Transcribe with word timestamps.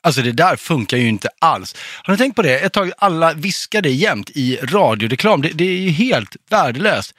Alltså 0.00 0.22
det 0.22 0.32
där 0.32 0.56
funkar 0.56 0.96
ju 0.96 1.08
inte 1.08 1.28
alls. 1.38 1.74
Har 2.02 2.12
ni 2.14 2.18
tänkt 2.18 2.36
på 2.36 2.42
det? 2.42 2.58
Ett 2.58 2.72
tag 2.72 2.92
alla 2.98 3.32
viskade 3.32 3.90
jämt 3.90 4.30
i 4.30 4.56
radioreklam. 4.62 5.42
Det, 5.42 5.48
det 5.48 5.64
är 5.64 5.78
ju 5.78 5.90
helt 5.90 6.36
värdelöst. 6.50 7.14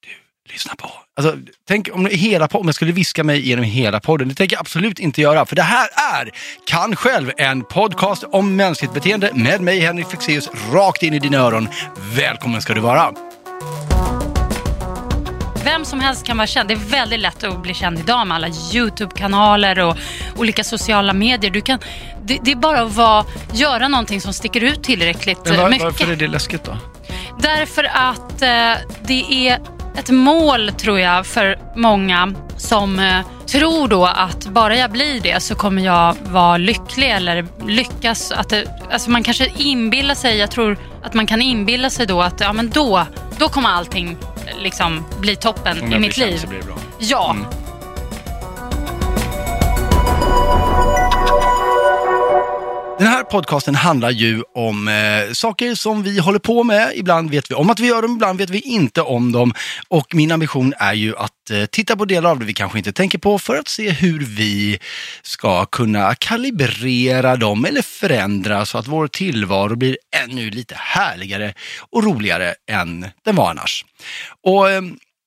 Du, 0.00 0.52
lyssna 0.52 0.74
på. 0.74 0.90
Alltså, 1.16 1.36
tänk 1.68 1.88
om, 1.92 2.08
hela, 2.12 2.46
om 2.46 2.66
jag 2.66 2.74
skulle 2.74 2.92
viska 2.92 3.24
mig 3.24 3.48
genom 3.48 3.64
hela 3.64 4.00
podden. 4.00 4.28
Det 4.28 4.34
tänker 4.34 4.56
jag 4.56 4.60
absolut 4.60 4.98
inte 4.98 5.20
göra. 5.20 5.46
För 5.46 5.56
det 5.56 5.62
här 5.62 5.88
är 6.14 6.30
Kan 6.66 6.96
själv, 6.96 7.32
en 7.36 7.64
podcast 7.64 8.24
om 8.24 8.56
mänskligt 8.56 8.94
beteende 8.94 9.30
med 9.34 9.60
mig 9.60 9.80
Henrik 9.80 10.06
Fexeus 10.06 10.50
rakt 10.72 11.02
in 11.02 11.14
i 11.14 11.18
dina 11.18 11.38
öron. 11.38 11.68
Välkommen 12.16 12.62
ska 12.62 12.74
du 12.74 12.80
vara. 12.80 13.31
Vem 15.64 15.84
som 15.84 16.00
helst 16.00 16.26
kan 16.26 16.36
vara 16.36 16.46
känd. 16.46 16.68
Det 16.68 16.74
är 16.74 16.90
väldigt 16.90 17.20
lätt 17.20 17.44
att 17.44 17.62
bli 17.62 17.74
känd 17.74 17.98
idag 17.98 18.26
med 18.26 18.34
alla 18.34 18.48
YouTube-kanaler 18.48 19.78
och 19.78 19.96
olika 20.36 20.64
sociala 20.64 21.12
medier. 21.12 21.50
Du 21.50 21.60
kan, 21.60 21.78
det, 22.22 22.38
det 22.44 22.52
är 22.52 22.56
bara 22.56 22.82
att 22.82 22.96
vara, 22.96 23.24
göra 23.52 23.88
någonting 23.88 24.20
som 24.20 24.32
sticker 24.32 24.64
ut 24.64 24.82
tillräckligt 24.82 25.50
var, 25.50 25.70
mycket. 25.70 25.84
varför 25.84 26.12
är 26.12 26.16
det 26.16 26.28
läskigt 26.28 26.64
då? 26.64 26.76
Därför 27.38 27.84
att 27.84 28.42
eh, 28.42 28.88
det 29.06 29.48
är 29.48 29.60
ett 29.98 30.10
mål, 30.10 30.72
tror 30.72 30.98
jag, 31.00 31.26
för 31.26 31.58
många 31.76 32.34
som 32.56 32.98
eh, 32.98 33.20
tror 33.46 33.88
då 33.88 34.06
att 34.06 34.46
bara 34.46 34.76
jag 34.76 34.90
blir 34.90 35.20
det 35.20 35.42
så 35.42 35.54
kommer 35.54 35.82
jag 35.82 36.16
vara 36.24 36.56
lycklig 36.56 37.10
eller 37.10 37.46
lyckas. 37.66 38.32
Att 38.32 38.48
det, 38.48 38.64
alltså 38.92 39.10
man 39.10 39.22
kanske 39.22 39.52
inbillar 39.56 40.14
sig, 40.14 40.38
jag 40.38 40.50
tror 40.50 40.78
att 41.02 41.14
man 41.14 41.26
kan 41.26 41.42
inbilla 41.42 41.90
sig 41.90 42.06
då 42.06 42.22
att 42.22 42.40
ja, 42.40 42.52
men 42.52 42.70
då, 42.70 43.06
då 43.38 43.48
kommer 43.48 43.68
allting 43.68 44.16
liksom 44.58 45.04
bli 45.20 45.36
toppen 45.36 45.92
i 45.92 45.98
mitt 45.98 46.16
liv. 46.16 46.46
Ja, 46.98 47.36
Den 52.98 53.06
här 53.06 53.24
podcasten 53.24 53.74
handlar 53.74 54.10
ju 54.10 54.42
om 54.54 54.88
eh, 54.88 55.32
saker 55.32 55.74
som 55.74 56.02
vi 56.02 56.18
håller 56.18 56.38
på 56.38 56.64
med. 56.64 56.92
Ibland 56.94 57.30
vet 57.30 57.50
vi 57.50 57.54
om 57.54 57.70
att 57.70 57.80
vi 57.80 57.86
gör 57.86 58.02
dem, 58.02 58.12
ibland 58.12 58.38
vet 58.38 58.50
vi 58.50 58.60
inte 58.60 59.02
om 59.02 59.32
dem. 59.32 59.54
Och 59.88 60.14
min 60.14 60.32
ambition 60.32 60.74
är 60.78 60.92
ju 60.92 61.16
att 61.16 61.50
eh, 61.50 61.64
titta 61.64 61.96
på 61.96 62.04
delar 62.04 62.30
av 62.30 62.38
det 62.38 62.44
vi 62.44 62.54
kanske 62.54 62.78
inte 62.78 62.92
tänker 62.92 63.18
på 63.18 63.38
för 63.38 63.56
att 63.56 63.68
se 63.68 63.90
hur 63.90 64.18
vi 64.18 64.78
ska 65.22 65.64
kunna 65.64 66.14
kalibrera 66.14 67.36
dem 67.36 67.64
eller 67.64 67.82
förändra 67.82 68.66
så 68.66 68.78
att 68.78 68.86
vår 68.86 69.08
tillvaro 69.08 69.76
blir 69.76 69.96
ännu 70.24 70.50
lite 70.50 70.74
härligare 70.78 71.54
och 71.90 72.04
roligare 72.04 72.54
än 72.70 73.06
den 73.24 73.36
var 73.36 73.50
annars. 73.50 73.84
Och 74.42 74.70
eh, 74.70 74.82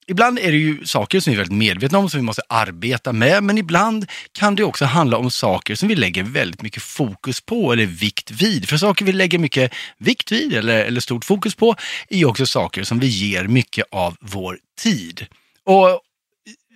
Ibland 0.08 0.40
är 0.40 0.52
det 0.52 0.58
ju 0.58 0.86
saker 0.86 1.20
som 1.20 1.32
vi 1.32 1.36
är 1.36 1.38
väldigt 1.38 1.58
medvetna 1.58 1.98
om 1.98 2.10
som 2.10 2.20
vi 2.20 2.26
måste 2.26 2.42
arbeta 2.50 3.14
med, 3.14 3.44
men 3.44 3.58
ibland 3.58 4.06
kan 4.32 4.56
det 4.56 4.64
också 4.64 4.86
handla 4.86 5.18
om 5.18 5.32
saker 5.32 5.76
som 5.76 5.90
vi 5.90 5.96
lägger 5.96 6.24
väldigt 6.24 6.62
mycket 6.62 6.84
fokus 6.84 7.42
på 7.42 7.74
eller 7.74 7.86
vikt 7.86 8.32
vid. 8.32 8.70
För 8.70 8.78
saker 8.78 9.06
vi 9.06 9.12
lägger 9.12 9.40
mycket 9.40 9.74
vikt 9.98 10.32
vid 10.32 10.54
eller, 10.54 10.86
eller 10.86 11.02
stort 11.02 11.26
fokus 11.26 11.56
på 11.56 11.76
är 12.10 12.18
ju 12.18 12.26
också 12.26 12.46
saker 12.46 12.84
som 12.84 13.00
vi 13.00 13.08
ger 13.08 13.44
mycket 13.48 13.86
av 13.92 14.16
vår 14.20 14.58
tid. 14.80 15.26
Och 15.64 16.02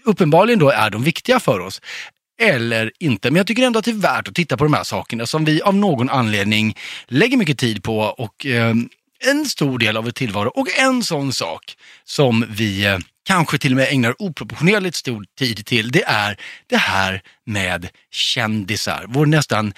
uppenbarligen 0.05 0.59
då 0.59 0.69
är 0.69 0.89
de 0.89 1.03
viktiga 1.03 1.39
för 1.39 1.59
oss. 1.59 1.81
Eller 2.41 2.91
inte, 2.99 3.31
men 3.31 3.37
jag 3.37 3.47
tycker 3.47 3.63
ändå 3.63 3.79
att 3.79 3.85
det 3.85 3.91
är 3.91 3.95
värt 3.95 4.27
att 4.27 4.35
titta 4.35 4.57
på 4.57 4.63
de 4.63 4.73
här 4.73 4.83
sakerna 4.83 5.25
som 5.25 5.45
vi 5.45 5.61
av 5.61 5.75
någon 5.75 6.09
anledning 6.09 6.75
lägger 7.07 7.37
mycket 7.37 7.57
tid 7.57 7.83
på 7.83 7.99
och 7.99 8.45
eh, 8.45 8.75
en 9.27 9.45
stor 9.45 9.79
del 9.79 9.97
av 9.97 10.03
vår 10.03 10.11
tillvaro. 10.11 10.49
Och 10.49 10.67
en 10.79 11.03
sån 11.03 11.33
sak 11.33 11.75
som 12.05 12.45
vi 12.49 12.85
eh, 12.85 12.97
kanske 13.29 13.57
till 13.57 13.71
och 13.71 13.77
med 13.77 13.87
ägnar 13.91 14.15
oproportionerligt 14.21 14.95
stor 14.95 15.25
tid 15.39 15.65
till, 15.65 15.91
det 15.91 16.03
är 16.03 16.37
det 16.67 16.77
här 16.77 17.21
med 17.45 17.89
kändisar. 18.11 19.05
Vår 19.07 19.25
nästan 19.25 19.73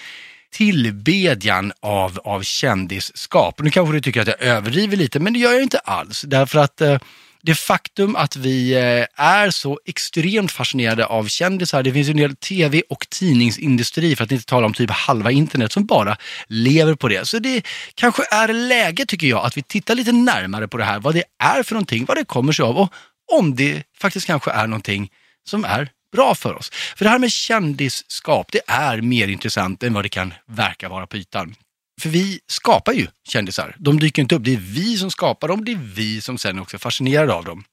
tillbedjan 0.51 1.71
av, 1.79 2.19
av 2.23 2.41
kändisskap. 2.41 3.59
Nu 3.59 3.69
kanske 3.69 3.93
du 3.93 4.01
tycker 4.01 4.21
att 4.21 4.27
jag 4.27 4.41
överdriver 4.41 4.97
lite, 4.97 5.19
men 5.19 5.33
det 5.33 5.39
gör 5.39 5.53
jag 5.53 5.63
inte 5.63 5.79
alls. 5.79 6.21
Därför 6.27 6.59
att 6.59 6.81
eh, 6.81 6.97
det 7.43 7.55
faktum 7.55 8.15
att 8.15 8.35
vi 8.35 8.73
eh, 8.73 9.25
är 9.25 9.49
så 9.49 9.79
extremt 9.85 10.51
fascinerade 10.51 11.05
av 11.05 11.27
kändisar, 11.27 11.83
det 11.83 11.93
finns 11.93 12.07
ju 12.07 12.11
en 12.11 12.17
del 12.17 12.35
tv 12.35 12.81
och 12.89 13.07
tidningsindustri, 13.09 14.15
för 14.15 14.23
att 14.23 14.31
inte 14.31 14.45
tala 14.45 14.65
om 14.65 14.73
typ 14.73 14.91
halva 14.91 15.31
internet, 15.31 15.71
som 15.71 15.85
bara 15.85 16.17
lever 16.47 16.95
på 16.95 17.07
det. 17.07 17.27
Så 17.27 17.39
det 17.39 17.65
kanske 17.95 18.23
är 18.31 18.53
läge, 18.53 19.05
tycker 19.05 19.27
jag, 19.27 19.45
att 19.45 19.57
vi 19.57 19.63
tittar 19.63 19.95
lite 19.95 20.11
närmare 20.11 20.67
på 20.67 20.77
det 20.77 20.83
här, 20.83 20.99
vad 20.99 21.13
det 21.13 21.23
är 21.43 21.63
för 21.63 21.73
någonting, 21.73 22.05
vad 22.05 22.17
det 22.17 22.25
kommer 22.25 22.53
sig 22.53 22.63
av 22.63 22.77
och 22.77 22.93
om 23.31 23.55
det 23.55 23.83
faktiskt 23.97 24.27
kanske 24.27 24.51
är 24.51 24.67
någonting 24.67 25.11
som 25.43 25.65
är 25.65 25.89
bra 26.11 26.35
för 26.35 26.53
oss. 26.53 26.69
För 26.69 27.05
det 27.05 27.11
här 27.11 27.19
med 27.19 27.31
kändisskap, 27.31 28.51
det 28.51 28.61
är 28.67 29.01
mer 29.01 29.27
intressant 29.27 29.83
än 29.83 29.93
vad 29.93 30.05
det 30.05 30.09
kan 30.09 30.33
verka 30.47 30.89
vara 30.89 31.07
på 31.07 31.17
ytan. 31.17 31.55
För 32.01 32.09
vi 32.09 32.39
skapar 32.47 32.93
ju 32.93 33.07
kändisar. 33.27 33.75
De 33.79 33.99
dyker 33.99 34.21
inte 34.21 34.35
upp. 34.35 34.43
Det 34.43 34.53
är 34.53 34.57
vi 34.57 34.97
som 34.97 35.11
skapar 35.11 35.47
dem. 35.47 35.65
Det 35.65 35.71
är 35.71 35.79
vi 35.95 36.21
som 36.21 36.37
sen 36.37 36.59
också 36.59 36.77
är 36.77 36.79
fascinerade 36.79 37.33
av 37.33 37.45
dem. 37.45 37.63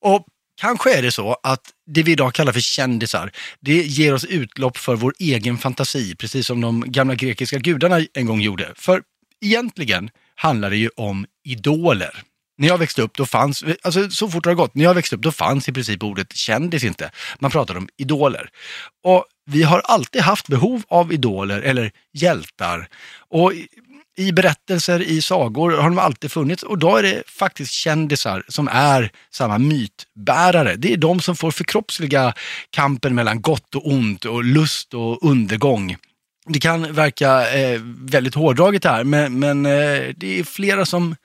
Och 0.00 0.26
kanske 0.60 0.98
är 0.98 1.02
det 1.02 1.12
så 1.12 1.36
att 1.42 1.70
det 1.86 2.02
vi 2.02 2.12
idag 2.12 2.34
kallar 2.34 2.52
för 2.52 2.60
kändisar, 2.60 3.32
det 3.60 3.82
ger 3.82 4.14
oss 4.14 4.24
utlopp 4.24 4.78
för 4.78 4.96
vår 4.96 5.14
egen 5.18 5.58
fantasi, 5.58 6.14
precis 6.14 6.46
som 6.46 6.60
de 6.60 6.84
gamla 6.86 7.14
grekiska 7.14 7.58
gudarna 7.58 8.06
en 8.14 8.26
gång 8.26 8.40
gjorde. 8.40 8.72
För 8.76 9.02
egentligen 9.40 10.10
handlar 10.34 10.70
det 10.70 10.76
ju 10.76 10.90
om 10.96 11.26
idoler. 11.44 12.22
När 12.58 12.68
jag 12.68 12.78
växte 12.78 13.02
upp, 13.02 13.16
då 13.16 13.26
fanns, 13.26 13.64
alltså 13.82 14.10
så 14.10 14.28
fort 14.28 14.44
det 14.44 14.50
har 14.50 14.54
gått, 14.54 14.74
när 14.74 14.84
jag 14.84 14.94
växte 14.94 15.16
upp, 15.16 15.22
då 15.22 15.32
fanns 15.32 15.68
i 15.68 15.72
princip 15.72 16.02
ordet 16.02 16.36
kändis 16.36 16.84
inte. 16.84 17.10
Man 17.38 17.50
pratade 17.50 17.78
om 17.78 17.88
idoler. 17.96 18.48
Och 19.04 19.24
vi 19.50 19.62
har 19.62 19.80
alltid 19.80 20.22
haft 20.22 20.48
behov 20.48 20.82
av 20.88 21.12
idoler 21.12 21.60
eller 21.60 21.90
hjältar. 22.14 22.88
Och 23.30 23.52
i- 23.54 23.68
i 24.16 24.32
berättelser, 24.32 25.02
i 25.02 25.22
sagor 25.22 25.70
har 25.72 25.82
de 25.82 25.98
alltid 25.98 26.32
funnits 26.32 26.62
och 26.62 26.78
då 26.78 26.96
är 26.96 27.02
det 27.02 27.22
faktiskt 27.26 27.72
kändisar 27.72 28.44
som 28.48 28.68
är 28.68 29.10
samma 29.30 29.58
mytbärare. 29.58 30.76
Det 30.76 30.92
är 30.92 30.96
de 30.96 31.20
som 31.20 31.36
får 31.36 31.50
förkroppsliga 31.50 32.34
kampen 32.70 33.14
mellan 33.14 33.40
gott 33.42 33.74
och 33.74 33.86
ont 33.86 34.24
och 34.24 34.44
lust 34.44 34.94
och 34.94 35.24
undergång. 35.30 35.96
Det 36.46 36.58
kan 36.60 36.92
verka 36.94 37.50
eh, 37.52 37.80
väldigt 37.84 38.34
hårdraget 38.34 38.84
här, 38.84 39.04
men, 39.04 39.38
men 39.38 39.66
eh, 39.66 40.02
det 40.16 40.38
är 40.40 40.44
flera 40.44 40.86
som 40.86 41.16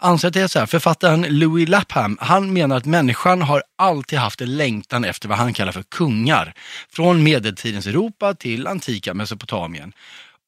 anser 0.00 0.28
att 0.28 0.34
det 0.34 0.40
är 0.40 0.48
så 0.48 0.58
här. 0.58 0.66
Författaren 0.66 1.26
Louis 1.28 1.68
Lapham, 1.68 2.18
han 2.20 2.52
menar 2.52 2.76
att 2.76 2.84
människan 2.84 3.42
har 3.42 3.62
alltid 3.78 4.18
haft 4.18 4.40
en 4.40 4.56
längtan 4.56 5.04
efter 5.04 5.28
vad 5.28 5.38
han 5.38 5.52
kallar 5.52 5.72
för 5.72 5.82
kungar. 5.82 6.54
Från 6.92 7.22
medeltidens 7.22 7.86
Europa 7.86 8.34
till 8.34 8.66
antika 8.66 9.14
Mesopotamien. 9.14 9.92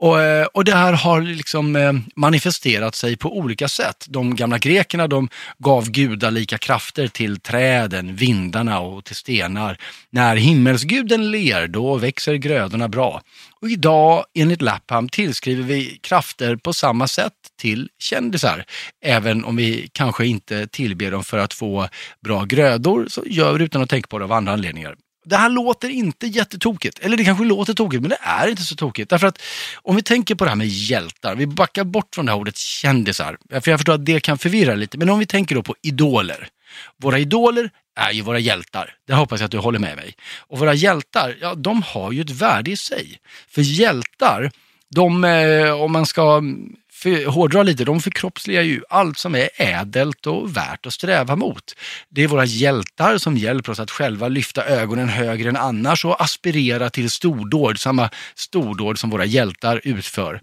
Och, 0.03 0.21
eh, 0.21 0.47
och 0.47 0.65
det 0.65 0.75
här 0.75 0.93
har 0.93 1.21
liksom 1.21 1.77
eh, 1.77 1.93
manifesterat 2.17 2.95
sig 2.95 3.17
på 3.17 3.37
olika 3.39 3.69
sätt. 3.69 4.07
De 4.09 4.37
gamla 4.37 4.59
grekerna 4.59 5.07
de 5.07 5.29
gav 5.59 5.91
gudalika 5.91 6.59
krafter 6.59 7.09
till 7.09 7.41
träden, 7.41 8.17
vindarna 8.17 8.81
och 8.81 9.05
till 9.05 9.17
stenar. 9.17 9.79
När 10.11 10.37
himmelsguden 10.37 11.31
ler, 11.31 11.67
då 11.67 11.97
växer 11.97 12.35
grödorna 12.35 12.89
bra. 12.89 13.23
Och 13.63 13.71
idag, 13.71 14.25
enligt 14.35 14.63
Lapham, 14.63 15.09
tillskriver 15.09 15.63
vi 15.63 15.99
krafter 16.03 16.57
på 16.57 16.73
samma 16.73 17.09
sätt 17.09 17.33
till 17.61 17.89
kändisar. 17.99 18.65
Även 19.05 19.45
om 19.45 19.57
vi 19.57 19.89
kanske 19.93 20.27
inte 20.27 20.67
tillber 20.67 21.11
dem 21.11 21.25
för 21.25 21.39
att 21.39 21.55
få 21.55 21.89
bra 22.25 22.45
grödor, 22.45 23.07
så 23.09 23.23
gör 23.27 23.53
vi 23.53 23.59
det 23.59 23.65
utan 23.65 23.83
att 23.83 23.91
tänka 23.91 24.07
på 24.07 24.19
det 24.19 24.25
av 24.25 24.33
andra 24.33 24.53
anledningar. 24.53 24.97
Det 25.25 25.37
här 25.37 25.49
låter 25.49 25.89
inte 25.89 26.27
jättetokigt, 26.27 26.99
eller 26.99 27.17
det 27.17 27.25
kanske 27.25 27.45
låter 27.45 27.75
tokigt, 27.75 28.01
men 28.01 28.11
det 28.11 28.19
är 28.21 28.49
inte 28.49 28.63
så 28.63 28.77
tokigt. 28.77 29.11
Därför 29.11 29.27
att 29.27 29.43
om 29.83 29.97
vi 29.97 30.03
tänker 30.03 30.35
på 30.35 30.45
det 30.45 30.51
här 30.51 30.57
med 30.57 30.67
hjältar, 30.67 31.35
vi 31.35 31.47
backar 31.47 31.85
bort 31.85 32.15
från 32.15 32.27
det 32.27 32.33
här 32.33 32.39
ordet 32.39 32.57
kändisar, 32.57 33.39
för 33.61 33.71
jag 33.71 33.81
förstår 33.81 33.95
att 33.95 34.07
det 34.07 34.21
kan 34.21 34.39
förvirra 34.39 34.75
lite, 34.75 34.99
men 34.99 35.11
om 35.11 35.19
vi 35.19 35.27
tänker 35.27 35.55
då 35.55 35.63
på 35.63 35.75
idoler. 35.83 36.49
Våra 36.97 37.19
idoler 37.19 37.71
är 37.97 38.13
ju 38.13 38.23
våra 38.23 38.39
hjältar, 38.39 38.95
det 39.07 39.15
hoppas 39.15 39.41
jag 39.41 39.45
att 39.45 39.51
du 39.51 39.59
håller 39.59 39.79
med 39.79 39.97
mig. 39.97 40.15
Och 40.39 40.59
våra 40.59 40.75
hjältar, 40.75 41.37
ja 41.41 41.55
de 41.55 41.83
har 41.83 42.13
ju 42.13 42.21
ett 42.21 42.31
värde 42.31 42.71
i 42.71 42.77
sig. 42.77 43.19
För 43.49 43.63
hjältar, 43.63 44.51
de, 44.95 45.25
eh, 45.25 45.81
om 45.81 45.93
man 45.93 46.07
ska 46.07 46.37
mm, 46.37 46.77
för, 47.03 47.27
hårdra 47.27 47.63
lite, 47.63 47.85
de 47.85 48.01
förkroppsligar 48.01 48.63
ju 48.63 48.83
allt 48.89 49.19
som 49.19 49.35
är 49.35 49.49
ädelt 49.57 50.27
och 50.27 50.57
värt 50.57 50.87
att 50.87 50.93
sträva 50.93 51.37
mot. 51.37 51.75
Det 52.09 52.23
är 52.23 52.29
våra 52.29 52.45
hjältar 52.45 53.19
som 53.19 53.37
hjälper 53.37 53.73
oss 53.73 53.81
att 53.81 53.91
själva 53.91 54.29
lyfta 54.29 54.65
ögonen 54.65 55.09
högre 55.09 55.49
än 55.49 55.57
annars 55.57 56.05
och 56.05 56.23
aspirera 56.23 56.91
till 56.91 57.11
stordåd, 57.11 57.81
samma 57.81 58.11
stordåd 58.35 58.99
som 58.99 59.11
våra 59.11 59.25
hjältar 59.25 59.81
utför. 59.85 60.41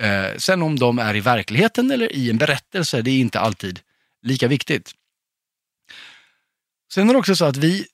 Eh, 0.00 0.36
sen 0.36 0.62
om 0.62 0.78
de 0.78 0.98
är 0.98 1.16
i 1.16 1.20
verkligheten 1.20 1.90
eller 1.90 2.12
i 2.12 2.30
en 2.30 2.38
berättelse, 2.38 3.02
det 3.02 3.10
är 3.10 3.20
inte 3.20 3.40
alltid 3.40 3.80
lika 4.22 4.48
viktigt. 4.48 4.94
Sen 6.94 7.08
är 7.08 7.12
det 7.12 7.18
också 7.18 7.36
så 7.36 7.44
att 7.44 7.56
vi 7.56 7.86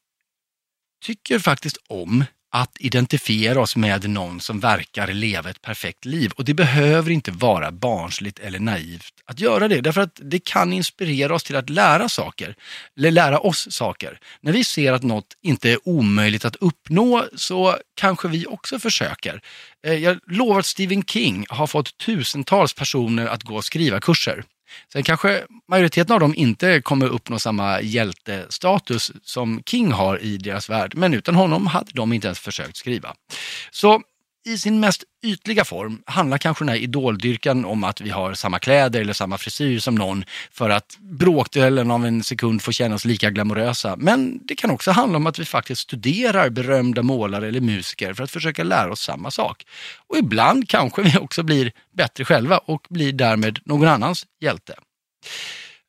tycker 1.04 1.38
faktiskt 1.38 1.76
om 1.88 2.24
att 2.50 2.76
identifiera 2.80 3.60
oss 3.60 3.76
med 3.76 4.10
någon 4.10 4.40
som 4.40 4.60
verkar 4.60 5.06
leva 5.06 5.50
ett 5.50 5.62
perfekt 5.62 6.04
liv. 6.04 6.32
Och 6.36 6.44
det 6.44 6.54
behöver 6.54 7.10
inte 7.10 7.30
vara 7.30 7.70
barnsligt 7.70 8.38
eller 8.38 8.58
naivt 8.58 9.14
att 9.24 9.40
göra 9.40 9.68
det, 9.68 9.80
därför 9.80 10.00
att 10.00 10.20
det 10.22 10.44
kan 10.44 10.72
inspirera 10.72 11.34
oss 11.34 11.44
till 11.44 11.56
att 11.56 11.70
lära 11.70 12.08
saker, 12.08 12.56
eller 12.96 13.10
lära 13.10 13.38
oss 13.38 13.72
saker. 13.72 14.18
När 14.40 14.52
vi 14.52 14.64
ser 14.64 14.92
att 14.92 15.02
något 15.02 15.36
inte 15.42 15.70
är 15.70 15.88
omöjligt 15.88 16.44
att 16.44 16.56
uppnå 16.56 17.24
så 17.34 17.76
kanske 17.94 18.28
vi 18.28 18.46
också 18.46 18.78
försöker. 18.78 19.40
Eh, 19.86 19.94
jag 19.94 20.18
lovar 20.26 20.58
att 20.58 20.66
Stephen 20.66 21.02
King 21.02 21.46
har 21.48 21.66
fått 21.66 21.98
tusentals 21.98 22.74
personer 22.74 23.26
att 23.26 23.42
gå 23.42 23.56
och 23.56 23.64
skriva 23.64 24.00
kurser. 24.00 24.44
Sen 24.92 25.02
kanske 25.02 25.44
majoriteten 25.68 26.14
av 26.14 26.20
dem 26.20 26.34
inte 26.34 26.80
kommer 26.80 27.06
uppnå 27.06 27.38
samma 27.38 27.80
hjältestatus 27.80 29.12
som 29.22 29.62
King 29.66 29.92
har 29.92 30.18
i 30.22 30.36
deras 30.38 30.70
värld, 30.70 30.92
men 30.96 31.14
utan 31.14 31.34
honom 31.34 31.66
hade 31.66 31.90
de 31.94 32.12
inte 32.12 32.26
ens 32.28 32.38
försökt 32.38 32.76
skriva. 32.76 33.14
Så 33.70 34.02
i 34.46 34.58
sin 34.58 34.80
mest 34.80 35.04
ytliga 35.24 35.64
form 35.64 36.02
handlar 36.06 36.38
kanske 36.38 36.64
den 36.64 36.68
här 36.68 36.76
idoldyrkan 36.76 37.64
om 37.64 37.84
att 37.84 38.00
vi 38.00 38.10
har 38.10 38.34
samma 38.34 38.58
kläder 38.58 39.00
eller 39.00 39.12
samma 39.12 39.38
frisyr 39.38 39.78
som 39.78 39.94
någon 39.94 40.24
för 40.50 40.70
att 40.70 40.96
bråkdelen 41.00 41.90
av 41.90 42.06
en 42.06 42.24
sekund 42.24 42.62
får 42.62 42.72
kännas 42.72 43.04
lika 43.04 43.30
glamorösa. 43.30 43.96
Men 43.96 44.40
det 44.46 44.54
kan 44.54 44.70
också 44.70 44.90
handla 44.90 45.16
om 45.16 45.26
att 45.26 45.38
vi 45.38 45.44
faktiskt 45.44 45.80
studerar 45.80 46.48
berömda 46.48 47.02
målare 47.02 47.48
eller 47.48 47.60
musiker 47.60 48.14
för 48.14 48.24
att 48.24 48.30
försöka 48.30 48.64
lära 48.64 48.92
oss 48.92 49.00
samma 49.00 49.30
sak. 49.30 49.66
Och 50.06 50.16
ibland 50.16 50.68
kanske 50.68 51.02
vi 51.02 51.18
också 51.18 51.42
blir 51.42 51.72
bättre 51.92 52.24
själva 52.24 52.58
och 52.58 52.86
blir 52.88 53.12
därmed 53.12 53.58
någon 53.64 53.88
annans 53.88 54.26
hjälte. 54.40 54.74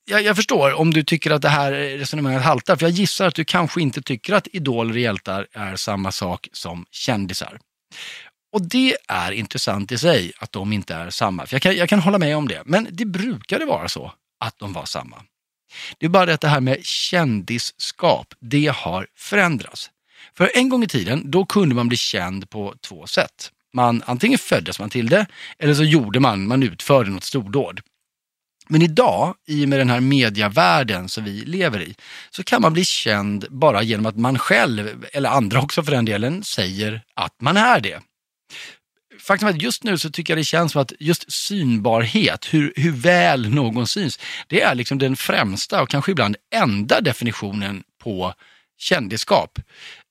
Jag, 0.10 0.22
jag, 0.22 0.36
förstår 0.36 0.74
om 0.74 0.94
du 0.94 1.04
tycker 1.04 1.32
att 1.32 1.42
det 1.42 1.50
här 1.50 1.72
resonemanget 1.72 2.44
haltar, 2.44 2.76
för 2.76 2.86
jag 2.86 2.92
gissar 2.92 3.28
att 3.28 3.36
du 3.36 3.46
kanske 3.46 3.82
inte 3.82 4.02
tycker 4.02 4.34
att 4.34 4.48
idoler 4.52 4.94
och 4.94 5.00
hjältar 5.00 5.48
är 5.54 5.76
samma 5.76 6.12
sak 6.12 6.48
som 6.52 6.86
kändisar. 6.92 7.60
Och 8.52 8.62
det 8.70 8.98
är 9.08 9.32
intressant 9.32 9.92
i 9.92 9.98
sig 9.98 10.32
att 10.40 10.52
de 10.52 10.74
inte 10.74 10.96
är 10.96 11.10
samma. 11.10 11.46
För 11.46 11.56
jag 11.56 11.62
kan, 11.62 11.76
jag 11.76 11.90
kan 11.90 12.00
hålla 12.00 12.18
med 12.18 12.38
om 12.38 12.48
det, 12.48 12.62
men 12.66 12.88
det 12.92 13.06
brukade 13.06 13.66
vara 13.66 13.90
så 13.90 14.12
att 14.40 14.60
de 14.60 14.74
var 14.74 14.86
samma. 14.86 15.24
Det 15.98 16.06
är 16.06 16.10
bara 16.10 16.26
det 16.26 16.34
att 16.34 16.42
det 16.42 16.48
här 16.48 16.62
med 16.62 16.86
kändisskap, 16.86 18.34
det 18.40 18.68
har 18.68 19.08
förändrats. 19.16 19.92
För 20.38 20.52
en 20.56 20.70
gång 20.70 20.84
i 20.84 20.88
tiden, 20.88 21.32
då 21.32 21.46
kunde 21.46 21.76
man 21.76 21.88
bli 21.88 21.98
känd 21.98 22.50
på 22.50 22.76
två 22.82 23.08
sätt. 23.08 23.52
Man 23.74 24.04
antingen 24.06 24.40
föddes 24.40 24.80
man 24.80 24.90
till 24.90 25.10
det, 25.10 25.26
eller 25.60 25.74
så 25.74 25.84
gjorde 25.84 26.20
man, 26.20 26.48
man 26.48 26.64
utförde 26.64 27.10
något 27.10 27.24
stordåd. 27.24 27.82
Men 28.70 28.82
idag, 28.82 29.36
i 29.48 29.66
och 29.66 29.70
med 29.70 29.80
den 29.80 29.90
här 29.90 30.00
mediavärlden 30.00 31.10
som 31.10 31.24
vi 31.24 31.32
lever 31.32 31.82
i, 31.82 31.96
så 32.30 32.44
kan 32.44 32.62
man 32.62 32.74
bli 32.74 32.86
känd 32.86 33.46
bara 33.50 33.82
genom 33.82 34.06
att 34.06 34.18
man 34.18 34.40
själv, 34.40 35.06
eller 35.14 35.30
andra 35.30 35.62
också 35.62 35.84
för 35.84 35.92
den 35.92 36.06
delen, 36.06 36.44
säger 36.44 37.02
att 37.14 37.42
man 37.42 37.58
är 37.58 37.80
det 37.80 38.02
faktum 39.20 39.48
är 39.48 39.52
att 39.52 39.62
just 39.62 39.84
nu 39.84 39.98
så 39.98 40.10
tycker 40.10 40.34
jag 40.34 40.40
det 40.40 40.44
känns 40.44 40.72
som 40.72 40.82
att 40.82 40.94
just 41.00 41.32
synbarhet, 41.32 42.54
hur, 42.54 42.74
hur 42.76 42.92
väl 42.92 43.50
någon 43.50 43.88
syns, 43.88 44.20
det 44.48 44.62
är 44.62 44.76
liksom 44.76 44.98
den 44.98 45.16
främsta 45.16 45.82
och 45.82 45.90
kanske 45.90 46.12
ibland 46.12 46.36
enda 46.56 47.02
definitionen 47.02 47.84
på 48.04 48.34
kändisskap. 48.80 49.60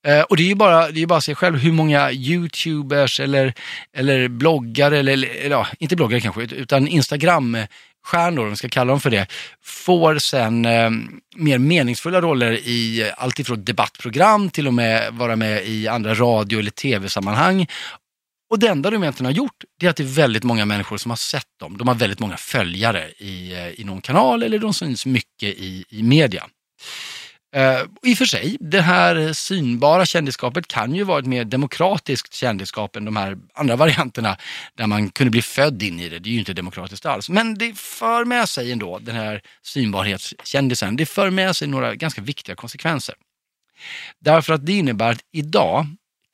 Eh, 0.06 0.20
och 0.20 0.36
det 0.36 0.42
är 0.42 0.48
ju 0.48 0.54
bara, 0.54 0.90
det 0.90 1.02
är 1.02 1.06
bara 1.06 1.18
att 1.18 1.24
se 1.24 1.34
själv 1.34 1.58
hur 1.58 1.72
många 1.72 2.12
YouTubers 2.12 3.20
eller, 3.20 3.54
eller 3.92 4.28
bloggare, 4.28 4.98
eller, 4.98 5.12
eller 5.12 5.56
ja, 5.56 5.66
inte 5.78 5.96
bloggare 5.96 6.20
kanske, 6.20 6.42
utan 6.42 6.88
Instagram 6.88 7.56
stjärnor, 8.04 8.44
om 8.44 8.50
vi 8.50 8.56
ska 8.56 8.68
kalla 8.68 8.90
dem 8.90 9.00
för 9.00 9.10
det, 9.10 9.26
får 9.62 10.18
sen 10.18 10.64
eh, 10.64 10.90
mer 11.36 11.58
meningsfulla 11.58 12.20
roller 12.20 12.52
i 12.52 13.10
alltifrån 13.16 13.64
debattprogram 13.64 14.50
till 14.50 14.66
och 14.66 14.74
med 14.74 15.12
vara 15.12 15.36
med 15.36 15.66
i 15.66 15.88
andra 15.88 16.14
radio 16.14 16.58
eller 16.58 16.70
tv-sammanhang 16.70 17.66
och 18.50 18.58
det 18.58 18.68
enda 18.68 18.90
de 18.90 19.02
egentligen 19.02 19.26
har 19.26 19.36
gjort, 19.36 19.64
det 19.80 19.86
är 19.86 19.90
att 19.90 19.96
det 19.96 20.02
är 20.02 20.14
väldigt 20.14 20.44
många 20.44 20.64
människor 20.64 20.96
som 20.96 21.10
har 21.10 21.16
sett 21.16 21.58
dem. 21.60 21.78
De 21.78 21.88
har 21.88 21.94
väldigt 21.94 22.20
många 22.20 22.36
följare 22.36 23.10
i, 23.18 23.52
eh, 23.52 23.80
i 23.80 23.84
någon 23.84 24.00
kanal 24.00 24.42
eller 24.42 24.58
de 24.58 24.74
syns 24.74 25.06
mycket 25.06 25.48
i, 25.48 25.84
i 25.88 26.02
media. 26.02 26.44
Uh, 27.56 27.82
I 28.02 28.14
och 28.14 28.18
för 28.18 28.24
sig, 28.24 28.56
det 28.60 28.80
här 28.80 29.32
synbara 29.32 30.06
kändisskapet 30.06 30.68
kan 30.68 30.94
ju 30.94 31.04
vara 31.04 31.18
ett 31.18 31.26
mer 31.26 31.44
demokratiskt 31.44 32.34
kändisskap 32.34 32.96
än 32.96 33.04
de 33.04 33.16
här 33.16 33.38
andra 33.54 33.76
varianterna 33.86 34.36
där 34.74 34.86
man 34.86 35.10
kunde 35.10 35.30
bli 35.30 35.42
född 35.42 35.82
in 35.82 36.00
i 36.00 36.08
det. 36.08 36.18
Det 36.18 36.28
är 36.28 36.32
ju 36.32 36.38
inte 36.38 36.52
demokratiskt 36.52 37.06
alls. 37.06 37.28
Men 37.28 37.54
det 37.54 37.78
för 37.78 38.24
med 38.24 38.48
sig 38.48 38.72
ändå, 38.72 38.98
den 38.98 39.16
här 39.16 39.42
synbarhetskändisen, 39.62 40.96
det 40.96 41.06
för 41.06 41.30
med 41.30 41.56
sig 41.56 41.68
några 41.68 41.94
ganska 41.94 42.20
viktiga 42.20 42.56
konsekvenser. 42.56 43.14
Därför 44.20 44.52
att 44.54 44.66
det 44.66 44.72
innebär 44.72 45.12
att 45.12 45.20
idag 45.32 45.86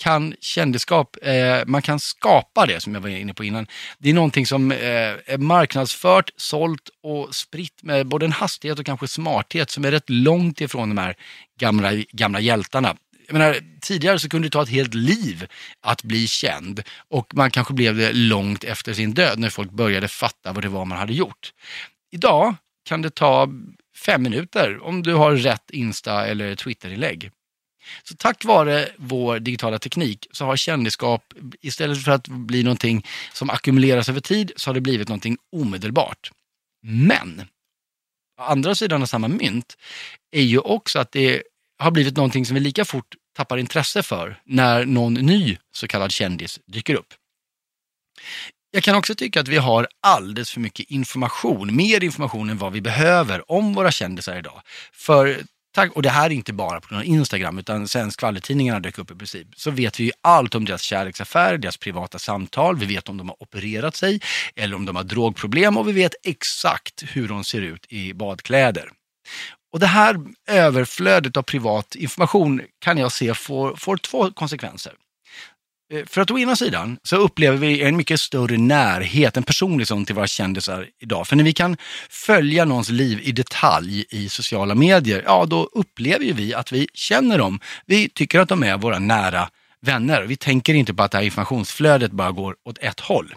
kan 0.03 0.35
kändisskap, 0.41 1.17
eh, 1.23 1.63
man 1.67 1.83
kan 1.83 2.01
skapa 2.01 2.67
det 2.67 2.81
som 2.81 2.95
jag 2.95 3.01
var 3.01 3.09
inne 3.09 3.35
på 3.35 3.45
innan. 3.45 3.67
Det 3.99 4.11
är 4.11 4.15
någonting 4.15 4.47
som 4.47 4.73
eh, 4.73 4.79
är 5.27 5.39
marknadsfört, 5.39 6.31
sålt 6.37 6.91
och 7.03 7.35
spritt 7.35 7.83
med 7.83 8.07
både 8.07 8.27
en 8.27 8.33
hastighet 8.33 8.79
och 8.79 8.87
kanske 8.87 9.09
smarthet 9.09 9.71
som 9.71 9.85
är 9.85 9.91
rätt 9.91 10.11
långt 10.11 10.61
ifrån 10.61 10.89
de 10.89 10.99
här 10.99 11.15
gamla, 11.61 11.93
gamla 12.13 12.41
hjältarna. 12.41 12.97
Jag 13.27 13.33
menar, 13.33 13.57
tidigare 13.81 14.19
så 14.19 14.29
kunde 14.29 14.49
det 14.49 14.53
ta 14.53 14.63
ett 14.63 14.69
helt 14.69 14.95
liv 14.95 15.47
att 15.81 16.03
bli 16.03 16.27
känd 16.27 16.83
och 17.09 17.35
man 17.35 17.51
kanske 17.51 17.75
blev 17.75 17.97
det 17.97 18.13
långt 18.13 18.65
efter 18.65 18.93
sin 18.93 19.15
död 19.15 19.39
när 19.39 19.51
folk 19.51 19.71
började 19.71 20.09
fatta 20.09 20.53
vad 20.53 20.65
det 20.65 20.69
var 20.69 20.85
man 20.85 20.99
hade 20.99 21.13
gjort. 21.13 21.53
Idag 22.13 22.55
kan 22.85 23.03
det 23.03 23.11
ta 23.11 23.49
fem 24.07 24.23
minuter 24.23 24.83
om 24.83 25.03
du 25.03 25.15
har 25.15 25.37
rätt 25.37 25.71
Insta 25.71 26.27
eller 26.27 26.55
Twitter-inlägg. 26.55 27.31
Så 28.03 28.15
tack 28.17 28.45
vare 28.45 28.89
vår 28.97 29.39
digitala 29.39 29.79
teknik 29.79 30.27
så 30.33 30.45
har 30.45 30.57
kändisskap, 30.57 31.35
istället 31.61 32.05
för 32.05 32.13
att 32.13 32.29
bli 32.29 32.63
någonting 32.63 33.07
som 33.33 33.51
ackumuleras 33.51 34.09
över 34.09 34.21
tid, 34.21 34.53
så 34.57 34.71
har 34.71 34.75
det 34.75 34.81
blivit 34.81 35.09
någonting 35.09 35.37
omedelbart. 35.53 36.31
Men, 36.83 37.43
andra 38.41 38.75
sidan 38.75 39.03
av 39.03 39.07
samma 39.07 39.29
mynt 39.29 39.77
är 40.31 40.43
ju 40.43 40.59
också 40.59 40.99
att 40.99 41.13
det 41.13 41.43
har 41.79 41.91
blivit 41.91 42.17
någonting 42.17 42.47
som 42.47 42.55
vi 42.55 42.61
lika 42.61 42.85
fort 42.85 43.15
tappar 43.37 43.59
intresse 43.59 44.03
för 44.03 44.41
när 44.45 44.85
någon 44.85 45.15
ny 45.15 45.59
så 45.73 45.89
kallad 45.89 46.13
kändis 46.13 46.61
dyker 46.67 46.95
upp. 46.95 47.15
Jag 48.71 48.83
kan 48.83 48.97
också 48.97 49.15
tycka 49.15 49.41
att 49.41 49.49
vi 49.49 49.57
har 49.57 49.89
alldeles 50.01 50.51
för 50.51 50.61
mycket 50.61 50.91
information, 50.91 51.77
mer 51.77 52.05
information 52.05 52.51
än 52.51 52.59
vad 52.59 52.73
vi 52.73 52.81
behöver 52.81 53.53
om 53.53 53.75
våra 53.75 53.91
kändisar 53.91 54.39
idag. 54.39 54.63
För 54.93 55.43
Tack. 55.75 55.93
Och 55.93 56.03
det 56.03 56.11
här 56.11 56.27
är 56.27 56.31
inte 56.31 56.53
bara 56.53 56.81
på 56.81 56.89
grund 56.89 57.01
av 57.01 57.07
Instagram, 57.07 57.59
utan 57.59 57.89
sen 57.89 58.11
skvallertidningarna 58.11 58.81
dök 58.81 58.99
upp 58.99 59.11
i 59.11 59.15
princip, 59.15 59.49
så 59.57 59.71
vet 59.71 60.01
vi 60.01 60.05
ju 60.05 60.11
allt 60.21 60.55
om 60.55 60.65
deras 60.65 60.83
kärleksaffärer, 60.83 61.59
deras 61.59 61.77
privata 61.77 62.19
samtal, 62.19 62.77
vi 62.77 62.87
vet 62.87 63.09
om 63.09 63.17
de 63.17 63.29
har 63.29 63.43
opererat 63.43 63.97
sig 63.97 64.21
eller 64.57 64.77
om 64.77 64.87
de 64.87 64.97
har 64.97 65.05
drogproblem 65.05 65.77
och 65.77 65.89
vi 65.89 65.93
vet 65.93 66.15
exakt 66.25 67.03
hur 67.09 67.29
de 67.29 67.45
ser 67.45 67.61
ut 67.61 67.87
i 67.89 68.15
badkläder. 68.15 68.91
Och 69.73 69.81
det 69.81 69.87
här 69.87 70.17
överflödet 70.49 71.37
av 71.37 71.43
privat 71.43 71.95
information 71.95 72.63
kan 72.79 72.99
jag 72.99 73.13
se 73.13 73.35
får, 73.35 73.77
får 73.77 73.97
två 73.97 74.31
konsekvenser. 74.31 74.93
Eh, 75.93 76.05
för 76.07 76.21
att 76.21 76.31
å 76.31 76.39
ena 76.39 76.57
sidan 76.57 76.99
så 77.03 77.17
upplever 77.17 77.59
vi 77.59 77.83
en 77.83 77.97
mycket 77.97 78.21
större 78.21 78.59
närhet, 78.59 79.37
en 79.37 79.43
personlig 79.43 79.79
liksom 79.79 79.99
sån 79.99 80.05
till 80.05 80.15
våra 80.15 80.27
kändisar 80.27 80.89
idag. 81.01 81.29
För 81.29 81.37
när 81.37 81.45
vi 81.45 81.53
kan 81.53 81.77
följa 82.11 82.65
någons 82.65 82.89
liv 82.89 83.21
i 83.23 83.33
detalj 83.33 84.05
i 84.11 84.29
sociala 84.29 84.75
medier, 84.75 85.23
ja 85.27 85.47
då 85.47 85.69
upplever 85.73 86.33
vi 86.33 86.55
att 86.55 86.73
vi 86.73 86.89
känner 86.95 87.39
dem. 87.39 87.61
Vi 87.87 88.09
tycker 88.09 88.41
att 88.41 88.49
de 88.49 88.63
är 88.63 88.77
våra 88.77 88.99
nära 88.99 89.49
vänner. 89.81 90.23
Vi 90.23 90.37
tänker 90.37 90.75
inte 90.75 90.95
på 90.95 91.03
att 91.03 91.11
det 91.11 91.19
här 91.19 91.25
informationsflödet 91.25 92.13
bara 92.13 92.31
går 92.31 92.57
åt 92.65 92.79
ett 92.79 93.01
håll. 93.01 93.35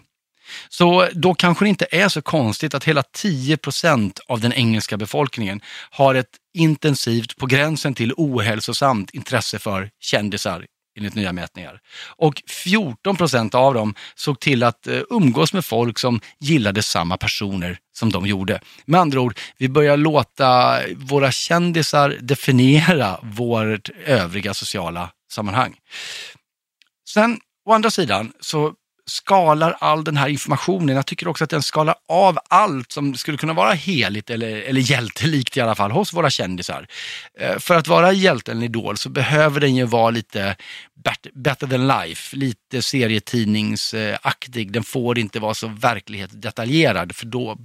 Så 0.70 1.08
då 1.14 1.34
kanske 1.34 1.66
det 1.66 1.70
inte 1.70 1.88
är 1.92 2.10
så 2.10 2.22
konstigt 2.22 2.74
att 2.74 2.84
hela 2.84 3.04
10 3.04 3.58
procent 3.58 4.20
av 4.28 4.40
den 4.40 4.54
engelska 4.54 4.98
befolkningen 4.98 5.62
har 5.90 6.16
ett 6.16 6.30
intensivt, 6.54 7.38
på 7.38 7.46
gränsen 7.46 7.94
till 7.94 8.14
ohälsosamt 8.18 9.10
intresse 9.10 9.60
för 9.60 9.90
kändisar 10.00 10.66
enligt 10.96 11.16
nya 11.16 11.34
mätningar. 11.34 11.80
Och 12.18 12.42
14 12.48 13.16
procent 13.16 13.56
av 13.56 13.74
dem 13.74 13.96
såg 14.16 14.40
till 14.40 14.64
att 14.64 14.88
eh, 14.88 15.02
umgås 15.10 15.54
med 15.54 15.66
folk 15.66 16.00
som 16.00 16.22
gillade 16.40 16.84
samma 16.84 17.18
personer 17.18 17.78
som 17.94 18.12
de 18.12 18.26
gjorde. 18.26 18.60
Med 18.86 19.02
andra 19.02 19.22
ord, 19.22 19.40
vi 19.58 19.70
börjar 19.70 19.98
låta 19.98 20.80
våra 20.96 21.32
kändisar 21.32 22.18
definiera 22.22 23.20
vårt 23.24 23.90
övriga 24.06 24.54
sociala 24.54 25.12
sammanhang. 25.32 25.76
Sen 27.10 27.40
å 27.66 27.74
andra 27.74 27.92
sidan 27.92 28.34
så 28.40 28.74
skalar 29.08 29.76
all 29.80 30.04
den 30.04 30.18
här 30.18 30.30
informationen. 30.30 30.96
Jag 30.96 31.06
tycker 31.06 31.28
också 31.28 31.44
att 31.44 31.50
den 31.50 31.64
skalar 31.64 31.96
av 32.08 32.40
allt 32.50 32.92
som 32.92 33.16
skulle 33.16 33.38
kunna 33.38 33.54
vara 33.54 33.74
heligt 33.74 34.30
eller, 34.30 34.62
eller 34.62 34.82
hjältelikt 34.82 35.58
i 35.58 35.62
alla 35.62 35.76
fall 35.76 35.92
hos 35.92 36.14
våra 36.14 36.30
kändisar. 36.30 36.88
Eh, 37.40 37.60
för 37.60 37.76
att 37.76 37.88
vara 37.88 38.12
hjälte 38.12 38.52
eller 38.52 38.66
idol 38.66 38.98
så 38.98 39.10
behöver 39.10 39.60
den 39.60 39.76
ju 39.76 39.86
vara 39.86 40.10
lite 40.10 40.56
better 41.34 41.68
than 41.68 41.88
life, 41.88 42.36
lite 42.36 42.82
serietidningsaktig. 42.82 44.72
Den 44.72 44.84
får 44.84 45.20
inte 45.20 45.40
vara 45.40 45.54
så 45.54 45.68
verklighetsdetaljerad 45.68 47.16
för 47.16 47.26
då 47.26 47.58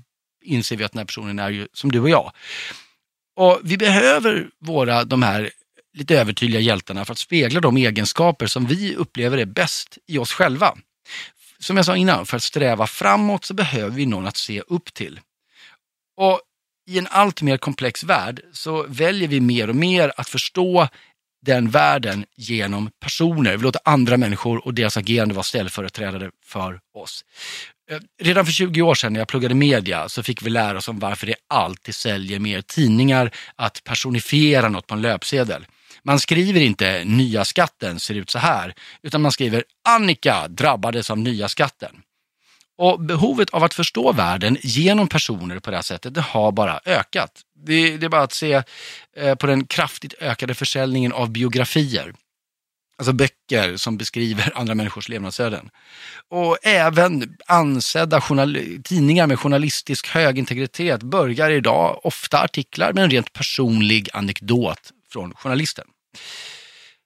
inser 0.45 0.77
vi 0.77 0.85
att 0.85 0.93
den 0.93 0.99
här 0.99 1.07
personen 1.07 1.39
är 1.39 1.51
ju 1.51 1.69
som 1.73 1.93
du 1.93 2.01
och 2.01 2.11
jag. 2.11 2.33
Och 3.37 3.61
vi 3.63 3.77
behöver 3.77 4.49
våra, 4.61 5.05
de 5.05 5.23
här 5.23 5.51
lite 5.99 6.21
övertydliga 6.21 6.61
hjältarna 6.61 7.05
för 7.05 7.13
att 7.13 7.19
spegla 7.19 7.61
de 7.61 7.77
egenskaper 7.77 8.47
som 8.47 8.67
vi 8.67 8.97
upplever 8.97 9.39
är 9.39 9.45
bäst 9.45 9.99
i 10.07 10.19
oss 10.19 10.33
själva. 10.33 10.75
Som 11.61 11.77
jag 11.77 11.87
sa 11.87 11.97
innan, 11.97 12.27
för 12.27 12.37
att 12.37 12.43
sträva 12.43 12.87
framåt 12.87 13.45
så 13.45 13.55
behöver 13.55 13.91
vi 13.91 14.07
någon 14.07 14.27
att 14.27 14.37
se 14.37 14.61
upp 14.61 14.95
till. 14.95 15.21
Och 16.17 16.41
i 16.91 16.99
en 16.99 17.07
allt 17.11 17.43
mer 17.43 17.57
komplex 17.57 18.05
värld 18.05 18.41
så 18.53 18.87
väljer 18.89 19.29
vi 19.29 19.41
mer 19.41 19.69
och 19.69 19.77
mer 19.77 20.13
att 20.17 20.29
förstå 20.29 20.89
den 21.43 21.71
världen 21.71 22.25
genom 22.37 22.91
personer. 23.01 23.57
Vi 23.57 23.63
låter 23.63 23.81
andra 23.85 24.17
människor 24.17 24.67
och 24.67 24.75
deras 24.75 24.97
agerande 24.97 25.35
vara 25.35 25.43
ställföreträdare 25.43 26.31
för 26.45 26.81
oss. 26.95 27.25
Eh, 27.91 27.99
redan 28.23 28.45
för 28.47 28.53
20 28.53 28.83
år 28.83 28.95
sedan 28.95 29.13
när 29.13 29.21
jag 29.21 29.29
pluggade 29.29 29.55
media 29.55 30.09
så 30.09 30.23
fick 30.23 30.43
vi 30.43 30.51
lära 30.51 30.79
oss 30.79 30.89
om 30.89 30.99
varför 30.99 31.27
det 31.27 31.35
alltid 31.49 31.95
säljer 31.95 32.39
mer 32.39 32.61
tidningar 32.61 33.31
att 33.57 33.85
personifiera 33.85 34.69
något 34.69 34.87
på 34.87 34.95
en 34.95 35.03
löpsedel. 35.03 35.67
Man 36.03 36.21
skriver 36.21 36.61
inte 36.61 37.05
nya 37.05 37.45
skatten 37.45 38.01
ser 38.01 38.15
ut 38.15 38.31
så 38.31 38.39
här, 38.39 38.75
utan 39.03 39.23
man 39.23 39.33
skriver 39.33 39.65
Annika 39.89 40.49
drabbades 40.49 41.11
av 41.11 41.19
nya 41.19 41.49
skatten. 41.49 42.03
Och 42.79 43.01
behovet 43.01 43.51
av 43.51 43.65
att 43.65 43.75
förstå 43.75 44.13
världen 44.13 44.57
genom 44.61 45.09
personer 45.09 45.59
på 45.59 45.71
det 45.71 45.77
här 45.77 45.83
sättet, 45.83 46.15
det 46.15 46.21
har 46.21 46.53
bara 46.53 46.81
ökat. 46.85 47.41
Det, 47.67 47.97
det 47.97 48.07
är 48.07 48.11
bara 48.11 48.23
att 48.23 48.33
se 48.33 48.63
eh, 49.17 49.35
på 49.35 49.47
den 49.47 49.67
kraftigt 49.67 50.15
ökade 50.21 50.55
försäljningen 50.55 51.13
av 51.13 51.31
biografier. 51.31 52.15
Alltså 52.99 53.13
böcker 53.13 53.77
som 53.77 53.97
beskriver 53.97 54.53
andra 54.59 54.75
människors 54.75 55.09
levnadsöden. 55.09 55.71
Och 56.29 56.59
även 56.63 57.37
ansedda 57.47 58.23
tidningar 58.85 59.27
med 59.27 59.39
journalistisk 59.39 60.09
hög 60.09 60.39
integritet 60.39 61.03
börjar 61.03 61.51
idag 61.51 62.01
ofta 62.07 62.41
artiklar 62.43 62.93
med 62.93 63.05
en 63.05 63.11
rent 63.11 63.33
personlig 63.33 64.09
anekdot 64.13 64.93
från 65.13 65.35
journalisten. 65.35 65.87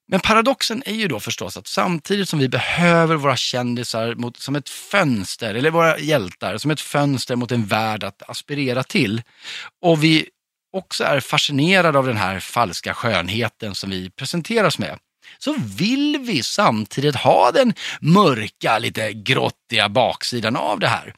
Men 0.09 0.21
paradoxen 0.21 0.83
är 0.87 0.95
ju 0.95 1.09
då 1.09 1.21
förstås 1.21 1.57
att 1.57 1.67
samtidigt 1.67 2.29
som 2.29 2.39
vi 2.39 2.49
behöver 2.49 3.17
våra 3.17 3.37
kändisar 3.37 4.15
mot, 4.15 4.37
som 4.37 4.57
ett 4.57 4.69
fönster, 4.69 5.55
eller 5.55 5.71
våra 5.71 5.99
hjältar, 5.99 6.59
som 6.59 6.71
ett 6.71 6.81
fönster 6.81 7.37
mot 7.37 7.53
en 7.53 7.67
värld 7.67 8.05
att 8.05 8.31
aspirera 8.31 8.83
till. 8.83 9.23
Och 9.83 10.05
vi 10.05 10.29
också 10.73 11.05
är 11.05 11.21
fascinerade 11.21 11.99
av 11.99 12.07
den 12.07 12.17
här 12.17 12.41
falska 12.41 12.95
skönheten 12.95 13.75
som 13.75 13.91
vi 13.91 14.11
presenteras 14.11 14.79
med 14.79 14.99
så 15.39 15.55
vill 15.59 16.19
vi 16.19 16.43
samtidigt 16.43 17.17
ha 17.17 17.51
den 17.51 17.75
mörka, 18.01 18.79
lite 18.79 19.13
grottiga 19.13 19.89
baksidan 19.89 20.57
av 20.57 20.81
det 20.81 20.89
här. 20.89 21.15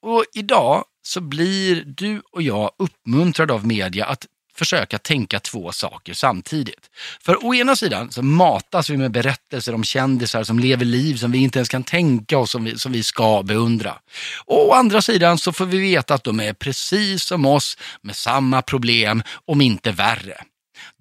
Och 0.00 0.24
idag 0.34 0.84
så 1.02 1.20
blir 1.20 1.84
du 1.86 2.22
och 2.32 2.42
jag 2.42 2.70
uppmuntrade 2.78 3.52
av 3.52 3.66
media 3.66 4.06
att 4.06 4.26
försöka 4.54 4.98
tänka 4.98 5.40
två 5.40 5.72
saker 5.72 6.14
samtidigt. 6.14 6.90
För 7.20 7.46
å 7.46 7.54
ena 7.54 7.76
sidan 7.76 8.10
så 8.10 8.22
matas 8.22 8.90
vi 8.90 8.96
med 8.96 9.10
berättelser 9.10 9.74
om 9.74 9.84
kändisar 9.84 10.44
som 10.44 10.58
lever 10.58 10.84
liv 10.84 11.16
som 11.16 11.32
vi 11.32 11.38
inte 11.38 11.58
ens 11.58 11.68
kan 11.68 11.84
tänka 11.84 12.38
oss 12.38 12.50
som 12.50 12.64
vi, 12.64 12.78
som 12.78 12.92
vi 12.92 13.02
ska 13.02 13.42
beundra. 13.42 13.98
Och 14.44 14.68
å 14.68 14.72
andra 14.72 15.02
sidan 15.02 15.38
så 15.38 15.52
får 15.52 15.66
vi 15.66 15.78
veta 15.78 16.14
att 16.14 16.24
de 16.24 16.40
är 16.40 16.52
precis 16.52 17.24
som 17.24 17.46
oss 17.46 17.78
med 18.00 18.16
samma 18.16 18.62
problem, 18.62 19.22
om 19.46 19.60
inte 19.60 19.92
värre. 19.92 20.44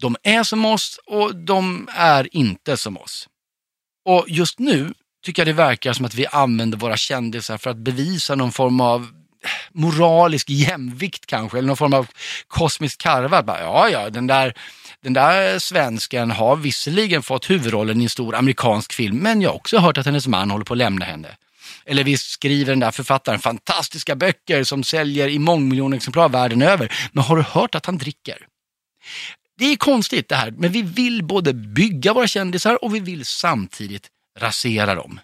De 0.01 0.15
är 0.23 0.43
som 0.43 0.65
oss 0.65 0.99
och 1.05 1.35
de 1.35 1.89
är 1.93 2.35
inte 2.35 2.77
som 2.77 2.97
oss. 2.97 3.27
Och 4.05 4.25
just 4.27 4.59
nu 4.59 4.93
tycker 5.25 5.41
jag 5.41 5.47
det 5.47 5.53
verkar 5.53 5.93
som 5.93 6.05
att 6.05 6.13
vi 6.13 6.25
använder 6.25 6.77
våra 6.77 6.97
kändisar 6.97 7.57
för 7.57 7.69
att 7.69 7.77
bevisa 7.77 8.35
någon 8.35 8.51
form 8.51 8.81
av 8.81 9.20
moralisk 9.73 10.49
jämvikt 10.49 11.25
kanske, 11.25 11.57
eller 11.57 11.67
någon 11.67 11.77
form 11.77 11.93
av 11.93 12.07
kosmisk 12.47 13.01
karva. 13.01 13.43
Bara, 13.43 13.61
ja, 13.61 13.89
ja, 13.89 14.09
den 14.09 14.27
där, 14.27 14.53
den 15.03 15.13
där 15.13 15.59
svensken 15.59 16.31
har 16.31 16.55
visserligen 16.55 17.23
fått 17.23 17.49
huvudrollen 17.49 18.01
i 18.01 18.03
en 18.03 18.09
stor 18.09 18.35
amerikansk 18.35 18.93
film, 18.93 19.17
men 19.17 19.41
jag 19.41 19.49
har 19.49 19.55
också 19.55 19.77
hört 19.77 19.97
att 19.97 20.05
hennes 20.05 20.27
man 20.27 20.51
håller 20.51 20.65
på 20.65 20.73
att 20.73 20.77
lämna 20.77 21.05
henne. 21.05 21.27
Eller 21.85 22.03
visst 22.03 22.31
skriver 22.31 22.71
den 22.71 22.79
där 22.79 22.91
författaren 22.91 23.39
fantastiska 23.39 24.15
böcker 24.15 24.63
som 24.63 24.83
säljer 24.83 25.27
i 25.27 25.39
mångmiljoner 25.39 25.97
exemplar 25.97 26.29
världen 26.29 26.61
över, 26.61 26.93
men 27.11 27.23
har 27.23 27.35
du 27.35 27.41
hört 27.41 27.75
att 27.75 27.85
han 27.85 27.97
dricker? 27.97 28.37
Det 29.57 29.65
är 29.65 29.75
konstigt 29.75 30.29
det 30.29 30.35
här, 30.35 30.51
men 30.51 30.71
vi 30.71 30.81
vill 30.81 31.23
både 31.23 31.53
bygga 31.53 32.13
våra 32.13 32.27
kändisar 32.27 32.83
och 32.83 32.95
vi 32.95 32.99
vill 32.99 33.25
samtidigt 33.25 34.07
rasera 34.39 34.95
dem. 34.95 35.19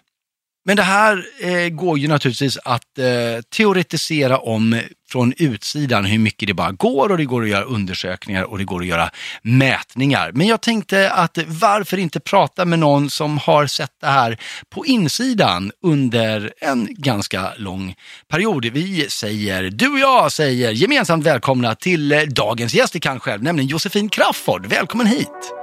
Men 0.68 0.76
det 0.76 0.82
här 0.82 1.26
eh, 1.40 1.68
går 1.68 1.98
ju 1.98 2.08
naturligtvis 2.08 2.58
att 2.64 2.98
eh, 2.98 3.42
teoretisera 3.56 4.38
om 4.38 4.80
från 5.10 5.34
utsidan 5.36 6.04
hur 6.04 6.18
mycket 6.18 6.48
det 6.48 6.54
bara 6.54 6.72
går 6.72 7.10
och 7.10 7.18
det 7.18 7.24
går 7.24 7.42
att 7.42 7.48
göra 7.48 7.64
undersökningar 7.64 8.42
och 8.42 8.58
det 8.58 8.64
går 8.64 8.80
att 8.80 8.86
göra 8.86 9.10
mätningar. 9.42 10.32
Men 10.32 10.46
jag 10.46 10.60
tänkte 10.60 11.10
att 11.10 11.38
varför 11.46 11.98
inte 11.98 12.20
prata 12.20 12.64
med 12.64 12.78
någon 12.78 13.10
som 13.10 13.38
har 13.38 13.66
sett 13.66 13.92
det 14.00 14.06
här 14.06 14.38
på 14.70 14.86
insidan 14.86 15.72
under 15.82 16.52
en 16.60 16.88
ganska 16.90 17.52
lång 17.56 17.94
period. 18.30 18.64
Vi 18.64 19.06
säger, 19.10 19.70
du 19.70 19.92
och 19.92 19.98
jag 19.98 20.32
säger 20.32 20.70
gemensamt 20.70 21.26
välkomna 21.26 21.74
till 21.74 22.12
eh, 22.12 22.20
dagens 22.20 22.74
gäst 22.74 22.96
i 22.96 23.00
Kan 23.00 23.20
själv, 23.20 23.42
nämligen 23.42 23.68
Josefin 23.68 24.08
Crafoord. 24.08 24.66
Välkommen 24.66 25.06
hit! 25.06 25.54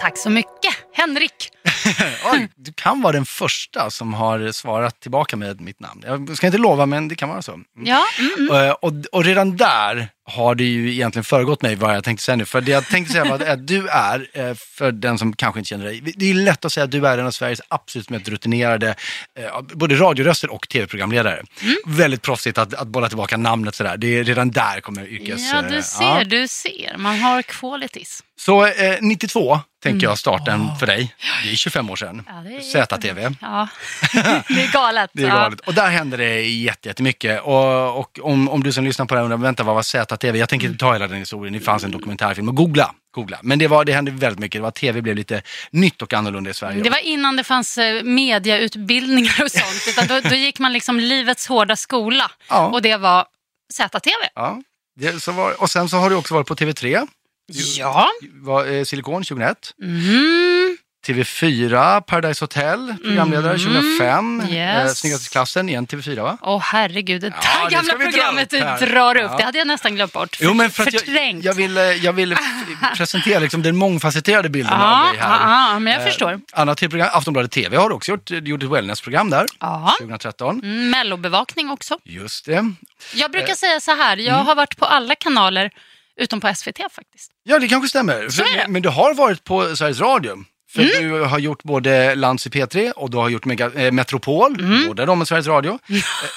Tack 0.00 0.18
så 0.18 0.30
mycket, 0.30 0.74
Henrik. 0.92 1.50
Oj, 2.32 2.48
du 2.56 2.72
kan 2.72 3.00
vara 3.00 3.12
den 3.12 3.24
första 3.24 3.90
som 3.90 4.14
har 4.14 4.52
svarat 4.52 5.00
tillbaka 5.00 5.36
med 5.36 5.60
mitt 5.60 5.80
namn. 5.80 6.02
Jag 6.06 6.36
ska 6.36 6.46
inte 6.46 6.58
lova, 6.58 6.86
men 6.86 7.08
det 7.08 7.14
kan 7.14 7.28
vara 7.28 7.42
så. 7.42 7.52
Mm. 7.52 7.66
Ja. 7.74 8.04
Mm, 8.18 8.50
mm. 8.50 8.74
Och, 8.80 8.92
och, 9.12 9.24
redan 9.24 9.56
där 9.56 10.08
har 10.24 10.54
det 10.54 10.64
ju 10.64 10.92
egentligen 10.92 11.24
föregått 11.24 11.62
mig 11.62 11.76
vad 11.76 11.96
jag 11.96 12.04
tänkte 12.04 12.24
säga 12.24 12.36
nu. 12.36 12.44
För 12.44 12.60
det 12.60 12.72
jag 12.72 12.86
tänkte 12.88 13.12
säga 13.12 13.24
var 13.24 13.46
att 13.46 13.66
du 13.66 13.88
är, 13.88 14.28
eh, 14.32 14.54
för 14.54 14.92
den 14.92 15.18
som 15.18 15.36
kanske 15.36 15.60
inte 15.60 15.68
känner 15.68 15.84
dig, 15.84 16.00
det 16.16 16.30
är 16.30 16.34
lätt 16.34 16.64
att 16.64 16.72
säga 16.72 16.84
att 16.84 16.90
du 16.90 17.06
är 17.06 17.18
en 17.18 17.26
av 17.26 17.30
Sveriges 17.30 17.60
absolut 17.68 18.10
mest 18.10 18.28
rutinerade, 18.28 18.94
eh, 19.38 19.60
både 19.60 19.94
radioröster 19.94 20.50
och 20.50 20.68
tv-programledare. 20.68 21.42
Mm. 21.62 21.76
Väldigt 21.86 22.22
proffsigt 22.22 22.58
att, 22.58 22.74
att 22.74 22.88
bolla 22.88 23.08
tillbaka 23.08 23.36
namnet 23.36 23.74
sådär. 23.74 23.96
Det 23.96 24.18
är 24.18 24.24
redan 24.24 24.50
där 24.50 24.80
kommer 24.80 25.06
yrkes... 25.06 25.52
Ja, 25.52 25.62
du 25.62 25.82
ser, 25.82 26.04
ja. 26.04 26.24
du 26.24 26.48
ser. 26.48 26.96
Man 26.96 27.18
har 27.18 27.42
qualities. 27.42 28.22
Så 28.38 28.66
eh, 28.66 28.96
92 29.00 29.60
tänker 29.82 30.06
jag 30.06 30.18
starten 30.18 30.60
oh. 30.60 30.78
för 30.78 30.86
dig. 30.86 31.14
Det 31.44 31.52
är 31.52 31.56
25 31.56 31.90
år 31.90 31.96
sedan. 31.96 32.22
Ja, 32.26 32.86
ZTV. 32.86 33.34
Ja, 33.40 33.68
det 34.48 34.62
är 34.62 34.72
galet. 34.72 35.10
det 35.12 35.22
är 35.22 35.28
galet. 35.28 35.60
Och 35.60 35.74
där 35.74 35.90
händer 35.90 36.18
det 36.18 36.42
jättemycket. 36.42 37.42
Och, 37.42 37.98
och 37.98 38.18
om, 38.22 38.48
om 38.48 38.62
du 38.62 38.72
som 38.72 38.84
lyssnar 38.84 39.06
på 39.06 39.14
det 39.14 39.20
här 39.20 39.24
undrar, 39.24 39.38
vänta 39.38 39.62
vad 39.62 39.74
var 39.74 39.82
ZTV? 39.82 40.38
Jag 40.38 40.48
tänker 40.48 40.66
inte 40.66 40.78
ta 40.78 40.92
hela 40.92 41.06
den 41.06 41.18
historien, 41.18 41.52
det 41.52 41.60
fanns 41.60 41.84
en 41.84 41.90
dokumentärfilm. 41.90 42.48
Och 42.48 42.54
googla, 42.54 42.94
googla. 43.14 43.38
Men 43.42 43.58
det, 43.58 43.68
var, 43.68 43.84
det 43.84 43.92
hände 43.92 44.10
väldigt 44.10 44.38
mycket. 44.38 44.58
Det 44.58 44.62
var 44.62 44.70
tv 44.70 45.02
blev 45.02 45.16
lite 45.16 45.42
nytt 45.70 46.02
och 46.02 46.12
annorlunda 46.12 46.50
i 46.50 46.54
Sverige. 46.54 46.82
Det 46.82 46.90
var 46.90 46.98
innan 46.98 47.36
det 47.36 47.44
fanns 47.44 47.78
eh, 47.78 48.02
mediautbildningar 48.02 49.42
och 49.44 49.50
sånt. 49.50 49.84
Utan 49.88 50.06
då, 50.06 50.28
då 50.28 50.34
gick 50.34 50.58
man 50.58 50.72
liksom 50.72 51.00
livets 51.00 51.46
hårda 51.46 51.76
skola. 51.76 52.30
Ja. 52.48 52.66
Och 52.66 52.82
det 52.82 52.96
var 52.96 53.26
ZTV. 53.72 54.28
Ja. 54.34 54.62
Det, 55.00 55.28
var, 55.28 55.62
och 55.62 55.70
sen 55.70 55.88
så 55.88 55.96
har 55.96 56.10
du 56.10 56.16
också 56.16 56.34
varit 56.34 56.46
på 56.46 56.54
TV3. 56.54 57.08
Ja. 57.48 58.08
Var, 58.32 58.66
eh, 58.66 58.84
Silikon 58.84 59.22
2001. 59.22 59.74
Mm. 59.82 60.76
TV4, 61.06 62.00
Paradise 62.00 62.44
Hotel, 62.44 62.94
programledare 63.02 63.54
mm. 63.54 63.82
2005. 63.98 64.42
Yes. 64.50 65.04
Eh, 65.04 65.10
Snyggaste 65.18 65.60
igen 65.60 65.86
TV4 65.86 66.22
va? 66.22 66.38
Åh 66.42 66.56
oh, 66.56 66.60
herregud, 66.60 67.20
det 67.20 67.30
där 67.30 67.38
ja, 67.62 67.68
gamla 67.68 67.94
programmet 67.94 68.50
du 68.50 68.58
drar 68.58 69.16
upp, 69.16 69.30
ja. 69.30 69.36
det 69.36 69.44
hade 69.44 69.58
jag 69.58 69.66
nästan 69.66 69.94
glömt 69.94 70.12
bort. 70.12 70.36
Jo, 70.40 70.54
men 70.54 70.70
för 70.70 70.84
Förträngt. 70.84 71.44
Jag, 71.44 71.52
jag 71.52 71.54
ville 71.54 71.94
jag 71.94 72.12
vill 72.12 72.36
presentera 72.96 73.38
liksom 73.38 73.62
den 73.62 73.76
mångfacetterade 73.76 74.48
bilden 74.48 74.74
Aha, 74.74 75.06
av 75.06 75.12
dig 75.12 75.20
här. 75.22 75.72
Ja, 75.72 75.78
men 75.78 75.92
jag 75.92 76.02
eh, 76.02 76.06
förstår. 76.06 76.40
Andra 76.52 76.74
tv-program, 76.74 77.08
Aftonbladet 77.12 77.50
TV 77.50 77.76
har 77.76 77.90
också 77.90 78.10
gjort, 78.10 78.30
gjort 78.30 78.62
ett 78.62 78.70
wellnessprogram 78.70 79.30
där, 79.30 79.46
Aha. 79.58 79.94
2013. 80.00 80.60
Mm, 80.64 80.90
Mellobevakning 80.90 81.70
också. 81.70 81.98
Just 82.04 82.46
det. 82.46 82.72
Jag 83.14 83.30
brukar 83.30 83.48
eh. 83.48 83.54
säga 83.54 83.80
så 83.80 83.94
här, 83.94 84.16
jag 84.16 84.34
mm. 84.34 84.46
har 84.46 84.54
varit 84.54 84.76
på 84.76 84.84
alla 84.84 85.14
kanaler 85.14 85.70
utom 86.18 86.40
på 86.40 86.54
SVT 86.54 86.78
faktiskt. 86.90 87.30
Ja, 87.42 87.58
det 87.58 87.68
kanske 87.68 87.88
stämmer. 87.88 88.28
För, 88.28 88.68
men 88.68 88.82
du 88.82 88.88
har 88.88 89.14
varit 89.14 89.44
på 89.44 89.76
Sveriges 89.76 90.00
Radio. 90.00 90.44
För 90.70 90.82
mm. 90.82 91.10
du 91.10 91.20
har 91.24 91.38
gjort 91.38 91.62
både 91.62 92.14
Lands 92.14 92.46
i 92.46 92.50
P3 92.50 92.90
och 92.90 93.10
du 93.10 93.16
har 93.16 93.28
gjort 93.28 93.44
Mega, 93.44 93.72
äh, 93.74 93.92
Metropol, 93.92 94.60
mm. 94.60 94.86
båda 94.86 95.06
de 95.06 95.18
med 95.18 95.28
Sveriges 95.28 95.46
Radio. 95.46 95.78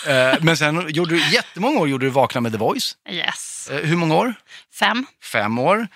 äh, 0.08 0.36
men 0.42 0.58
sen 0.58 0.90
gjorde 0.90 1.16
du 1.16 1.34
jättemånga 1.34 1.80
år 1.80 1.90
gjorde 1.90 2.06
du 2.06 2.10
Vakna 2.10 2.42
med 2.42 2.52
The 2.52 2.58
Voice. 2.58 2.98
Yes. 3.10 3.70
Äh, 3.72 3.78
hur 3.78 3.96
många 3.96 4.16
år? 4.16 4.34
Fem. 4.80 5.06
Fem 5.24 5.60
år. 5.60 5.88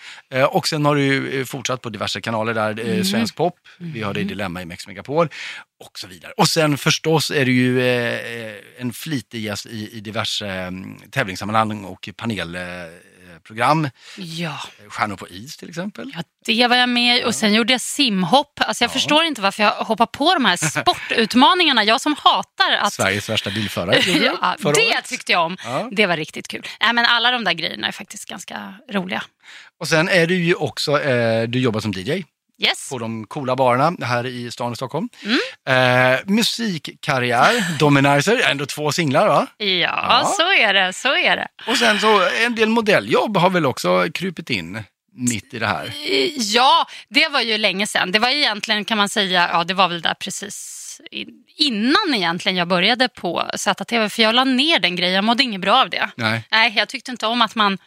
och 0.49 0.67
sen 0.67 0.85
har 0.85 0.95
du 0.95 1.45
fortsatt 1.45 1.81
på 1.81 1.89
diverse 1.89 2.21
kanaler 2.21 2.53
där, 2.53 2.79
mm. 2.79 3.03
Svensk 3.03 3.35
Pop, 3.35 3.55
vi 3.77 4.01
har 4.01 4.13
dig 4.13 4.23
i 4.23 4.25
Dilemma 4.25 4.61
i 4.61 4.65
Mex 4.65 4.87
Megapol 4.87 5.29
och 5.83 5.99
så 5.99 6.07
vidare. 6.07 6.33
Och 6.37 6.47
sen 6.47 6.77
förstås 6.77 7.31
är 7.31 7.45
du 7.45 7.51
ju 7.51 7.81
en 8.77 8.93
flitig 8.93 9.41
gäst 9.41 9.65
i, 9.65 9.97
i 9.97 9.99
diverse 9.99 10.67
um, 10.67 10.99
tävlingssammanhang 11.11 11.85
och 11.85 12.09
panel 12.17 12.57
program. 13.45 13.89
Ja. 14.17 14.59
Stjärnor 14.89 15.15
på 15.15 15.27
is 15.27 15.57
till 15.57 15.69
exempel. 15.69 16.11
Ja, 16.15 16.23
det 16.45 16.67
var 16.67 16.75
jag 16.75 16.89
med 16.89 17.25
och 17.25 17.35
sen 17.35 17.53
gjorde 17.53 17.73
jag 17.73 17.81
simhopp. 17.81 18.53
Alltså 18.57 18.83
jag 18.83 18.93
förstår 18.93 19.23
inte 19.23 19.41
varför 19.41 19.63
jag 19.63 19.71
hoppar 19.71 20.05
på 20.05 20.33
de 20.33 20.45
här 20.45 20.57
sportutmaningarna. 20.81 21.83
Jag 21.83 22.01
som 22.01 22.15
hatar 22.17 22.71
att... 22.71 22.93
Sveriges 22.93 23.29
värsta 23.29 23.49
bilförare. 23.49 23.99
ja, 24.41 24.55
det 24.61 24.67
året. 24.67 25.05
tyckte 25.05 25.31
jag 25.31 25.45
om. 25.45 25.57
Ja. 25.63 25.89
Det 25.91 26.05
var 26.05 26.17
riktigt 26.17 26.47
kul. 26.47 26.67
Nej, 26.81 26.93
men 26.93 27.05
alla 27.05 27.31
de 27.31 27.43
där 27.43 27.53
grejerna 27.53 27.87
är 27.87 27.91
faktiskt 27.91 28.25
ganska 28.25 28.73
roliga. 28.91 29.23
Och 29.79 29.87
sen 29.87 30.09
är 30.09 30.27
du 30.27 30.35
ju 30.35 30.53
också, 30.53 31.01
eh, 31.01 31.43
du 31.47 31.59
jobbar 31.59 31.79
som 31.79 31.91
DJ 31.91 32.23
Yes. 32.63 32.89
på 32.89 32.97
de 32.97 33.27
coola 33.27 33.55
barerna 33.55 34.05
här 34.05 34.25
i 34.25 34.51
stan 34.51 34.74
i 34.74 34.75
Stockholm. 34.75 35.09
Mm. 35.24 36.13
Eh, 36.13 36.19
musikkarriär, 36.25 37.77
Dominizer, 37.79 38.41
ändå 38.51 38.65
två 38.65 38.91
singlar 38.91 39.27
va? 39.27 39.47
Ja, 39.57 39.65
Ja. 39.67 40.33
så 40.38 40.51
är 40.62 40.74
det. 40.74 40.93
Så 40.93 41.15
är 41.15 41.35
det. 41.35 41.47
Och 41.67 41.77
sen 41.77 42.00
så 42.00 42.27
en 42.45 42.55
del 42.55 42.69
modelljobb 42.69 43.38
har 43.38 43.50
väl 43.50 43.65
också 43.65 44.07
krupit 44.13 44.50
in 44.50 44.83
mitt 45.17 45.53
i 45.53 45.59
det 45.59 45.67
här. 45.67 45.93
Ja, 46.38 46.88
det 47.09 47.27
var 47.27 47.41
ju 47.41 47.57
länge 47.57 47.88
sedan. 47.88 48.12
Det 48.12 48.19
var 48.19 48.29
egentligen 48.29 48.85
kan 48.85 48.97
man 48.97 49.09
säga, 49.09 49.50
ja 49.53 49.63
det 49.63 49.74
var 49.74 49.88
väl 49.88 50.01
där 50.01 50.13
precis 50.13 50.71
innan 51.57 52.13
egentligen 52.15 52.55
jag 52.55 52.67
började 52.67 53.07
på 53.09 53.50
ZTV. 53.55 54.09
För 54.09 54.21
jag 54.24 54.35
la 54.35 54.43
ner 54.43 54.79
den 54.79 54.95
grejen, 54.95 55.15
jag 55.15 55.24
mådde 55.24 55.43
inget 55.43 55.62
bra 55.62 55.81
av 55.81 55.89
det. 55.89 56.09
Nej. 56.15 56.43
Nej, 56.51 56.74
jag 56.77 56.89
tyckte 56.89 57.12
inte 57.12 57.27
om 57.27 57.41
att 57.41 57.55
man 57.55 57.77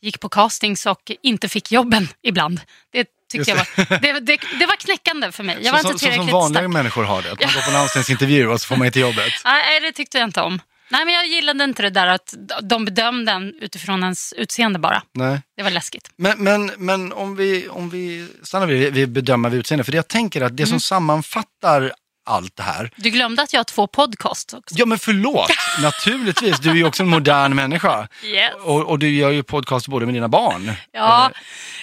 gick 0.00 0.20
på 0.20 0.28
castings 0.28 0.86
och 0.86 1.12
inte 1.22 1.48
fick 1.48 1.72
jobben 1.72 2.08
ibland. 2.22 2.60
Det 2.92 3.06
tyckte 3.38 3.50
jag 3.50 3.56
var, 3.56 3.98
det, 4.00 4.20
det, 4.20 4.40
det 4.58 4.66
var 4.66 4.76
knäckande 4.76 5.32
för 5.32 5.42
mig. 5.44 5.58
Jag 5.60 5.72
var 5.72 5.78
så, 5.78 5.88
inte 5.88 5.98
så, 5.98 5.98
så 5.98 6.04
som 6.04 6.12
tillräckligt 6.12 6.32
vanliga 6.32 6.60
stark. 6.60 6.72
människor 6.72 7.04
har 7.04 7.22
det, 7.22 7.32
att 7.32 7.40
man 7.40 7.54
går 7.54 7.60
på 7.60 7.70
en 7.70 7.76
anställningsintervju 7.76 8.48
och 8.48 8.60
så 8.60 8.66
får 8.66 8.76
man 8.76 8.86
inte 8.86 9.00
jobbet. 9.00 9.32
Nej, 9.44 9.80
det 9.80 9.92
tyckte 9.92 10.18
jag 10.18 10.28
inte 10.28 10.40
om. 10.40 10.60
Nej, 10.90 11.04
men 11.04 11.14
jag 11.14 11.26
gillade 11.26 11.64
inte 11.64 11.82
det 11.82 11.90
där 11.90 12.06
att 12.06 12.34
de 12.62 12.84
bedömde 12.84 13.32
en 13.32 13.54
utifrån 13.60 14.02
ens 14.02 14.32
utseende 14.32 14.78
bara. 14.78 15.02
Nej. 15.14 15.40
Det 15.56 15.62
var 15.62 15.70
läskigt. 15.70 16.10
Men, 16.16 16.38
men, 16.44 16.70
men 16.76 17.12
om, 17.12 17.36
vi, 17.36 17.68
om 17.68 17.90
vi 17.90 18.28
stannar 18.42 18.66
vid, 18.66 18.92
vid 18.92 19.08
bedöma 19.08 19.48
vid 19.48 19.60
utseende, 19.60 19.84
för 19.84 19.92
jag 19.92 20.08
tänker 20.08 20.40
att 20.42 20.56
det 20.56 20.62
Mm. 20.62 20.70
som 20.70 20.80
sammanfattar 20.80 21.92
allt 22.24 22.56
det 22.56 22.62
här, 22.62 22.90
Du 22.96 23.10
glömde 23.10 23.42
att 23.42 23.52
jag 23.52 23.58
har 23.60 23.64
två 23.64 23.86
podcasts 23.86 24.54
också. 24.54 24.74
ja 24.78 24.86
men 24.86 24.98
förlåt, 24.98 25.50
naturligtvis, 25.82 26.58
du 26.60 26.70
är 26.70 26.74
ju 26.74 26.84
också 26.84 27.02
en 27.02 27.08
modern 27.08 27.54
människa. 27.54 28.08
Yes. 28.24 28.52
Och, 28.62 28.82
och 28.90 28.98
du 28.98 29.10
gör 29.10 29.30
ju 29.30 29.42
podcast 29.42 29.88
både 29.88 30.06
med 30.06 30.14
dina 30.14 30.28
barn. 30.28 30.72
Ja, 30.92 31.30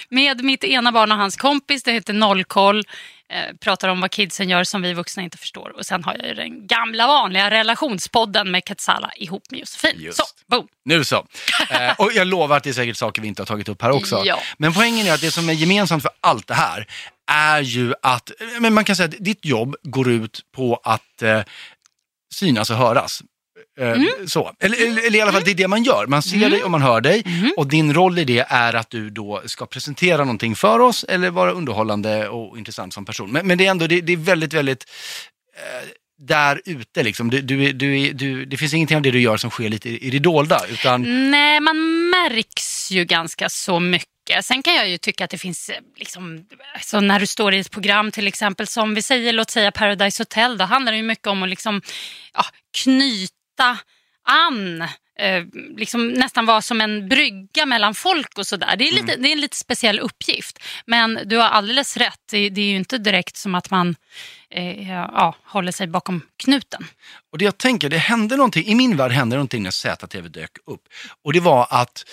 med 0.09 0.43
mitt 0.43 0.63
ena 0.63 0.91
barn 0.91 1.11
och 1.11 1.17
hans 1.17 1.35
kompis, 1.37 1.83
det 1.83 1.91
heter 1.91 2.13
Nollkoll. 2.13 2.83
Eh, 3.31 3.55
pratar 3.59 3.89
om 3.89 4.01
vad 4.01 4.11
kidsen 4.11 4.49
gör 4.49 4.63
som 4.63 4.81
vi 4.81 4.93
vuxna 4.93 5.23
inte 5.23 5.37
förstår. 5.37 5.73
Och 5.77 5.85
sen 5.85 6.03
har 6.03 6.15
jag 6.19 6.27
ju 6.27 6.33
den 6.33 6.67
gamla 6.67 7.07
vanliga 7.07 7.51
relationspodden 7.51 8.51
med 8.51 8.63
Ketsala 8.67 9.11
ihop 9.15 9.43
med 9.49 9.59
Josefin. 9.59 9.95
Just. 9.97 10.17
Så, 10.17 10.23
boom. 10.47 10.67
Nu 10.85 11.03
så. 11.03 11.25
Eh, 11.69 11.93
och 11.97 12.11
jag 12.13 12.27
lovar 12.27 12.57
att 12.57 12.63
det 12.63 12.69
är 12.69 12.73
säkert 12.73 12.97
saker 12.97 13.21
vi 13.21 13.27
inte 13.27 13.41
har 13.41 13.47
tagit 13.47 13.69
upp 13.69 13.81
här 13.81 13.91
också. 13.91 14.21
Ja. 14.25 14.39
Men 14.57 14.73
poängen 14.73 15.07
är 15.07 15.13
att 15.13 15.21
det 15.21 15.31
som 15.31 15.49
är 15.49 15.53
gemensamt 15.53 16.03
för 16.03 16.11
allt 16.21 16.47
det 16.47 16.53
här 16.53 16.87
är 17.31 17.61
ju 17.61 17.93
att, 18.01 18.31
men 18.59 18.73
man 18.73 18.83
kan 18.83 18.95
säga 18.95 19.09
att 19.09 19.15
ditt 19.19 19.45
jobb 19.45 19.75
går 19.83 20.09
ut 20.09 20.39
på 20.55 20.81
att 20.83 21.21
eh, 21.21 21.41
synas 22.33 22.69
och 22.69 22.77
höras. 22.77 23.23
Eh, 23.79 23.87
Mm. 23.91 24.07
Så. 24.27 24.51
Eller, 24.59 24.87
eller, 24.87 25.07
eller 25.07 25.19
i 25.19 25.21
alla 25.21 25.31
fall 25.31 25.43
det 25.45 25.51
är 25.51 25.55
det 25.55 25.67
man 25.67 25.83
gör. 25.83 26.07
Man 26.07 26.21
ser 26.21 26.49
dig 26.49 26.63
och 26.63 26.71
man 26.71 26.81
hör 26.81 27.01
dig 27.01 27.23
Mm. 27.25 27.51
och 27.57 27.67
din 27.67 27.93
roll 27.93 28.19
i 28.19 28.23
det 28.23 28.45
är 28.49 28.73
att 28.73 28.89
du 28.89 29.09
då 29.09 29.41
ska 29.45 29.65
presentera 29.65 30.17
någonting 30.17 30.55
för 30.55 30.79
oss 30.79 31.03
eller 31.03 31.29
vara 31.29 31.51
underhållande 31.51 32.29
och 32.29 32.57
intressant 32.57 32.93
som 32.93 33.05
person. 33.05 33.31
Men, 33.31 33.47
men 33.47 33.57
det 33.57 33.65
är 33.65 33.71
ändå 33.71 33.87
det, 33.87 34.01
det 34.01 34.13
är 34.13 34.17
väldigt, 34.17 34.53
väldigt 34.53 34.85
eh, 35.55 35.89
där 36.27 36.61
ute 36.65 37.03
liksom. 37.03 37.29
Du, 37.29 37.41
du, 37.41 37.71
du, 37.73 38.13
du, 38.13 38.45
det 38.45 38.57
finns 38.57 38.73
ingenting 38.73 38.97
av 38.97 39.03
det 39.03 39.11
du 39.11 39.19
gör 39.21 39.37
som 39.37 39.49
sker 39.49 39.69
lite 39.69 39.89
i, 39.89 40.07
i 40.07 40.09
det 40.09 40.19
dolda. 40.19 40.61
Utan, 40.69 41.31
Nej, 41.31 41.59
man 41.59 42.09
märks 42.09 42.91
ju 42.91 43.05
ganska 43.05 43.49
så 43.49 43.79
mycket. 43.79 44.07
Sen 44.43 44.63
kan 44.63 44.73
jag 44.75 44.89
ju 44.89 44.97
tycka 44.97 45.23
att 45.23 45.29
det 45.29 45.37
finns, 45.37 45.69
eh, 45.69 45.75
liksom, 45.97 46.45
så 46.81 46.99
när 46.99 47.19
du 47.19 47.27
står 47.27 47.53
i 47.53 47.59
ett 47.59 47.71
program 47.71 48.11
till 48.11 48.27
exempel 48.27 48.67
som 48.67 48.95
vi 48.95 49.01
säger, 49.01 49.33
låt 49.33 49.49
säga 49.49 49.71
Paradise 49.71 50.21
Hotel, 50.21 50.57
då 50.57 50.65
handlar 50.65 50.91
det 50.91 50.97
ju 50.97 51.03
mycket 51.03 51.27
om 51.27 51.43
att 51.43 51.49
liksom, 51.49 51.81
ja, 52.33 52.45
knyta 52.83 53.33
an, 54.23 54.81
eh, 55.19 55.43
liksom 55.77 56.07
nästan 56.07 56.45
vara 56.45 56.61
som 56.61 56.81
en 56.81 57.09
brygga 57.09 57.65
mellan 57.65 57.93
folk 57.95 58.37
och 58.37 58.47
sådär. 58.47 58.75
Det, 58.75 58.87
är 58.87 58.91
lite, 58.91 59.15
det 59.15 59.27
är 59.27 59.31
en 59.31 59.41
lite 59.41 59.57
speciell 59.57 59.99
uppgift. 59.99 60.59
Men 60.85 61.19
du 61.25 61.37
har 61.37 61.49
alldeles 61.49 61.97
rätt, 61.97 62.19
det, 62.31 62.49
det 62.49 62.61
är 62.61 62.65
ju 62.65 62.75
inte 62.75 62.97
direkt 62.97 63.37
som 63.37 63.55
att 63.55 63.71
man 63.71 63.95
eh, 64.49 64.91
ja, 64.91 65.35
håller 65.43 65.71
sig 65.71 65.87
bakom 65.87 66.21
knuten. 66.37 66.85
Och 67.31 67.37
det 67.37 67.45
jag 67.45 67.57
tänker, 67.57 67.89
det 67.89 67.97
hände 67.97 68.37
någonting, 68.37 68.65
i 68.65 68.75
min 68.75 68.97
värld 68.97 69.11
hände 69.11 69.35
någonting 69.35 69.63
när 69.63 69.71
ZTV 69.71 70.29
dök 70.29 70.51
upp. 70.65 70.81
Och 71.23 71.33
det 71.33 71.39
var 71.39 71.67
att 71.69 72.03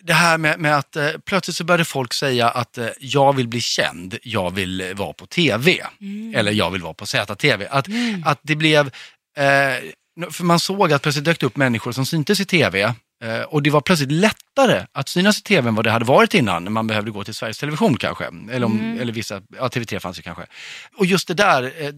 det 0.00 0.12
här 0.12 0.38
med, 0.38 0.60
med 0.60 0.76
att 0.76 0.96
eh, 0.96 1.10
plötsligt 1.24 1.56
så 1.56 1.64
började 1.64 1.84
folk 1.84 2.14
säga 2.14 2.48
att 2.48 2.78
eh, 2.78 2.88
jag 3.00 3.36
vill 3.36 3.48
bli 3.48 3.60
känd, 3.60 4.18
jag 4.22 4.54
vill 4.54 4.80
eh, 4.80 4.94
vara 4.94 5.12
på 5.12 5.26
TV. 5.26 5.80
Eller 6.34 6.52
jag 6.52 6.70
vill 6.70 6.82
vara 6.82 6.94
på 6.94 7.06
ZTV. 7.06 7.66
Att, 7.70 7.86
att 8.24 8.40
det 8.42 8.56
blev, 8.56 8.86
eh, 9.36 9.76
för 10.30 10.44
man 10.44 10.60
såg 10.60 10.92
att 10.92 11.02
plötsligt 11.02 11.24
dök 11.24 11.40
det 11.40 11.46
upp 11.46 11.56
människor 11.56 11.92
som 11.92 12.06
syntes 12.06 12.40
i 12.40 12.44
TV. 12.44 12.94
Eh, 13.24 13.40
och 13.42 13.62
det 13.62 13.70
var 13.70 13.80
plötsligt 13.80 14.12
lättare 14.12 14.86
att 14.92 15.08
synas 15.08 15.38
i 15.38 15.42
TV 15.42 15.68
än 15.68 15.74
vad 15.74 15.84
det 15.84 15.90
hade 15.90 16.04
varit 16.04 16.34
innan. 16.34 16.64
när 16.64 16.70
Man 16.70 16.86
behövde 16.86 17.10
gå 17.10 17.24
till 17.24 17.34
Sveriges 17.34 17.58
Television 17.58 17.96
kanske. 17.96 18.24
Eller, 18.50 18.64
om, 18.66 18.98
eller 19.00 19.12
vissa, 19.12 19.40
ja 19.58 19.68
TV3 19.68 19.98
fanns 19.98 20.18
ju 20.18 20.22
kanske. 20.22 20.46
Och 20.96 21.06
just 21.06 21.28
det 21.28 21.34
där, 21.34 21.62
eh, 21.78 21.90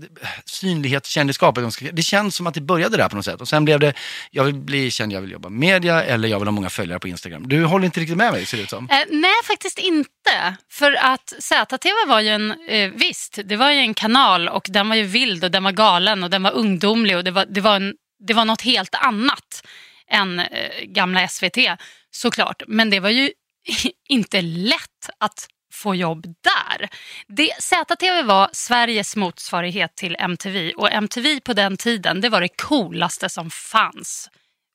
synlighetskändisskapet, 0.44 1.64
de 1.64 1.72
ska- 1.72 1.92
det 1.92 2.02
känns 2.02 2.36
som 2.36 2.46
att 2.46 2.54
det 2.54 2.60
började 2.60 2.96
där 2.96 3.08
på 3.08 3.16
något 3.16 3.24
sätt. 3.24 3.40
Och 3.40 3.48
sen 3.48 3.64
blev 3.64 3.80
det, 3.80 3.92
jag 4.30 4.44
vill 4.44 4.54
bli 4.54 4.90
känd, 4.90 5.12
jag 5.12 5.20
vill 5.20 5.30
jobba 5.30 5.48
med 5.48 5.58
media 5.58 6.02
eller 6.04 6.28
jag 6.28 6.38
vill 6.38 6.46
ha 6.48 6.52
många 6.52 6.70
följare 6.70 6.98
på 6.98 7.08
Instagram. 7.08 7.48
Du 7.48 7.64
håller 7.64 7.84
inte 7.84 8.00
riktigt 8.00 8.16
med 8.16 8.32
mig 8.32 8.46
ser 8.46 8.56
det 8.56 8.62
ut 8.62 8.70
som. 8.70 8.88
Eh, 8.90 8.96
nej, 9.10 9.34
faktiskt 9.44 9.78
inte. 9.78 10.56
För 10.72 10.92
att 10.92 11.32
ZTV 11.38 11.94
var 12.08 12.20
ju 12.20 12.28
en, 12.28 12.50
eh, 12.68 12.90
visst, 12.94 13.38
det 13.44 13.56
var 13.56 13.70
ju 13.70 13.78
en 13.78 13.94
kanal 13.94 14.48
och 14.48 14.66
den 14.70 14.88
var 14.88 14.96
ju 14.96 15.02
vild 15.02 15.44
och 15.44 15.50
den 15.50 15.64
var 15.64 15.72
galen 15.72 16.24
och 16.24 16.30
den 16.30 16.42
var 16.42 16.50
ungdomlig 16.52 17.16
och 17.16 17.24
det 17.24 17.30
var, 17.30 17.46
det 17.46 17.60
var, 17.60 17.76
en, 17.76 17.94
det 18.26 18.34
var 18.34 18.44
något 18.44 18.62
helt 18.62 18.94
annat 18.94 19.66
än 20.10 20.40
eh, 20.40 20.84
gamla 20.84 21.28
SVT 21.28 21.58
såklart. 22.10 22.62
Men 22.66 22.90
det 22.90 23.00
var 23.00 23.10
ju 23.10 23.30
inte 24.08 24.42
lätt 24.42 25.10
att 25.20 25.48
få 25.72 25.94
jobb 25.94 26.26
där. 26.26 26.88
Det, 27.28 27.50
ZTV 27.60 28.22
var 28.22 28.50
Sveriges 28.52 29.16
motsvarighet 29.16 29.96
till 29.96 30.16
MTV 30.18 30.72
och 30.72 30.92
MTV 30.92 31.40
på 31.40 31.52
den 31.52 31.76
tiden 31.76 32.20
det 32.20 32.28
var 32.28 32.40
det 32.40 32.48
coolaste 32.48 33.28
som 33.28 33.50
fanns 33.50 34.30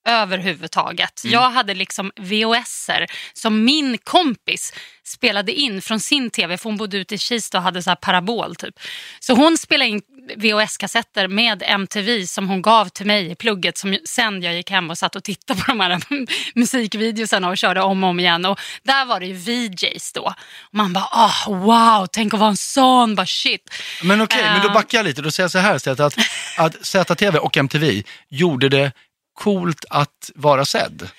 överhuvudtaget. 0.07 1.21
Jag 1.25 1.49
hade 1.49 1.73
liksom 1.73 2.11
VHSer 2.15 3.05
som 3.33 3.63
min 3.65 3.97
kompis 3.97 4.73
spelade 5.03 5.51
in 5.53 5.81
från 5.81 5.99
sin 5.99 6.29
tv, 6.29 6.57
för 6.57 6.63
hon 6.69 6.77
bodde 6.77 6.97
ute 6.97 7.15
i 7.15 7.17
Kista 7.17 7.57
och 7.57 7.63
hade 7.63 7.83
så 7.83 7.89
här 7.89 7.95
parabol 7.95 8.55
typ. 8.55 8.75
Så 9.19 9.33
hon 9.33 9.57
spelade 9.57 9.89
in 9.89 10.01
VHS-kassetter 10.37 11.27
med 11.27 11.63
MTV 11.65 12.25
som 12.27 12.49
hon 12.49 12.61
gav 12.61 12.89
till 12.89 13.05
mig 13.05 13.31
i 13.31 13.35
plugget 13.35 13.77
som 13.77 13.97
sen 14.05 14.41
jag 14.43 14.53
gick 14.55 14.71
hem 14.71 14.89
och 14.89 14.97
satt 14.97 15.15
och 15.15 15.23
tittade 15.23 15.59
på 15.61 15.71
de 15.71 15.79
här 15.79 15.99
musikvideosarna 16.55 17.49
och 17.49 17.57
körde 17.57 17.81
om 17.81 18.03
och 18.03 18.09
om 18.09 18.19
igen. 18.19 18.45
Och 18.45 18.59
där 18.83 19.05
var 19.05 19.19
det 19.19 19.25
ju 19.25 19.33
VJs 19.33 20.13
då. 20.13 20.21
Och 20.21 20.33
man 20.71 20.93
bara, 20.93 21.07
ah, 21.11 21.33
wow, 21.47 22.07
tänk 22.11 22.33
att 22.33 22.39
vara 22.39 22.49
en 22.49 22.57
sån, 22.57 23.15
bara 23.15 23.25
shit. 23.25 23.73
Men 24.03 24.21
okej, 24.21 24.43
men 24.43 24.61
då 24.61 24.67
Eh. 24.67 24.73
backar 24.73 24.97
jag 24.97 25.05
lite. 25.05 25.21
Då 25.21 25.31
säger 25.31 25.43
jag 25.43 25.51
så 25.51 25.57
här 25.59 25.75
istället 25.75 25.99
att, 25.99 26.15
att 26.57 26.85
ZTV 26.85 27.37
och 27.37 27.57
MTV 27.57 28.03
gjorde 28.29 28.69
det 28.69 28.91
coolt 29.39 29.85
att 29.89 30.31
vara 30.35 30.65
sedd. 30.65 31.09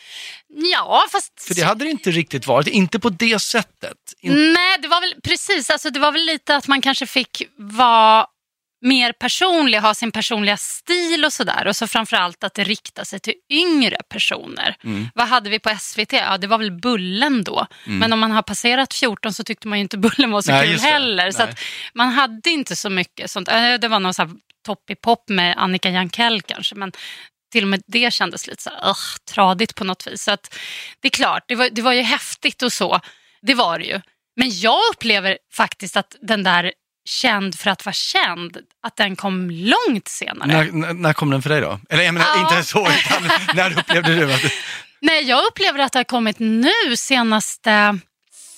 Ja, 0.72 1.04
fast... 1.12 1.42
För 1.46 1.54
det 1.54 1.62
hade 1.62 1.84
det 1.84 1.90
inte 1.90 2.10
riktigt 2.10 2.46
varit, 2.46 2.66
inte 2.66 2.98
på 2.98 3.08
det 3.08 3.38
sättet. 3.42 3.96
In- 4.20 4.52
Nej, 4.52 4.78
det 4.82 4.88
var 4.88 5.00
väl 5.00 5.14
precis. 5.24 5.70
Alltså, 5.70 5.90
det 5.90 6.00
var 6.00 6.12
väl 6.12 6.24
lite 6.24 6.56
att 6.56 6.68
man 6.68 6.80
kanske 6.82 7.06
fick 7.06 7.42
vara 7.58 8.26
mer 8.82 9.12
personlig, 9.12 9.78
ha 9.78 9.94
sin 9.94 10.12
personliga 10.12 10.56
stil 10.56 11.24
och 11.24 11.32
sådär. 11.32 11.66
Och 11.66 11.76
så 11.76 11.86
framförallt 11.86 12.44
att 12.44 12.54
det 12.54 12.64
riktar 12.64 13.04
sig 13.04 13.20
till 13.20 13.34
yngre 13.50 13.96
personer. 14.08 14.76
Mm. 14.84 15.08
Vad 15.14 15.28
hade 15.28 15.50
vi 15.50 15.58
på 15.58 15.76
SVT? 15.80 16.12
Ja, 16.12 16.38
det 16.38 16.46
var 16.46 16.58
väl 16.58 16.72
Bullen 16.72 17.44
då. 17.44 17.66
Men 17.84 18.12
om 18.12 18.20
man 18.20 18.30
har 18.30 18.42
passerat 18.42 18.94
14 18.94 19.32
så 19.34 19.44
tyckte 19.44 19.68
man 19.68 19.78
ju 19.78 19.82
inte 19.82 19.98
Bullen 19.98 20.30
var 20.30 20.42
så 20.42 20.50
Nej, 20.52 20.68
kul 20.68 20.78
heller. 20.80 21.30
Så 21.30 21.38
Nej. 21.38 21.48
att 21.50 21.58
man 21.94 22.08
hade 22.08 22.50
inte 22.50 22.76
så 22.76 22.90
mycket 22.90 23.30
sånt. 23.30 23.48
Eh, 23.48 23.74
Det 23.74 23.88
var 23.88 24.00
någon 24.00 24.14
så 24.14 24.22
här 24.22 24.30
toppipop 24.66 25.28
med 25.28 25.54
Annika 25.58 25.90
Jankell 25.90 26.42
kanske. 26.42 26.74
Men 26.74 26.92
till 27.50 27.64
och 27.64 27.68
med 27.68 27.82
det 27.86 28.12
kändes 28.12 28.46
lite 28.46 28.62
så 28.62 28.70
här, 28.70 28.88
ugh, 28.88 29.16
tradigt 29.34 29.74
på 29.74 29.84
något 29.84 30.06
vis. 30.06 30.22
Så 30.22 30.30
att, 30.30 30.54
det 31.00 31.08
är 31.08 31.10
klart, 31.10 31.44
det 31.48 31.54
var, 31.54 31.68
det 31.70 31.82
var 31.82 31.92
ju 31.92 32.02
häftigt 32.02 32.62
och 32.62 32.72
så. 32.72 33.00
Det 33.42 33.54
var 33.54 33.78
det 33.78 33.84
ju. 33.84 34.00
Men 34.36 34.50
jag 34.60 34.78
upplever 34.92 35.38
faktiskt 35.52 35.96
att 35.96 36.16
den 36.22 36.42
där 36.42 36.72
känd 37.08 37.58
för 37.58 37.70
att 37.70 37.86
vara 37.86 37.92
känd, 37.92 38.58
att 38.82 38.96
den 38.96 39.16
kom 39.16 39.50
långt 39.50 40.08
senare. 40.08 40.48
När, 40.48 40.72
när, 40.72 40.92
när 40.92 41.12
kom 41.12 41.30
den 41.30 41.42
för 41.42 41.50
dig 41.50 41.60
då? 41.60 41.80
Eller 41.90 42.02
jag 42.02 42.14
menar, 42.14 42.26
Ja. 42.26 42.40
inte 42.56 42.68
så, 42.68 42.80
utan 42.80 43.30
när 43.54 43.78
upplevde 43.78 44.14
du 44.14 44.32
att... 44.32 44.40
Nej, 45.00 45.22
jag 45.22 45.44
upplever 45.44 45.78
att 45.78 45.92
det 45.92 45.98
har 45.98 46.04
kommit 46.04 46.38
nu 46.38 46.96
senaste 46.96 47.98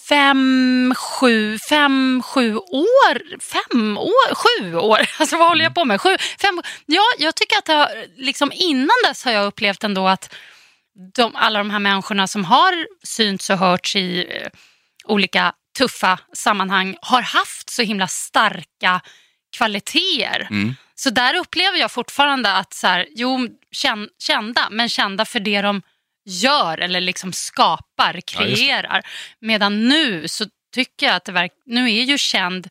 fem, 0.09 0.95
sju, 0.97 1.59
fem, 1.69 2.23
sju 2.25 2.57
år. 2.57 3.41
Fem 3.41 3.99
år? 3.99 4.35
Sju 4.35 4.77
år? 4.77 5.01
Alltså 5.19 5.37
vad 5.37 5.49
håller 5.49 5.65
jag 5.65 5.75
på 5.75 5.85
med? 5.85 6.01
Sju, 6.01 6.17
fem, 6.41 6.63
ja, 6.87 7.05
jag 7.19 7.35
tycker 7.35 7.59
att 7.59 7.69
har, 7.69 7.89
liksom 8.17 8.53
innan 8.55 8.97
dess 9.05 9.25
har 9.25 9.33
jag 9.33 9.47
upplevt 9.47 9.85
ändå 9.85 10.09
att 10.09 10.35
de, 11.15 11.37
alla 11.37 11.59
de 11.59 11.71
här 11.71 11.79
människorna 11.79 12.27
som 12.27 12.45
har 12.45 12.87
synts 13.07 13.51
och 13.51 13.59
hörts 13.59 13.97
i 13.97 14.27
eh, 14.31 14.49
olika 15.05 15.53
tuffa 15.79 16.19
sammanhang 16.33 16.97
har 17.03 17.23
haft 17.23 17.71
så 17.71 17.83
himla 17.83 18.09
starka 18.09 19.01
kvaliteter. 19.57 20.49
Mm. 20.51 20.75
Så 20.95 21.11
där 21.11 21.37
upplever 21.37 21.79
jag 21.79 21.93
fortfarande 21.93 22.53
att 22.53 22.75
så 22.75 22.87
här, 22.87 23.07
jo, 23.11 23.49
kän, 23.71 24.09
kända, 24.19 24.69
men 24.71 24.89
kända 24.89 25.25
för 25.25 25.41
det 25.41 25.63
de 25.63 25.83
gör 26.25 26.79
eller 26.79 27.01
liksom 27.01 27.33
skapar, 27.33 28.21
kreerar. 28.21 29.03
Medan 29.41 29.89
nu 29.89 30.29
så 30.29 30.45
tycker 30.75 31.07
jag 31.07 31.15
att 31.17 31.25
det 31.25 31.33
verk, 31.33 31.53
nu 31.67 31.91
är 31.93 32.03
ju 32.03 32.19
känd, 32.19 32.69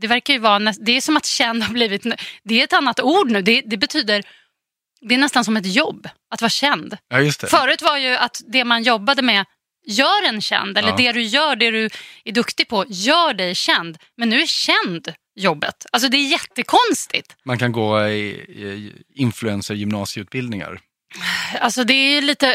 det 0.00 0.06
verkar 0.06 0.34
ju 0.34 0.40
vara, 0.40 0.58
det 0.58 0.92
är 0.92 1.00
som 1.00 1.16
att 1.16 1.26
känd 1.26 1.62
har 1.62 1.72
blivit, 1.72 2.06
det 2.42 2.60
är 2.60 2.64
ett 2.64 2.72
annat 2.72 3.00
ord 3.00 3.30
nu, 3.30 3.42
det, 3.42 3.60
det 3.66 3.76
betyder, 3.76 4.22
det 5.00 5.14
är 5.14 5.18
nästan 5.18 5.44
som 5.44 5.56
ett 5.56 5.74
jobb 5.74 6.08
att 6.30 6.40
vara 6.40 6.50
känd. 6.50 6.96
Ja. 7.08 7.30
Förut 7.48 7.82
var 7.82 7.96
ju 7.96 8.16
att 8.16 8.40
det 8.46 8.64
man 8.64 8.82
jobbade 8.82 9.22
med 9.22 9.44
gör 9.86 10.28
en 10.28 10.40
känd, 10.40 10.78
eller 10.78 10.88
Ja. 10.88 10.96
det 10.96 11.12
du 11.12 11.22
gör, 11.22 11.56
det 11.56 11.70
du 11.70 11.88
är 12.24 12.32
duktig 12.32 12.68
på, 12.68 12.84
gör 12.88 13.34
dig 13.34 13.54
känd. 13.54 13.98
Men 14.16 14.28
nu 14.28 14.40
är 14.40 14.46
känd 14.46 15.12
jobbet. 15.34 15.86
Alltså 15.92 16.08
det 16.08 16.16
är 16.16 16.30
jättekonstigt. 16.30 17.36
Man 17.44 17.58
kan 17.58 17.72
gå 17.72 18.06
i, 18.06 18.28
i 18.38 18.92
influencer 19.14 19.74
gymnasieutbildningar. 19.74 20.80
Alltså 21.60 21.84
det 21.84 21.94
är 21.94 22.22
lite, 22.22 22.46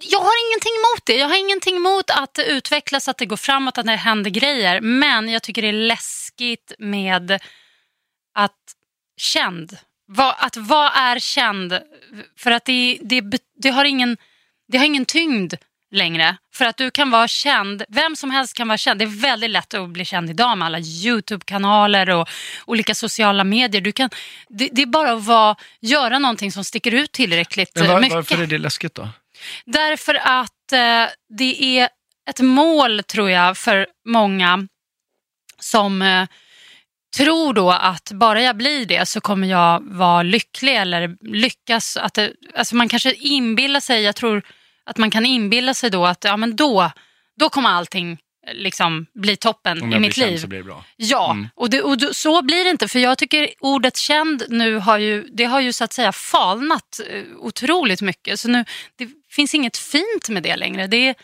jag 0.00 0.20
har 0.20 0.48
ingenting 0.48 0.72
emot 0.72 1.06
det. 1.06 1.16
Jag 1.16 1.28
har 1.28 1.40
ingenting 1.40 1.76
emot 1.76 2.10
att 2.10 2.34
det 2.34 2.44
utvecklas, 2.44 3.08
att 3.08 3.18
det 3.18 3.26
går 3.26 3.36
framåt, 3.36 3.78
att 3.78 3.86
det 3.86 3.96
händer 3.96 4.30
grejer. 4.30 4.80
Men 4.80 5.28
jag 5.28 5.42
tycker 5.42 5.62
det 5.62 5.68
är 5.68 5.72
läskigt 5.72 6.72
med 6.78 7.40
att 8.34 8.58
känd, 9.16 9.76
vad, 10.06 10.34
att 10.38 10.56
vad 10.56 10.92
är 10.94 11.18
känd? 11.18 11.80
För 12.38 12.50
att 12.50 12.64
det, 12.64 12.98
det, 13.02 13.24
det, 13.56 13.70
har 13.70 13.84
ingen, 13.84 14.16
det 14.68 14.78
har 14.78 14.84
ingen 14.84 15.04
tyngd 15.04 15.54
längre. 15.90 16.36
För 16.54 16.64
att 16.64 16.76
du 16.76 16.90
kan 16.90 17.10
vara 17.10 17.28
känd, 17.28 17.82
vem 17.88 18.16
som 18.16 18.30
helst 18.30 18.54
kan 18.54 18.68
vara 18.68 18.78
känd. 18.78 18.98
Det 18.98 19.04
är 19.04 19.20
väldigt 19.22 19.50
lätt 19.50 19.74
att 19.74 19.88
bli 19.88 20.04
känd 20.04 20.30
idag 20.30 20.58
med 20.58 20.66
alla 20.66 20.78
YouTube-kanaler 20.78 22.10
och 22.10 22.28
olika 22.66 22.94
sociala 22.94 23.44
medier. 23.44 23.80
Du 23.80 23.92
kan, 23.92 24.10
det, 24.48 24.68
det 24.72 24.82
är 24.82 24.86
bara 24.86 25.12
att 25.12 25.24
vara, 25.24 25.56
göra 25.80 26.18
någonting 26.18 26.52
som 26.52 26.64
sticker 26.64 26.94
ut 26.94 27.12
tillräckligt 27.12 27.72
Men 27.74 27.88
var, 27.88 28.00
mycket. 28.00 28.14
varför 28.14 28.42
är 28.42 28.46
det 28.46 28.58
läskigt 28.58 28.94
då? 28.94 29.08
Därför 29.64 30.14
att 30.14 30.72
eh, 30.72 31.06
det 31.38 31.78
är 31.78 31.88
ett 32.30 32.40
mål, 32.40 33.02
tror 33.02 33.30
jag, 33.30 33.58
för 33.58 33.86
många 34.04 34.68
som 35.58 36.02
eh, 36.02 36.26
tror 37.16 37.54
då 37.54 37.70
att 37.70 38.12
bara 38.12 38.42
jag 38.42 38.56
blir 38.56 38.86
det 38.86 39.08
så 39.08 39.20
kommer 39.20 39.48
jag 39.48 39.82
vara 39.84 40.22
lycklig 40.22 40.76
eller 40.76 41.16
lyckas. 41.20 41.96
Att 41.96 42.14
det, 42.14 42.32
alltså 42.54 42.76
man 42.76 42.88
kanske 42.88 43.12
inbillar 43.14 43.80
sig, 43.80 44.02
jag 44.02 44.16
tror 44.16 44.42
att 44.90 44.98
man 44.98 45.10
kan 45.10 45.26
inbilla 45.26 45.74
sig 45.74 45.90
då 45.90 46.06
att 46.06 46.24
ja, 46.24 46.36
men 46.36 46.56
då, 46.56 46.90
då 47.40 47.48
kommer 47.48 47.70
allting 47.70 48.12
eh, 48.46 48.54
liksom 48.54 49.06
bli 49.14 49.36
toppen 49.36 49.82
Om 49.82 49.88
i 49.88 49.92
jag 49.92 50.00
blir 50.00 50.08
mitt 50.08 50.16
känd 50.16 50.30
liv. 50.30 50.38
så 50.38 50.46
blir 50.46 50.58
det 50.58 50.64
bra. 50.64 50.84
Ja, 50.96 51.30
Mm. 51.30 51.48
och, 51.56 51.70
det, 51.70 51.82
och 51.82 51.98
det, 51.98 52.14
så 52.14 52.42
blir 52.42 52.64
det 52.64 52.70
inte. 52.70 52.88
För 52.88 52.98
jag 52.98 53.18
tycker 53.18 53.48
ordet 53.60 53.96
känd 53.96 54.42
nu 54.48 54.76
har 54.76 54.98
ju, 54.98 55.22
det 55.32 55.44
har 55.44 55.60
ju 55.60 55.72
så 55.72 55.84
att 55.84 55.92
säga 55.92 56.12
falnat 56.12 57.00
eh, 57.08 57.22
otroligt 57.38 58.00
mycket. 58.00 58.40
Så 58.40 58.48
nu, 58.48 58.64
det 58.96 59.08
finns 59.30 59.54
inget 59.54 59.76
fint 59.76 60.28
med 60.28 60.42
det 60.42 60.56
längre. 60.56 60.86
Det, 60.86 60.96
är- 61.08 61.14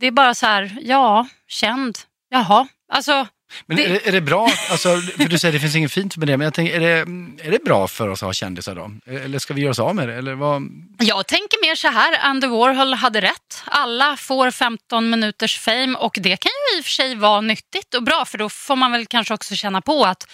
det 0.00 0.06
är 0.06 0.10
bara 0.10 0.34
så 0.34 0.46
här, 0.46 0.76
ja, 0.82 1.26
känd, 1.48 1.98
jaha. 2.30 2.66
Alltså, 2.92 3.26
Men 3.66 3.76
Det- 3.76 3.84
är, 3.84 3.88
det, 3.88 4.08
är 4.08 4.12
det 4.12 4.20
bra, 4.20 4.48
alltså, 4.70 4.88
för 4.96 5.28
du 5.28 5.38
säger 5.38 5.52
det 5.52 5.60
finns 5.60 5.76
inget 5.76 5.92
fint 5.92 6.16
med 6.16 6.28
det, 6.28 6.36
men 6.36 6.44
jag 6.44 6.54
tänker, 6.54 6.74
är 6.74 6.80
det, 6.80 6.98
är 7.46 7.50
det 7.50 7.64
bra 7.64 7.88
för 7.88 8.08
oss 8.08 8.22
att 8.22 8.26
ha 8.26 8.32
kändisar 8.32 8.74
då? 8.74 8.90
Eller 9.06 9.38
ska 9.38 9.54
vi 9.54 9.60
göra 9.60 9.70
oss 9.70 9.78
av 9.78 9.94
med 9.94 10.08
det? 10.08 10.14
Eller 10.14 10.34
vad? 10.34 10.62
jag 10.98 11.26
tänker 11.26 11.66
mer 11.68 11.74
så 11.74 11.88
här, 11.88 12.18
Andy 12.20 12.46
Warhol 12.46 12.94
hade 12.94 13.20
rätt. 13.20 13.62
Alla 13.66 14.16
får 14.16 14.50
15 14.50 15.10
minuters 15.10 15.58
fame 15.58 15.98
och 15.98 16.18
det 16.20 16.36
kan 16.36 16.50
ju 16.72 16.78
i 16.78 16.80
och 16.80 16.84
för 16.84 16.90
sig 16.90 17.14
vara 17.14 17.40
nyttigt 17.40 17.94
och 17.94 18.02
bra 18.02 18.24
för 18.24 18.38
då 18.38 18.48
får 18.48 18.76
man 18.76 18.92
väl 18.92 19.06
kanske 19.06 19.34
också 19.34 19.54
känna 19.54 19.80
på 19.80 20.04
att, 20.04 20.28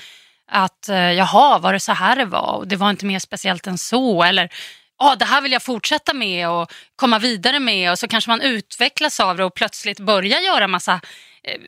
att 0.51 0.88
eh, 0.88 0.96
jaha, 1.12 1.59
var 1.59 1.73
det 1.73 1.81
så 1.81 1.92
här 1.92 2.16
det 2.16 2.25
var 2.25 2.53
och 2.57 2.68
det 2.68 2.77
var 2.77 2.90
inte 2.90 3.07
mer 3.07 3.18
speciellt 3.18 3.66
än 3.66 3.79
så 3.79 4.23
eller 4.23 4.49
ja, 4.99 5.16
det 5.18 5.25
här 5.25 5.40
vill 5.40 5.53
jag 5.53 5.62
fortsätta 5.62 6.14
med 6.14 6.49
och 6.49 6.73
komma 6.96 7.18
vidare 7.18 7.61
med 7.61 7.90
och 7.90 7.99
så 7.99 8.09
kanske 8.09 8.31
man 8.31 8.40
utvecklas 8.40 9.20
av 9.20 9.37
det 9.37 9.44
och 9.44 9.55
plötsligt 9.55 10.01
börjar 10.01 10.40
göra 10.40 10.68
massa 10.68 11.01
eh, 11.42 11.61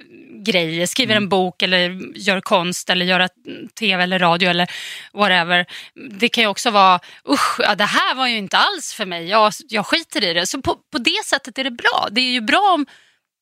grejer, 0.44 0.87
skriver 0.87 1.16
en 1.16 1.28
bok 1.28 1.62
eller 1.62 2.16
gör 2.18 2.40
konst 2.40 2.90
eller 2.90 3.06
gör 3.06 3.28
mm, 3.46 3.68
tv 3.68 4.02
eller 4.02 4.18
radio 4.18 4.48
eller 4.48 4.70
whatever. 5.12 5.66
Det 6.11 6.28
kan 6.28 6.44
ju 6.44 6.48
också 6.48 6.70
vara, 6.70 7.00
usch, 7.28 7.61
ja, 7.61 7.74
det 7.74 7.85
här 7.85 8.14
var 8.14 8.26
ju 8.26 8.37
inte 8.37 8.56
alls 8.56 8.94
för 8.94 9.06
mig, 9.06 9.28
jag, 9.28 9.52
jag 9.68 9.87
skiter 9.87 10.24
i 10.24 10.32
det. 10.32 10.46
Så 10.46 10.62
på, 10.62 10.76
på 10.92 10.98
det 10.98 11.24
sättet 11.24 11.58
är 11.58 11.64
det 11.64 11.70
bra. 11.70 12.08
Det 12.11 12.20
är 12.20 12.32
ju 12.32 12.40
bra 12.40 12.72
om 12.74 12.87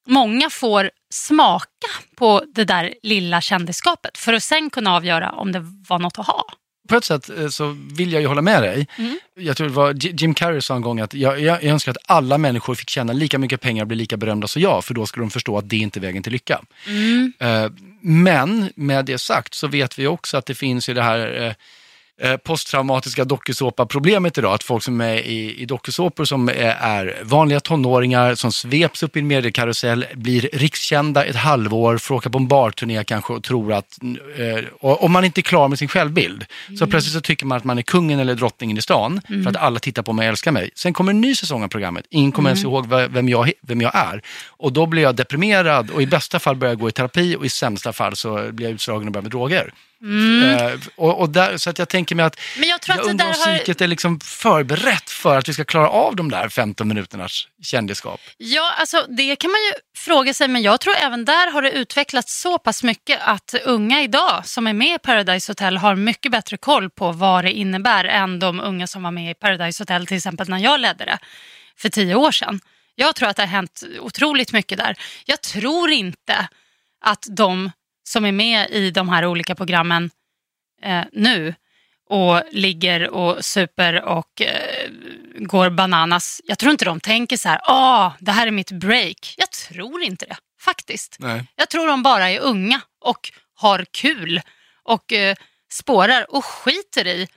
många 0.06 0.50
får 0.50 0.90
smaka 1.14 1.88
på 2.16 2.44
det 2.54 2.64
där 2.64 2.94
lilla 3.02 3.40
kändisskapet 3.40 4.18
för 4.18 4.32
att 4.32 4.42
sen 4.42 4.70
kunna 4.70 4.96
avgöra 4.96 5.32
om 5.32 5.52
det 5.52 5.60
var 5.88 5.98
något 5.98 6.18
att 6.18 6.26
ha. 6.26 6.44
På 6.90 6.96
ett 6.96 7.04
sätt 7.04 7.30
eh, 7.30 7.48
så 7.48 7.76
vill 7.92 8.12
jag 8.12 8.22
ju 8.22 8.28
hålla 8.28 8.42
med 8.42 8.62
dig. 8.62 8.86
Mm. 8.98 9.18
Jag 9.34 9.56
tror 9.56 9.68
det 9.68 9.74
var 9.74 9.94
Jim 10.00 10.34
Carrey 10.34 10.60
sa 10.60 10.76
en 10.76 10.82
gång 10.82 11.00
att 11.00 11.14
jag, 11.14 11.40
jag, 11.40 11.62
jag 11.62 11.72
önskar 11.72 11.90
att 11.90 11.98
alla 12.06 12.38
människor 12.38 12.74
fick 12.74 12.90
tjäna 12.90 13.12
lika 13.12 13.38
mycket 13.38 13.60
pengar 13.60 13.82
och 13.82 13.88
bli 13.88 13.96
lika 13.96 14.16
berömda 14.16 14.48
som 14.48 14.62
jag, 14.62 14.84
för 14.84 14.94
då 14.94 15.06
skulle 15.06 15.22
de 15.22 15.30
förstå 15.30 15.58
att 15.58 15.68
det 15.68 15.76
inte 15.76 15.98
är 15.98 16.00
vägen 16.00 16.22
till 16.22 16.32
lycka. 16.32 16.60
Mm. 16.86 17.32
Eh, 17.38 17.70
Men 18.00 18.72
med 18.74 19.04
det 19.04 19.18
sagt 19.18 19.54
så 19.54 19.66
vet 19.66 19.98
vi 19.98 20.06
också 20.06 20.36
att 20.36 20.46
det 20.46 20.54
finns 20.54 20.88
ju 20.88 20.94
det 20.94 21.02
här 21.02 21.42
eh, 21.42 21.52
posttraumatiska 22.44 23.24
dokusåpa-problemet 23.24 24.38
idag. 24.38 24.54
Att 24.54 24.62
folk 24.62 24.82
som 24.82 25.00
är 25.00 25.14
i, 25.14 25.62
i 25.62 25.64
dokusåpor 25.66 26.24
som 26.24 26.48
är, 26.48 26.54
är 26.80 27.18
vanliga 27.22 27.60
tonåringar 27.60 28.34
som 28.34 28.52
sveps 28.52 29.02
upp 29.02 29.16
i 29.16 29.20
en 29.20 29.26
mediekarusell, 29.26 30.06
blir 30.14 30.48
rikskända 30.52 31.24
ett 31.24 31.36
halvår, 31.36 31.98
får 31.98 32.14
åka 32.14 32.30
på 32.30 32.38
en 32.38 32.48
barturné 32.48 33.04
kanske 33.04 33.32
och 33.32 33.42
tror 33.42 33.72
att, 33.72 33.98
eh, 34.38 34.64
och, 34.80 35.04
om 35.04 35.12
man 35.12 35.24
inte 35.24 35.40
är 35.40 35.42
klar 35.42 35.68
med 35.68 35.78
sin 35.78 35.88
självbild, 35.88 36.44
så 36.78 36.86
plötsligt 36.86 37.14
så 37.14 37.20
tycker 37.20 37.46
man 37.46 37.58
att 37.58 37.64
man 37.64 37.78
är 37.78 37.82
kungen 37.82 38.20
eller 38.20 38.34
drottningen 38.34 38.78
i 38.78 38.82
stan 38.82 39.20
för 39.26 39.50
att 39.50 39.56
alla 39.56 39.80
tittar 39.80 40.02
på 40.02 40.12
mig 40.12 40.26
och 40.26 40.30
älskar 40.30 40.52
mig. 40.52 40.70
Sen 40.74 40.92
kommer 40.92 41.12
en 41.12 41.20
ny 41.20 41.34
säsong 41.34 41.62
av 41.64 41.68
programmet, 41.68 42.06
ingen 42.10 42.32
kommer 42.32 42.50
ens 42.50 42.64
ihåg 42.64 42.86
ve- 42.88 43.08
vem 43.08 43.28
jag, 43.28 43.52
vem 43.62 43.80
jag 43.80 43.94
är. 43.94 44.22
Och 44.48 44.72
då 44.72 44.86
blir 44.86 45.02
jag 45.02 45.16
deprimerad 45.16 45.90
och 45.90 46.02
i 46.02 46.06
bästa 46.06 46.38
fall 46.38 46.56
börjar 46.56 46.72
jag 46.72 46.80
gå 46.80 46.88
i 46.88 46.92
terapi 46.92 47.36
och 47.36 47.46
i 47.46 47.48
sämsta 47.48 47.92
fall 47.92 48.16
så 48.16 48.52
blir 48.52 48.66
jag 48.66 48.74
utslagen 48.74 49.08
och 49.08 49.12
börjar 49.12 49.22
med 49.22 49.30
droger. 49.30 49.72
Eh, 50.02 50.78
och, 50.96 51.20
och 51.20 51.30
där, 51.30 51.56
så 51.56 51.70
att 51.70 51.78
jag 51.78 51.88
tänker 51.88 52.14
mig 52.14 52.24
att 52.24 52.40
Men 52.58 52.68
jag 52.68 52.80
tror 52.80 52.96
jag 52.96 53.00
att 53.00 53.06
det 53.06 53.10
undrar 53.10 53.26
om 53.26 53.32
har... 53.32 53.56
psyket 53.56 53.80
är 53.80 53.86
liksom 53.86 54.20
förberett 54.20 55.10
för 55.10 55.38
att 55.38 55.48
vi 55.48 55.52
ska 55.52 55.64
klara 55.64 55.88
av 55.88 56.16
de 56.16 56.30
där 56.30 56.48
15 56.48 56.88
minuternas 56.88 57.48
kändisskap. 57.62 58.20
Ja, 58.36 58.72
alltså 58.78 59.06
det 59.08 59.36
kan 59.36 59.50
man 59.50 59.60
ju 59.60 59.72
fråga 59.96 60.34
sig, 60.34 60.48
men 60.48 60.62
jag 60.62 60.80
tror 60.80 60.94
även 60.96 61.24
där 61.24 61.50
har 61.50 61.62
det 61.62 61.70
utvecklats 61.70 62.40
så 62.40 62.58
pass 62.58 62.82
mycket 62.82 63.18
att 63.22 63.54
unga 63.64 64.02
idag 64.02 64.46
som 64.46 64.66
är 64.66 64.72
med 64.72 64.94
i 64.94 64.98
Paradise 64.98 65.50
Hotel 65.50 65.76
har 65.76 65.96
mycket 65.96 66.32
bättre 66.32 66.56
koll 66.56 66.90
på 66.90 67.12
vad 67.12 67.44
det 67.44 67.52
innebär 67.52 68.04
än 68.04 68.38
de 68.38 68.60
unga 68.60 68.86
som 68.86 69.02
var 69.02 69.10
med 69.10 69.30
i 69.30 69.34
Paradise 69.34 69.82
Hotel 69.82 70.06
till 70.06 70.16
exempel 70.16 70.48
när 70.48 70.58
jag 70.58 70.80
ledde 70.80 71.04
det 71.04 71.18
för 71.76 71.88
tio 71.88 72.14
år 72.14 72.32
sedan. 72.32 72.60
Jag 72.94 73.14
tror 73.14 73.28
att 73.28 73.36
det 73.36 73.42
har 73.42 73.48
hänt 73.48 73.82
otroligt 74.00 74.52
mycket 74.52 74.78
där. 74.78 74.96
Jag 75.24 75.40
tror 75.40 75.90
inte 75.90 76.48
att 77.04 77.26
de 77.30 77.70
som 78.10 78.24
är 78.24 78.32
med 78.32 78.70
i 78.70 78.90
de 78.90 79.08
här 79.08 79.26
olika 79.26 79.54
programmen 79.54 80.10
eh, 80.82 81.04
nu 81.12 81.54
och 82.08 82.42
ligger 82.50 83.10
och 83.10 83.44
super 83.44 84.02
och 84.02 84.42
eh, 84.42 84.90
går 85.38 85.70
bananas. 85.70 86.40
Jag 86.44 86.58
tror 86.58 86.72
inte 86.72 86.84
de 86.84 87.00
tänker 87.00 87.36
så 87.36 87.48
här, 87.48 87.60
ah, 87.64 88.12
det 88.18 88.32
här 88.32 88.46
är 88.46 88.50
mitt 88.50 88.70
break. 88.70 89.34
Jag 89.36 89.50
tror 89.50 90.02
inte 90.02 90.26
det, 90.26 90.36
faktiskt. 90.60 91.16
Nej. 91.18 91.46
Jag 91.56 91.68
tror 91.68 91.86
de 91.86 92.02
bara 92.02 92.30
är 92.30 92.40
unga 92.40 92.80
och 93.00 93.32
har 93.54 93.84
kul 93.90 94.40
och 94.82 95.12
eh, 95.12 95.36
spårar 95.72 96.34
och 96.34 96.44
skiter 96.44 97.06
i 97.06 97.28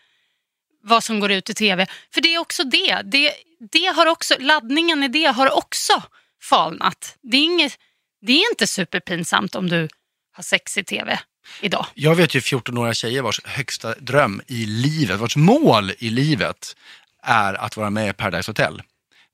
vad 0.83 1.03
som 1.03 1.19
går 1.19 1.31
ut 1.31 1.49
i 1.49 1.53
tv. 1.53 1.87
För 2.13 2.21
det 2.21 2.35
är 2.35 2.39
också 2.39 2.63
det. 2.63 3.01
det, 3.03 3.33
det 3.71 3.85
har 3.85 4.05
också, 4.05 4.35
laddningen 4.39 5.03
i 5.03 5.07
det 5.07 5.25
har 5.25 5.57
också 5.57 6.03
falnat. 6.41 7.17
Det 7.21 7.37
är, 7.37 7.43
inget, 7.43 7.77
det 8.21 8.33
är 8.33 8.51
inte 8.51 8.67
superpinsamt 8.67 9.55
om 9.55 9.69
du 9.69 9.87
har 10.33 10.43
sex 10.43 10.77
i 10.77 10.83
tv 10.83 11.19
idag. 11.61 11.85
Jag 11.93 12.15
vet 12.15 12.35
ju 12.35 12.39
14-åriga 12.39 12.93
tjejer 12.93 13.21
vars 13.21 13.39
högsta 13.45 13.95
dröm 13.99 14.41
i 14.47 14.65
livet, 14.65 15.19
vars 15.19 15.35
mål 15.35 15.91
i 15.99 16.09
livet 16.09 16.75
är 17.23 17.53
att 17.53 17.77
vara 17.77 17.89
med 17.89 18.09
i 18.09 18.13
Paradise 18.13 18.49
Hotel. 18.51 18.81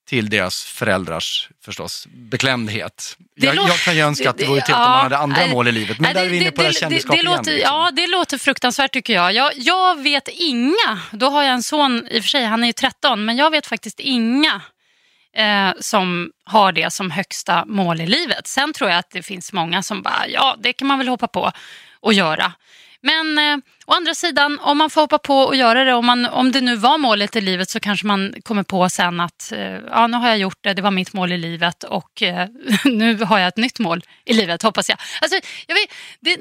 Till 0.10 0.30
deras 0.30 0.64
föräldrars 0.64 1.50
förstås 1.66 2.08
beklämdhet. 2.12 3.18
Det 3.36 3.46
Jag, 3.46 3.56
lå- 3.56 3.68
jag 3.68 3.78
kan 3.78 3.96
ju 3.96 4.02
önska 4.02 4.30
att 4.30 4.38
det 4.38 4.46
vore 4.46 4.62
till 4.62 4.74
om 4.74 4.82
Ja, 4.82 4.90
man 4.90 5.00
hade 5.00 5.18
andra 5.18 5.48
mål 5.48 5.68
i 5.68 5.72
livet. 5.72 6.00
Men 6.00 6.04
Nej, 6.04 6.14
där 6.14 6.26
är 6.26 6.30
vi 6.30 6.38
inne 6.42 6.52
på 6.52 6.62
det, 6.64 6.74
kändisskap 6.74 7.12
det, 7.16 7.22
igen. 7.22 7.26
låter, 7.38 7.52
liksom. 7.52 7.74
Ja, 7.76 7.92
det 7.92 8.08
låter 8.08 8.38
fruktansvärt 8.38 8.92
tycker 8.94 9.14
jag. 9.14 9.34
jag. 9.34 9.52
Jag 9.56 10.00
vet 10.04 10.28
inga, 10.28 11.00
då 11.12 11.30
har 11.30 11.44
jag 11.44 11.54
en 11.54 11.64
son, 11.64 12.08
i 12.12 12.20
och 12.20 12.24
för 12.24 12.30
sig 12.30 12.46
han 12.46 12.64
är 12.64 12.68
ju 12.68 12.74
13, 12.74 13.26
men 13.26 13.38
jag 13.38 13.52
vet 13.52 13.68
faktiskt 13.68 14.00
inga 14.00 14.62
eh, 15.40 15.72
som 15.80 16.32
har 16.46 16.72
det 16.72 16.94
som 16.94 17.12
högsta 17.12 17.66
mål 17.66 18.02
i 18.02 18.06
livet. 18.06 18.48
Sen 18.48 18.74
tror 18.74 18.90
jag 18.90 19.00
att 19.00 19.12
det 19.12 19.24
finns 19.24 19.54
många 19.54 19.84
som 19.84 20.02
bara, 20.02 20.28
ja 20.28 20.56
det 20.60 20.74
kan 20.74 20.88
man 20.88 20.98
väl 20.98 21.08
hoppa 21.08 21.28
på 21.28 21.52
och 22.00 22.14
göra. 22.14 22.54
Men 23.02 23.38
eh, 23.38 23.58
å 23.86 23.94
andra 23.94 24.14
sidan, 24.16 24.60
om 24.62 24.78
man 24.78 24.90
får 24.90 25.02
hoppa 25.02 25.18
på 25.18 25.38
och 25.40 25.56
göra 25.56 25.84
det, 25.84 25.94
om, 25.94 26.06
man, 26.06 26.26
om 26.26 26.52
det 26.52 26.62
nu 26.62 26.76
var 26.76 26.98
målet 26.98 27.36
i 27.36 27.42
livet 27.42 27.70
så 27.70 27.80
kanske 27.80 28.08
man 28.08 28.34
kommer 28.44 28.64
på 28.64 28.90
sen 28.90 29.20
att 29.20 29.52
eh, 29.52 29.60
ja, 29.92 30.08
nu 30.08 30.18
har 30.18 30.28
jag 30.30 30.38
gjort 30.38 30.58
det, 30.62 30.74
det 30.74 30.82
var 30.82 30.92
mitt 30.92 31.14
mål 31.14 31.32
i 31.32 31.38
livet 31.38 31.84
och 31.84 32.22
eh, 32.22 32.48
nu 32.86 33.24
har 33.24 33.40
jag 33.40 33.48
ett 33.48 33.58
nytt 33.58 33.80
mål 33.80 34.04
i 34.26 34.34
livet 34.34 34.62
hoppas 34.64 34.90
jag. 34.90 34.98
Alltså, 35.22 35.40
jag 35.68 35.76
vet, 35.76 35.90
det, 36.20 36.38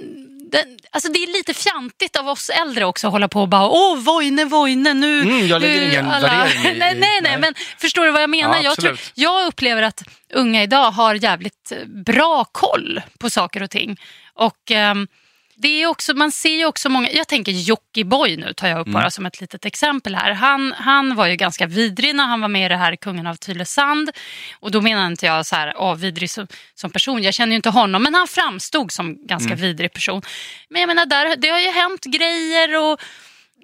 det, 0.53 0.65
alltså 0.91 1.13
det 1.13 1.19
är 1.19 1.33
lite 1.33 1.55
fjantigt 1.55 2.17
av 2.17 2.29
oss 2.29 2.51
äldre 2.51 2.85
också 2.85 3.07
att 3.07 3.13
hålla 3.13 3.29
på 3.29 3.41
och 3.41 3.49
bara 3.49 3.69
åh 3.69 3.99
Vojne, 3.99 4.45
Vojne, 4.45 4.95
nu... 4.95 5.21
Mm, 5.23 5.47
jag 5.47 5.61
lägger 5.63 5.81
nu 5.81 5.87
ingen 5.87 6.09
värdering 6.09 6.61
i- 6.77 6.79
nej, 6.79 6.95
nej, 6.99 7.21
nej, 7.23 7.39
men 7.39 7.55
förstår 7.79 8.05
du 8.05 8.11
vad 8.11 8.23
jag 8.23 8.31
menar? 8.31 8.57
Ja, 8.57 8.63
jag, 8.63 8.77
tror, 8.77 8.99
jag 9.15 9.47
upplever 9.47 9.83
att 9.83 10.03
unga 10.35 10.63
idag 10.63 10.91
har 10.91 11.15
jävligt 11.15 11.73
bra 11.87 12.45
koll 12.45 13.01
på 13.19 13.31
saker 13.31 13.63
och 13.63 13.71
ting. 13.71 13.97
Och 14.35 14.71
ehm, 14.71 15.07
det 15.61 15.83
är 15.83 15.87
också, 15.87 16.15
man 16.15 16.33
ser 16.33 16.57
ju 16.57 16.67
också 16.67 16.89
många, 16.89 17.11
jag 17.11 17.29
tänker 17.29 17.53
Jockiboi 17.53 18.37
nu 18.37 18.53
tar 18.53 18.69
jag 18.69 18.81
upp 18.81 18.89
bara 18.89 19.11
som 19.11 19.27
ett 19.27 19.41
litet 19.41 19.65
exempel 19.65 20.15
här. 20.15 20.33
Han, 20.33 20.73
han 20.73 21.15
var 21.15 21.27
ju 21.27 21.37
ganska 21.37 21.67
vidrig 21.67 22.15
när 22.15 22.25
han 22.25 22.41
var 22.41 22.49
med 22.49 22.67
i 22.67 22.69
det 22.69 22.77
här 22.77 22.97
Kungen 22.97 23.27
av 23.27 23.35
Tylösand. 23.35 24.11
Och 24.61 24.71
då 24.71 24.81
menar 24.81 25.07
inte 25.07 25.27
jag 25.27 25.47
så 25.47 25.57
här, 25.57 25.75
åh, 25.77 25.95
vidrig 25.95 26.31
som, 26.31 26.47
som 26.75 26.91
person, 26.91 27.23
jag 27.23 27.35
känner 27.35 27.53
ju 27.53 27.57
inte 27.57 27.71
honom, 27.71 28.03
men 28.03 28.15
han 28.15 28.27
framstod 28.27 28.93
som 28.93 29.27
ganska 29.27 29.55
vidrig 29.55 29.93
person. 29.93 30.23
Men 30.69 30.81
jag 30.81 30.89
menar, 30.89 31.07
där, 31.07 31.37
det 31.37 31.49
har 31.49 31.61
ju 31.61 31.71
hänt 31.71 32.05
grejer 32.05 32.77
och 32.77 33.01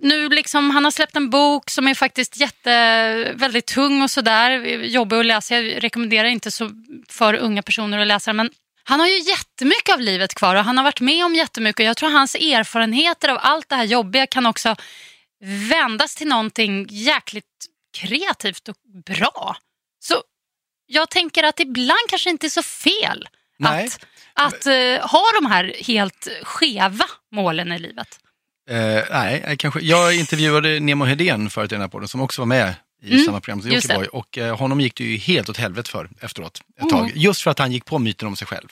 nu 0.01 0.29
liksom, 0.29 0.71
han 0.71 0.85
har 0.85 0.91
släppt 0.91 1.17
en 1.17 1.31
bok 1.31 1.71
som 1.71 1.89
är 1.89 1.95
faktiskt 1.95 2.41
jätte, 2.41 3.33
väldigt 3.35 3.67
tung 3.67 4.03
och 4.03 4.11
sådär. 4.11 4.51
Jobbig 4.85 5.17
att 5.17 5.27
läsa. 5.27 5.55
Jag 5.55 5.85
rekommenderar 5.85 6.29
inte 6.29 6.51
så 6.51 6.71
för 7.09 7.35
unga 7.35 7.63
personer 7.63 7.99
att 7.99 8.07
läsa 8.07 8.31
den. 8.31 8.37
Men 8.37 8.51
han 8.85 9.01
har 9.01 9.07
ju 9.07 9.19
jättemycket 9.19 9.95
av 9.95 10.01
livet 10.01 10.35
kvar 10.35 10.57
och 10.57 10.65
han 10.65 10.77
har 10.77 10.85
varit 10.85 11.01
med 11.01 11.25
om 11.25 11.35
jättemycket. 11.35 11.81
Och 11.81 11.87
jag 11.87 11.97
tror 11.97 12.11
hans 12.11 12.35
erfarenheter 12.35 13.29
av 13.29 13.39
allt 13.41 13.69
det 13.69 13.77
här 13.77 13.85
jobbiga 13.85 14.27
kan 14.27 14.47
också 14.47 14.77
vändas 15.71 16.15
till 16.15 16.29
någonting 16.29 16.87
jäkligt 16.91 17.45
kreativt 17.99 18.69
och 18.69 18.77
bra. 19.07 19.57
Så 20.01 20.23
jag 20.87 21.11
tänker 21.11 21.43
att 21.43 21.61
ibland 21.61 22.09
kanske 22.09 22.31
inte 22.31 22.47
är 22.47 22.49
så 22.49 22.63
fel 22.63 23.29
Nej. 23.59 23.87
att, 23.87 24.07
att 24.35 24.67
eh, 24.67 25.11
ha 25.11 25.23
de 25.41 25.47
här 25.47 25.75
helt 25.87 26.29
skeva 26.43 27.05
målen 27.33 27.73
i 27.73 27.79
livet. 27.79 28.21
Eh, 28.71 29.03
nej, 29.11 29.57
kanske. 29.59 29.81
Jag 29.81 30.15
intervjuade 30.15 30.81
Nemo 30.81 31.05
Hedén 31.05 31.51
förut 31.51 31.73
i 31.73 31.75
den 31.75 31.81
här 31.81 31.89
podden 31.89 32.09
som 32.09 32.21
också 32.21 32.41
var 32.41 32.47
med 32.47 32.75
i 33.05 33.13
Mm, 33.13 33.25
samma 33.25 33.41
program 33.41 33.63
som. 33.63 33.71
Jockiboi. 33.71 34.07
Och 34.07 34.39
eh, 34.39 34.57
honom 34.57 34.81
gick 34.81 34.95
det 34.97 35.05
ju 35.05 35.17
helt 35.17 35.49
åt 35.49 35.57
helvete 35.57 35.91
för 35.91 36.09
efteråt, 36.21 36.61
ett 36.77 36.83
Mm. 36.83 36.91
tag. 36.91 37.13
Just 37.15 37.43
för 37.43 37.51
att 37.51 37.59
han 37.59 37.73
gick 37.73 37.85
på 37.85 37.99
myten 37.99 38.29
om 38.29 38.37
sig 38.37 38.47
själv. 38.47 38.69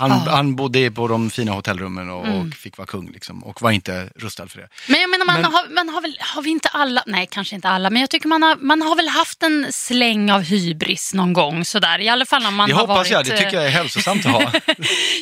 Han, 0.00 0.12
Ah. 0.12 0.14
han 0.14 0.56
bodde 0.56 0.90
på 0.90 1.08
de 1.08 1.30
fina 1.30 1.52
hotellrummen 1.52 2.10
och, 2.10 2.26
Mm. 2.26 2.48
och 2.48 2.54
fick 2.54 2.76
vara 2.78 2.86
kung 2.86 3.10
liksom, 3.12 3.44
och 3.44 3.62
var 3.62 3.70
inte 3.70 4.10
rustad 4.16 4.46
för 4.48 4.58
det. 4.60 4.68
Men 4.88 5.00
jag 5.00 5.10
menar, 5.10 5.26
man, 5.26 5.40
Men- 5.40 5.52
har, 5.52 5.68
man 5.74 5.88
har 5.88 6.00
väl, 6.02 6.16
har 6.20 6.42
vi 6.42 6.50
inte 6.50 6.68
alla, 6.68 7.02
nej 7.06 7.28
kanske 7.30 7.54
inte 7.54 7.68
alla, 7.68 7.90
men 7.90 8.00
jag 8.00 8.10
tycker 8.10 8.28
man 8.28 8.42
har, 8.42 8.56
man 8.56 8.82
har 8.82 8.96
väl 8.96 9.08
haft 9.08 9.42
en 9.42 9.66
släng 9.72 10.30
av 10.32 10.42
hybris 10.42 11.14
någon 11.14 11.32
gång 11.32 11.64
sådär. 11.64 11.98
I 12.00 12.08
alla 12.08 12.26
fall 12.26 12.46
om 12.46 12.54
man 12.54 12.68
det 12.68 12.74
har 12.74 12.80
hoppas 12.80 12.96
varit... 12.96 13.10
jag, 13.10 13.24
det 13.24 13.36
tycker 13.38 13.54
jag 13.56 13.64
är 13.66 13.70
hälsosamt 13.70 14.26
att 14.26 14.32
ha. 14.32 14.40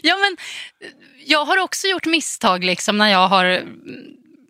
Ja, 0.02 0.16
men 0.16 0.36
eh, 0.80 0.88
jag 1.26 1.44
har 1.44 1.58
också 1.58 1.86
gjort 1.86 2.06
misstag 2.06 2.64
liksom 2.64 2.98
när 2.98 3.08
jag 3.08 3.28
har 3.28 3.62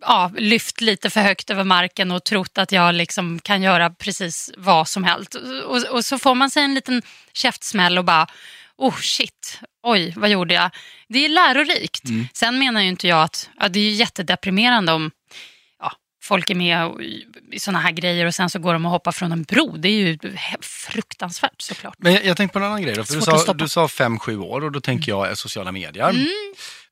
ja, 0.01 0.31
lyft 0.37 0.81
lite 0.81 1.09
för 1.09 1.21
högt 1.21 1.49
över 1.49 1.63
marken 1.63 2.11
och 2.11 2.23
trott 2.23 2.57
att 2.57 2.71
jag 2.71 2.95
liksom 2.95 3.39
kan 3.39 3.61
göra 3.61 3.89
precis 3.89 4.51
vad 4.57 4.87
som 4.87 5.03
helst. 5.03 5.35
Och, 5.65 5.83
och 5.83 6.05
så 6.05 6.19
får 6.19 6.35
man 6.35 6.49
sig 6.49 6.63
en 6.63 6.73
liten 6.73 7.01
käftsmäll 7.33 7.97
och 7.97 8.05
bara, 8.05 8.27
oh 8.77 8.95
shit, 8.95 9.59
oj, 9.83 10.13
vad 10.15 10.29
gjorde 10.29 10.53
jag? 10.53 10.71
Det 11.07 11.25
är 11.25 11.29
lärorikt. 11.29 12.05
Mm. 12.05 12.27
Sen 12.33 12.59
menar 12.59 12.81
ju 12.81 12.87
inte 12.87 13.07
jag 13.07 13.23
att, 13.23 13.49
ja, 13.59 13.67
det 13.67 13.79
är 13.79 13.83
ju 13.83 13.91
jättedeprimerande 13.91 14.91
om 14.91 15.11
ja, 15.79 15.91
folk 16.23 16.49
är 16.49 16.55
med 16.55 16.91
i 17.51 17.59
sådana 17.59 17.79
här 17.79 17.91
grejer 17.91 18.25
och 18.25 18.35
sen 18.35 18.49
så 18.49 18.59
går 18.59 18.73
de 18.73 18.85
och 18.85 18.91
hoppar 18.91 19.11
från 19.11 19.31
en 19.31 19.43
bro. 19.43 19.77
Det 19.77 19.87
är 19.87 19.91
ju 19.91 20.17
fruktansvärt 20.61 21.61
såklart. 21.61 21.95
Men 21.97 22.13
jag, 22.13 22.25
jag 22.25 22.37
tänkte 22.37 22.53
på 22.53 22.59
en 22.59 22.65
annan 22.65 22.81
grej. 22.81 22.95
Då, 22.95 23.03
för 23.03 23.15
du, 23.15 23.21
sa, 23.21 23.53
du 23.53 23.67
sa 23.67 23.87
fem, 23.87 24.19
sju 24.19 24.37
år 24.37 24.63
och 24.63 24.71
då 24.71 24.81
tänker 24.81 25.11
jag 25.11 25.37
sociala 25.37 25.71
medier. 25.71 26.09
Mm. 26.09 26.27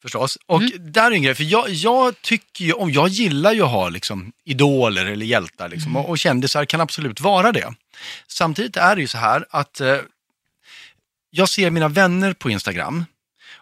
Förstås. 0.06 0.38
Och 0.46 0.62
där 0.80 1.12
är 1.12 1.16
en 1.16 1.22
grej, 1.22 1.36
för 1.36 1.44
jag, 1.44 1.70
jag 1.70 2.22
tycker 2.22 2.66
ju 2.66 2.74
om, 2.74 2.92
jag 2.92 3.08
gillar 3.08 3.54
ju 3.54 3.62
att 3.62 3.72
ha 3.72 3.90
liksom, 3.90 4.32
idoler 4.44 5.06
eller 5.06 5.26
hjältar 5.26 5.70
liksom, 5.70 5.92
Mm. 5.92 6.04
och, 6.04 6.10
och 6.10 6.18
kändisar 6.18 6.66
kan 6.66 6.82
absolut 6.82 7.22
vara 7.22 7.52
det. 7.52 7.74
Samtidigt 8.28 8.78
är 8.78 8.96
det 8.96 9.02
ju 9.02 9.08
så 9.08 9.18
här 9.18 9.46
att 9.50 9.82
eh, 9.82 9.98
jag 11.30 11.50
ser 11.50 11.70
mina 11.70 11.88
vänner 11.88 12.34
på 12.34 12.50
Instagram 12.50 13.06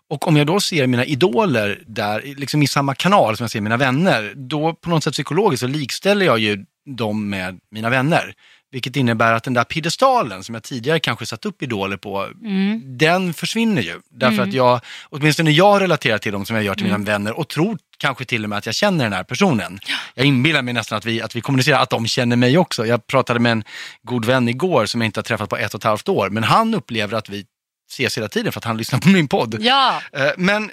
och 0.10 0.28
om 0.28 0.38
jag 0.38 0.48
då 0.48 0.60
ser 0.60 0.88
mina 0.88 1.06
idoler 1.06 1.84
där, 1.88 2.22
liksom 2.22 2.64
i 2.64 2.68
samma 2.68 2.96
kanal 2.96 3.38
som 3.38 3.44
jag 3.44 3.52
ser 3.52 3.62
mina 3.62 3.78
vänner, 3.78 4.34
då 4.36 4.74
på 4.74 4.90
något 4.90 5.04
sätt 5.04 5.14
psykologiskt 5.14 5.62
så 5.62 5.68
likställer 5.68 6.26
jag 6.26 6.40
ju 6.40 6.66
dem 6.86 7.30
med 7.30 7.60
mina 7.72 7.90
vänner. 7.90 8.34
Vilket 8.74 8.96
innebär 8.96 9.34
att 9.34 9.44
den 9.44 9.54
där 9.54 9.64
piedestalen 9.64 10.44
som 10.44 10.56
jag 10.56 10.64
tidigare 10.64 11.00
kanske 11.00 11.26
satt 11.26 11.46
upp 11.46 11.62
idoler 11.64 11.98
på, 11.98 12.28
Mm. 12.44 12.98
den 12.98 13.34
försvinner 13.34 13.82
ju. 13.82 14.00
Därför 14.12 14.44
att 14.44 14.54
jag, 14.54 14.80
åtminstone 15.10 15.52
jag 15.52 15.82
relaterar 15.82 16.18
till 16.18 16.32
dem 16.32 16.46
som 16.46 16.56
jag 16.56 16.66
gör 16.66 16.76
till 16.76 16.84
mina 16.86 16.98
vänner 16.98 17.40
och 17.40 17.48
tror 17.50 17.78
kanske 17.98 18.26
till 18.26 18.44
och 18.44 18.50
med 18.50 18.58
att 18.58 18.66
jag 18.66 18.76
känner 18.76 19.04
den 19.04 19.14
här 19.14 19.24
personen. 19.24 19.80
Jag 20.16 20.26
inbillar 20.26 20.62
mig 20.62 20.74
nästan 20.74 20.98
att 20.98 21.06
vi, 21.06 21.22
att 21.22 21.36
vi 21.36 21.42
kommunicerar, 21.42 21.80
att 21.80 21.90
de 21.90 22.08
känner 22.08 22.36
mig 22.36 22.58
också. 22.58 22.86
Jag 22.86 23.08
pratade 23.08 23.40
med 23.40 23.52
en 23.52 23.64
god 24.04 24.26
vän 24.26 24.50
igår 24.50 24.86
som 24.86 25.02
jag 25.02 25.06
inte 25.08 25.20
har 25.20 25.24
träffat 25.24 25.50
på 25.50 25.58
ett 25.58 25.74
och 25.74 25.80
ett 25.80 25.84
halvt 25.84 26.10
år, 26.10 26.30
men 26.30 26.44
han 26.44 26.74
upplever 26.76 27.18
att 27.18 27.30
vi 27.30 27.46
ses 27.92 28.18
hela 28.18 28.28
tiden 28.28 28.52
för 28.52 28.60
att 28.60 28.66
han 28.66 28.78
lyssnar 28.78 29.00
på 29.00 29.10
min 29.10 29.28
podd. 29.28 29.58
Ja, 29.62 30.02
Eh, 30.14 30.32
Men, 30.38 30.72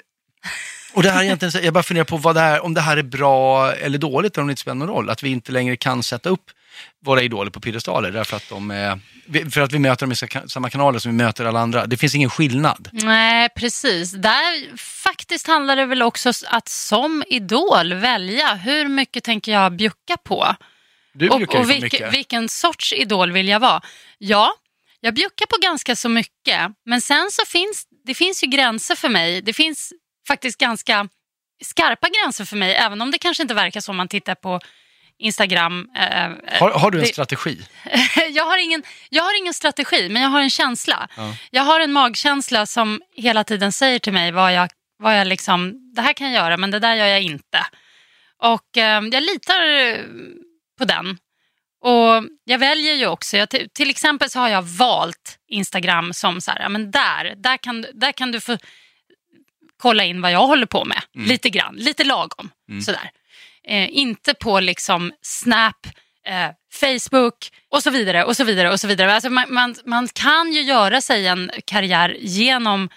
och 0.93 1.03
det 1.03 1.09
här 1.09 1.19
är 1.19 1.23
egentligen, 1.23 1.63
jag 1.65 1.73
bara 1.73 1.83
funderar 1.83 2.05
på 2.05 2.17
vad 2.17 2.35
det 2.35 2.41
är, 2.41 2.63
om 2.63 2.73
det 2.73 2.81
här 2.81 2.97
är 2.97 3.03
bra 3.03 3.71
eller 3.73 3.97
dåligt, 3.97 4.37
om 4.37 4.47
det 4.47 4.51
inte 4.51 4.61
spelar 4.61 4.75
någon 4.75 4.87
roll. 4.87 5.09
Att 5.09 5.23
vi 5.23 5.29
inte 5.29 5.51
längre 5.51 5.75
kan 5.75 6.03
sätta 6.03 6.29
upp 6.29 6.43
våra 7.05 7.21
idoler 7.21 7.51
på 7.51 7.59
piedestaler 7.59 8.11
därför 8.11 8.37
att 8.37 8.49
de 8.49 8.71
är, 8.71 8.99
för 9.49 9.61
att 9.61 9.71
vi 9.71 9.79
möter 9.79 10.05
dem 10.05 10.11
i 10.11 10.15
sa- 10.15 10.47
samma 10.47 10.69
kanaler 10.69 10.99
som 10.99 11.11
vi 11.11 11.23
möter 11.23 11.45
alla 11.45 11.59
andra. 11.59 11.85
Det 11.85 11.97
finns 11.97 12.15
ingen 12.15 12.29
skillnad. 12.29 12.89
Nej, 12.91 13.49
precis. 13.55 14.11
Där 14.11 14.77
faktiskt 14.77 15.47
handlar 15.47 15.75
det 15.75 15.85
väl 15.85 16.01
också 16.01 16.31
att 16.47 16.67
som 16.69 17.23
idol 17.27 17.93
välja 17.93 18.53
hur 18.55 18.87
mycket 18.87 19.23
tänker 19.23 19.51
jag 19.51 19.71
bjucka 19.75 20.17
på. 20.17 20.55
Du 21.13 21.29
och 21.29 21.55
och 21.55 21.67
mycket. 21.67 22.13
vilken 22.13 22.49
sorts 22.49 22.93
idol 22.93 23.31
vill 23.31 23.47
jag 23.47 23.59
vara? 23.59 23.81
Ja, 24.17 24.53
jag 24.99 25.13
bjuckar 25.13 25.45
på 25.45 25.57
ganska 25.61 25.95
så 25.95 26.09
mycket. 26.09 26.71
Men 26.85 27.01
sen 27.01 27.31
så 27.31 27.45
finns 27.47 27.85
det 28.05 28.13
finns 28.13 28.43
ju 28.43 28.47
gränser 28.47 28.95
för 28.95 29.09
mig. 29.09 29.41
Det 29.41 29.53
finns 29.53 29.93
faktiskt 30.27 30.57
ganska 30.59 31.07
skarpa 31.63 32.07
gränser 32.09 32.45
för 32.45 32.57
mig. 32.57 32.73
Även 32.75 33.01
om 33.01 33.11
det 33.11 33.17
kanske 33.17 33.43
inte 33.43 33.53
verkar 33.53 33.81
så 33.81 33.91
om 33.91 33.97
man 33.97 34.07
tittar 34.07 34.35
på 34.35 34.59
Instagram. 35.21 35.89
Eh, 35.95 36.59
Har, 36.59 36.69
har 36.79 36.91
du 36.91 36.97
en 36.97 37.03
det- 37.03 37.09
strategi? 37.09 37.61
jag, 38.31 38.45
har 38.45 38.57
ingen, 38.57 38.83
jag 39.09 39.23
har 39.23 39.37
ingen 39.41 39.53
strategi, 39.53 40.09
men 40.09 40.21
jag 40.21 40.29
har 40.29 40.41
en 40.41 40.49
känsla. 40.49 41.07
Ja. 41.17 41.35
Jag 41.51 41.63
har 41.63 41.79
en 41.79 41.91
magkänsla 41.91 42.65
som 42.65 43.01
hela 43.15 43.43
tiden 43.43 43.71
säger 43.71 43.99
till 43.99 44.13
mig 44.13 44.31
vad 44.31 44.53
jag, 44.53 44.69
vad 44.99 45.19
jag 45.19 45.27
liksom, 45.27 45.91
det 45.95 46.01
här 46.01 46.13
kan 46.13 46.31
jag 46.31 46.43
göra, 46.43 46.57
men 46.57 46.71
det 46.71 46.79
där 46.79 46.95
gör 46.95 47.05
jag 47.05 47.21
inte. 47.21 47.65
Och 48.37 48.77
eh, 48.77 49.01
jag 49.11 49.23
litar 49.23 49.61
eh, 49.79 49.97
på 50.77 50.85
den. 50.85 51.17
Och 51.83 52.23
jag 52.43 52.57
väljer 52.59 52.93
ju 52.93 53.07
också, 53.07 53.37
jag, 53.37 53.49
till, 53.49 53.69
till 53.73 53.89
exempel 53.89 54.29
så 54.29 54.39
har 54.39 54.49
jag 54.49 54.61
valt 54.61 55.37
Instagram 55.47 56.13
som 56.13 56.41
så 56.41 56.51
här, 56.51 56.59
ja, 56.61 56.69
men 56.69 56.91
där, 56.91 57.33
där, 57.37 57.57
kan, 57.57 57.85
där 57.93 58.11
kan 58.11 58.31
du 58.31 58.39
få 58.39 58.57
kolla 59.77 60.03
in 60.03 60.21
vad 60.21 60.31
jag 60.31 60.47
håller 60.47 60.65
på 60.65 60.85
med. 60.85 61.01
Lite 61.13 61.49
grann, 61.49 61.75
lite 61.75 62.03
lagom. 62.03 62.49
Sådär. 62.85 63.11
Eh, 63.71 63.89
inte 63.97 64.33
på 64.33 64.59
liksom 64.59 65.11
Snap, 65.21 65.87
eh, 66.27 66.49
Facebook 66.73 67.35
och 67.71 67.83
så 67.83 67.89
vidare. 67.89 68.23
och 68.23 68.37
så 68.37 68.43
vidare 68.43 68.71
och 68.71 68.79
så 68.79 68.87
vidare. 68.87 69.13
Alltså 69.13 69.29
man, 69.29 69.45
man, 69.53 69.75
man 69.85 70.07
kan 70.07 70.51
ju 70.53 70.61
göra 70.61 71.01
sig 71.01 71.27
en 71.27 71.51
karriär 71.65 72.17
genom 72.19 72.89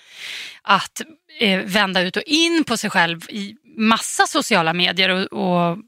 att 0.62 1.00
eh, 1.40 1.60
vända 1.60 2.00
ut 2.02 2.16
och 2.16 2.22
in 2.22 2.64
på 2.64 2.76
sig 2.76 2.90
själv 2.90 3.30
i 3.30 3.54
massa 3.76 4.26
sociala 4.26 4.72
medier. 4.72 5.08
Och, 5.08 5.32
och 5.32 5.78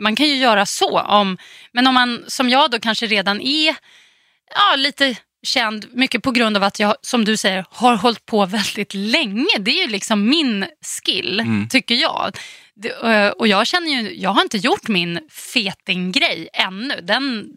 Man 0.00 0.16
kan 0.16 0.26
ju 0.28 0.34
göra 0.34 0.66
så. 0.66 1.00
Om, 1.00 1.38
men 1.72 1.86
om 1.86 1.94
man 1.94 2.24
som 2.26 2.48
jag 2.50 2.70
då 2.70 2.78
kanske 2.80 3.06
redan 3.06 3.40
är 3.40 3.76
ja, 4.54 4.76
lite 4.76 5.16
känd, 5.42 5.86
mycket 5.92 6.22
på 6.22 6.30
grund 6.30 6.56
av 6.56 6.62
att 6.64 6.80
jag, 6.80 6.94
som 7.02 7.24
du 7.24 7.36
säger, 7.36 7.64
har 7.70 7.96
hållit 7.96 8.26
på 8.26 8.46
väldigt 8.46 8.94
länge. 8.94 9.58
Det 9.58 9.70
är 9.70 9.86
ju 9.86 9.92
liksom 9.92 10.28
min 10.28 10.66
skill, 11.04 11.40
Mm. 11.40 11.68
tycker 11.68 11.94
jag. 11.94 12.36
Det, 12.80 12.88
eh, 12.88 13.28
och 13.30 13.48
jag 13.48 13.66
känner 13.66 13.88
ju, 13.88 14.14
jag 14.20 14.30
har 14.30 14.42
inte 14.42 14.56
gjort 14.58 14.88
min 14.88 15.20
fetinggrej 15.30 16.48
ännu. 16.52 17.00
Den, 17.02 17.50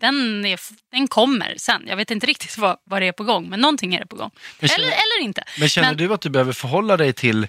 den, 0.00 0.44
är, 0.44 0.60
den 0.92 1.08
kommer 1.08 1.54
sen. 1.58 1.82
Jag 1.86 1.96
vet 1.96 2.10
inte 2.10 2.26
riktigt 2.26 2.58
vad, 2.58 2.76
vad 2.84 3.02
det 3.02 3.06
är 3.08 3.12
på 3.12 3.24
gång, 3.24 3.48
men 3.48 3.60
någonting 3.60 3.94
är 3.94 4.00
det 4.00 4.06
på 4.06 4.16
gång. 4.16 4.30
Känner- 4.60 4.74
Eller, 4.74 4.86
eller 4.86 5.20
inte. 5.22 5.44
Men 5.58 5.68
känner 5.68 5.88
Men- 5.88 5.96
du 5.96 6.14
att 6.14 6.20
du 6.20 6.30
behöver 6.30 6.52
förhålla 6.52 6.96
dig 6.96 7.12
till 7.12 7.46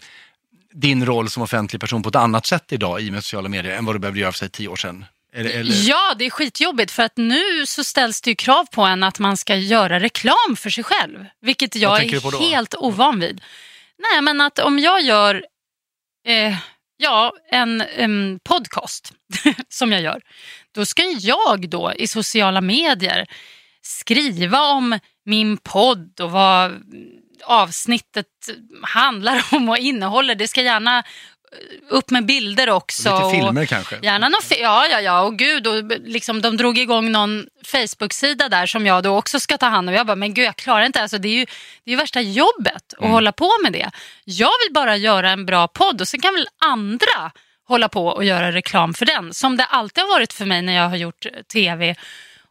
din 0.74 1.06
roll 1.06 1.30
som 1.30 1.44
offentlig 1.44 1.82
person 1.82 2.04
på 2.04 2.10
ett 2.10 2.16
annat 2.16 2.46
sätt 2.46 2.72
idag 2.74 3.02
i 3.02 3.10
och 3.10 3.14
med 3.14 3.24
sociala 3.24 3.50
medier 3.50 3.78
än 3.78 3.86
vad 3.86 3.96
du 3.96 4.00
behövde 4.00 4.20
göra 4.20 4.32
för 4.32 4.40
sig 4.40 4.50
tio 4.50 4.68
år 4.68 4.76
sedan? 4.76 5.06
Eller? 5.36 5.90
Ja, 5.90 6.14
det 6.20 6.26
är 6.26 6.30
skitjobbigt 6.30 6.92
för 6.92 7.04
att 7.04 7.18
nu 7.18 7.66
så 7.66 7.84
ställs 7.84 8.22
det 8.22 8.30
ju 8.30 8.36
krav 8.36 8.66
på 8.72 8.82
en 8.82 9.04
att 9.04 9.20
man 9.20 9.38
ska 9.38 9.56
göra 9.56 10.00
reklam 10.00 10.56
för 10.58 10.70
sig 10.70 10.84
själv. 10.84 11.26
Vilket 11.42 11.76
jag 11.76 12.04
är 12.04 12.40
helt 12.40 12.76
ovan 12.76 13.20
vid. 13.20 13.42
Nej, 13.98 14.22
men 14.22 14.42
att 14.42 14.60
om 14.60 14.80
jag 14.80 15.02
gör... 15.02 15.46
Eh, 16.28 16.56
ja, 17.04 17.34
en, 17.52 17.82
en 17.82 18.40
podcast 18.44 19.14
som 19.70 19.92
jag 19.92 20.02
gör, 20.02 20.22
då 20.72 20.86
ska 20.86 21.04
jag 21.04 21.70
då 21.70 21.94
i 21.94 22.08
sociala 22.08 22.62
medier 22.62 23.26
skriva 23.82 24.62
om 24.62 25.00
min 25.26 25.58
podd 25.58 26.20
och 26.22 26.32
vad 26.32 26.72
avsnittet 27.44 28.26
handlar 28.82 29.46
om 29.52 29.70
och 29.70 29.78
innehåller. 29.78 30.36
Det 30.36 30.48
ska 30.48 30.62
gärna 30.62 31.04
upp 31.90 32.10
med 32.10 32.26
bilder 32.26 32.70
också. 32.70 33.16
Lite 33.16 33.44
filmer 33.44 33.66
kanske? 33.66 34.00
Gärna 34.02 34.30
någon 34.30 34.42
ja, 34.50 34.88
ja, 34.88 35.02
ja. 35.02 35.22
Och 35.22 35.38
gud, 35.38 35.68
och 35.68 35.84
liksom, 36.04 36.42
de 36.42 36.58
drog 36.58 36.78
igång 36.78 37.12
någon 37.12 37.46
Facebook-sida 37.66 38.50
där 38.50 38.66
som 38.66 38.86
jag 38.86 39.04
då 39.04 39.18
också 39.18 39.40
ska 39.40 39.58
ta 39.58 39.66
hand 39.66 39.90
om. 39.90 39.96
Jag 39.96 40.08
bara, 40.08 40.16
men 40.16 40.34
gud, 40.34 40.46
jag 40.46 40.56
klarar 40.56 40.86
inte. 40.86 41.02
Alltså, 41.02 41.18
det 41.18 41.28
är 41.28 41.40
ju 41.40 41.46
det 41.84 41.92
är 41.92 41.92
ju 41.92 41.96
värsta 41.96 42.22
jobbet 42.22 42.94
att 42.98 43.10
hålla 43.10 43.32
på 43.32 43.52
med 43.64 43.74
det. 43.74 43.92
Jag 44.24 44.52
vill 44.66 44.74
bara 44.74 44.98
göra 44.98 45.32
en 45.32 45.46
bra 45.46 45.68
podd 45.68 46.02
och 46.02 46.08
sen 46.08 46.20
kan 46.20 46.34
väl 46.34 46.48
andra 46.66 47.32
hålla 47.68 47.90
på 47.90 48.08
och 48.08 48.24
göra 48.24 48.52
reklam 48.52 48.94
för 48.94 49.06
den. 49.06 49.34
Som 49.34 49.58
det 49.58 49.66
alltid 49.66 50.04
har 50.04 50.10
varit 50.10 50.34
för 50.34 50.46
mig 50.46 50.62
när 50.62 50.74
jag 50.74 50.90
har 50.90 50.96
gjort 50.96 51.26
tv 51.54 51.96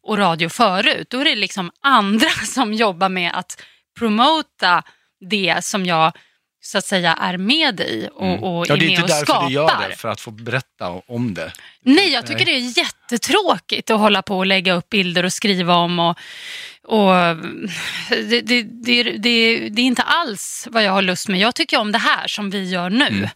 och 0.03 0.19
radio 0.19 0.49
förut. 0.49 1.07
Då 1.11 1.21
är 1.21 1.25
det 1.25 1.37
liksom 1.37 1.71
andra 1.81 2.29
som 2.47 2.75
jobbar 2.75 3.09
med 3.09 3.33
att 3.35 3.63
promota 3.99 4.83
det 5.31 5.65
som 5.65 5.87
jag 5.87 6.13
så 6.65 6.79
att 6.79 6.85
säga 6.85 7.13
är 7.13 7.37
med 7.37 7.81
i 7.81 8.09
och, 8.15 8.59
och 8.59 8.67
Ja, 8.69 8.75
är 8.75 8.79
det 8.79 8.85
är 8.85 8.87
med 8.87 8.91
inte 8.91 9.03
och 9.03 9.09
därför 9.09 9.25
skapar. 9.25 9.49
du 9.49 9.55
gör 9.55 9.89
det, 9.89 9.97
för 9.97 10.09
att 10.09 10.21
få 10.21 10.31
berätta 10.31 10.89
om 10.89 11.35
det. 11.35 11.53
Nej, 11.83 12.13
jag 12.13 12.27
tycker 12.27 12.45
det 12.45 12.53
är 12.53 12.79
jättetråkigt 12.79 13.91
att 13.91 14.01
hålla 14.01 14.23
på 14.23 14.39
och 14.39 14.47
lägga 14.47 14.73
upp 14.75 14.89
bilder 14.91 15.25
och 15.25 15.33
skriva 15.33 15.75
om. 15.75 15.99
Och, 15.99 16.19
och 16.85 17.13
det, 18.11 18.41
det, 18.41 18.63
det, 18.63 19.03
det, 19.03 19.69
det 19.69 19.83
är 19.83 19.87
inte 19.87 20.03
alls 20.03 20.69
vad 20.71 20.85
jag 20.85 20.93
har 20.93 21.03
lust 21.03 21.29
med. 21.29 21.41
Jag 21.41 21.55
tycker 21.55 21.79
om 21.79 21.93
det 21.93 21.99
här 21.99 22.27
som 22.29 22.51
vi 22.51 22.69
gör 22.71 22.91
nu. 22.91 23.07
Mm. 23.07 23.29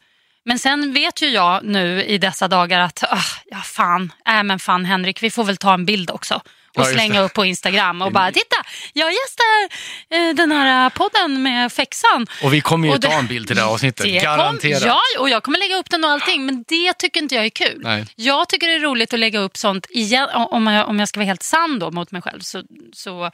Men 0.45 0.59
sen 0.59 0.93
vet 0.93 1.23
ju 1.23 1.29
jag 1.29 1.65
nu 1.65 2.05
i 2.05 2.19
dessa 2.19 2.49
dagar 2.49 2.81
att, 2.81 3.05
ja 3.51 3.59
fan, 3.59 4.13
äh, 4.29 4.43
men 4.43 4.59
fan 4.59 4.85
Henrik, 4.85 5.23
vi 5.23 5.31
får 5.31 5.45
väl 5.45 5.57
ta 5.57 5.75
en 5.75 5.85
bild 5.85 6.11
också. 6.11 6.41
Och 6.77 6.87
slänga 6.87 7.21
upp 7.21 7.33
på 7.35 7.45
Instagram 7.45 8.03
och 8.03 8.13
bara, 8.13 8.33
titta, 8.33 8.57
jag 8.93 9.11
gästar 9.13 9.63
eh, 10.11 10.35
den 10.35 10.53
här 10.53 10.91
podden 10.91 11.43
med 11.43 11.73
Fexan. 11.73 12.27
Och 12.43 12.55
vi 12.55 12.61
kommer 12.61 12.89
ju 12.89 12.95
Och 12.95 13.01
det- 13.01 13.09
ta 13.09 13.19
en 13.19 13.27
bild 13.27 13.47
till 13.47 13.57
det 13.57 13.63
här 13.63 13.69
avsnittet, 13.69 14.05
Det 14.07 14.13
kom- 14.13 14.23
garanterat. 14.39 14.83
ja, 14.87 15.01
och 15.19 15.29
jag 15.29 15.43
kommer 15.43 15.59
lägga 15.59 15.77
upp 15.77 15.91
den 15.91 16.05
och 16.05 16.11
allting, 16.11 16.47
men 16.47 16.65
det 16.69 16.93
tycker 16.99 17.21
inte 17.23 17.35
jag 17.35 17.45
är 17.45 17.51
kul. 17.51 17.81
Nej. 17.83 18.05
Jag 18.17 18.49
tycker 18.49 18.67
det 18.69 18.75
är 18.75 18.81
roligt 18.81 19.15
att 19.15 19.21
lägga 19.21 19.39
upp 19.39 19.57
sånt, 19.57 19.87
igen, 19.91 20.29
om, 20.35 20.67
jag, 20.67 20.89
om 20.89 20.99
jag 20.99 21.09
ska 21.09 21.21
vara 21.21 21.27
helt 21.27 21.43
sann 21.43 21.79
då 21.79 21.91
mot 21.91 22.11
mig 22.11 22.23
själv, 22.23 22.41
så, 22.41 22.63
så, 22.93 23.31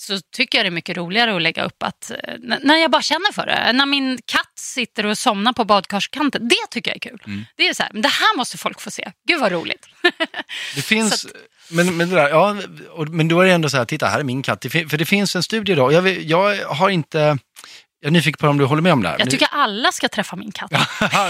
så 0.00 0.20
tycker 0.36 0.58
jag 0.58 0.64
det 0.64 0.68
är 0.68 0.70
mycket 0.70 0.96
roligare 0.96 1.36
att 1.36 1.42
lägga 1.42 1.64
upp 1.64 1.82
att, 1.82 2.10
eh, 2.10 2.34
när 2.62 2.76
jag 2.76 2.90
bara 2.90 3.02
känner 3.02 3.32
för 3.32 3.46
det. 3.46 3.72
När 3.72 3.86
min 3.86 4.18
katt 4.24 4.52
sitter 4.58 5.06
och 5.06 5.18
somnar 5.18 5.52
på 5.52 5.64
badkarskanten, 5.64 6.48
det 6.48 6.70
tycker 6.70 6.90
jag 6.90 6.96
är 6.96 7.10
kul. 7.10 7.22
Mm. 7.26 7.44
Det 7.56 7.68
är 7.68 7.74
så 7.74 7.82
här, 7.82 7.92
men 7.92 8.02
det 8.02 8.08
här 8.08 8.36
måste 8.36 8.58
folk 8.58 8.80
få 8.80 8.90
se. 8.90 9.12
Gud 9.28 9.40
vad 9.40 9.52
roligt. 9.52 9.86
Det 10.74 10.82
finns, 10.82 11.20
Så 11.20 11.28
men, 11.70 11.96
men, 11.96 12.08
det 12.08 12.16
där, 12.16 12.28
ja, 12.28 12.56
och, 12.90 13.08
men 13.08 13.28
då 13.28 13.40
är 13.40 13.46
det 13.46 13.52
ändå 13.52 13.68
så 13.68 13.76
här, 13.76 13.84
titta 13.84 14.06
här 14.06 14.20
är 14.20 14.24
min 14.24 14.42
katt. 14.42 14.60
Det 14.60 14.70
för 14.70 14.98
det 14.98 15.04
finns 15.04 15.36
en 15.36 15.42
studie 15.42 15.74
då, 15.74 15.92
jag, 15.92 16.08
jag 16.08 16.66
har 16.66 16.90
inte, 16.90 17.38
jag 18.00 18.08
är 18.08 18.10
nyfiken 18.12 18.38
på 18.40 18.48
om 18.48 18.58
du 18.58 18.64
håller 18.64 18.82
med 18.82 18.92
om 18.92 19.02
det 19.02 19.08
här. 19.08 19.16
Jag 19.18 19.30
tycker 19.30 19.48
alla 19.52 19.92
ska 19.92 20.08
träffa 20.08 20.36
min 20.36 20.52
katt. 20.52 20.72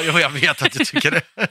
jo, 0.04 0.18
jag 0.18 0.30
vet 0.30 0.62
att 0.62 0.72
du 0.72 0.84
tycker 0.84 1.10
det. 1.10 1.22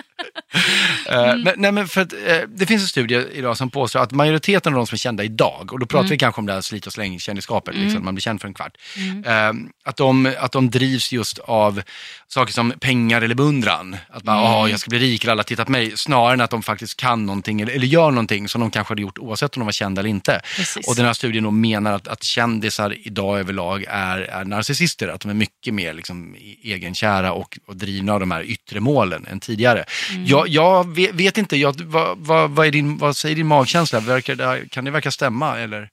Eh, 1.09 1.19
Mm. 1.29 1.41
men, 1.41 1.53
nej, 1.57 1.71
men 1.71 1.87
för 1.87 2.01
att, 2.01 2.13
eh, 2.13 2.37
det 2.47 2.65
finns 2.65 2.81
en 2.81 2.87
studie 2.87 3.25
idag 3.33 3.57
som 3.57 3.69
påstår 3.69 3.99
att 3.99 4.11
majoriteten 4.11 4.73
av 4.73 4.77
de 4.77 4.87
som 4.87 4.95
är 4.95 4.97
kända 4.97 5.23
idag, 5.23 5.69
och 5.73 5.79
då 5.79 5.85
pratar 5.85 5.99
Mm. 6.03 6.09
vi 6.09 6.17
kanske 6.17 6.39
om 6.41 6.45
det 6.45 6.53
här 6.53 6.61
slit 6.61 6.87
och 6.87 6.93
släng-kändisskapet, 6.93 7.75
liksom, 7.75 8.05
man 8.05 8.15
blir 8.15 8.21
känd 8.21 8.41
för 8.41 8.47
en 8.47 8.53
kvart, 8.53 8.77
eh, 9.25 9.51
att, 9.85 9.97
de, 9.97 10.33
att 10.39 10.51
de 10.51 10.69
drivs 10.69 11.11
just 11.11 11.39
av 11.39 11.81
saker 12.27 12.53
som 12.53 12.71
pengar 12.79 13.21
eller 13.21 13.35
beundran. 13.35 13.97
Att 14.09 14.23
man, 14.23 14.37
Mm. 14.39 14.51
"Åh, 14.51 14.71
jag 14.71 14.79
ska 14.79 14.89
bli 14.89 14.99
rik, 14.99 15.23
eller 15.23 15.31
alla 15.31 15.43
tittar 15.43 15.65
på 15.65 15.71
mig, 15.71 15.97
snarare 15.97 16.33
än 16.33 16.41
att 16.41 16.49
de 16.49 16.63
faktiskt 16.63 16.97
kan 16.97 17.25
någonting 17.25 17.61
eller, 17.61 17.73
eller 17.73 17.87
gör 17.87 18.11
någonting 18.11 18.49
som 18.49 18.61
de 18.61 18.71
kanske 18.71 18.91
hade 18.91 19.01
gjort 19.01 19.17
oavsett 19.19 19.55
om 19.57 19.59
de 19.59 19.65
var 19.65 19.71
kända 19.71 19.99
eller 20.01 20.09
inte. 20.09 20.41
Precis. 20.55 20.87
Och 20.87 20.95
den 20.95 21.05
här 21.05 21.13
studien 21.13 21.61
menar 21.61 21.93
att, 21.93 22.07
att 22.07 22.23
kändisar 22.23 22.95
idag 23.07 23.39
överlag 23.39 23.85
är, 23.89 24.17
är 24.19 24.45
narcissister, 24.45 25.07
att 25.13 25.21
de 25.21 25.29
är 25.29 25.33
mycket 25.33 25.73
mer 25.73 25.93
liksom, 25.93 26.35
i- 26.35 26.59
egenkära 26.73 27.33
och, 27.33 27.59
och 27.65 27.75
drivna 27.75 28.13
av 28.13 28.19
de 28.19 28.31
här 28.31 28.43
yttre 28.43 28.79
målen 28.79 29.27
än 29.27 29.39
tidigare. 29.39 29.85
Mm. 30.11 30.25
Jag, 30.25 30.47
jag 30.47 30.95
vet, 30.95 31.13
vet 31.15 31.37
inte, 31.37 31.57
jag, 31.57 31.81
vad, 31.81 32.17
vad, 32.17 32.49
vad, 32.51 32.67
är 32.67 32.71
din, 32.71 32.97
vad 32.97 33.17
säger 33.17 33.35
din 33.35 33.47
magkänsla? 33.47 33.99
Verkar 33.99 34.67
kan 34.69 34.85
det 34.85 34.91
verka 34.91 35.11
stämma? 35.11 35.59
Eller? 35.59 35.89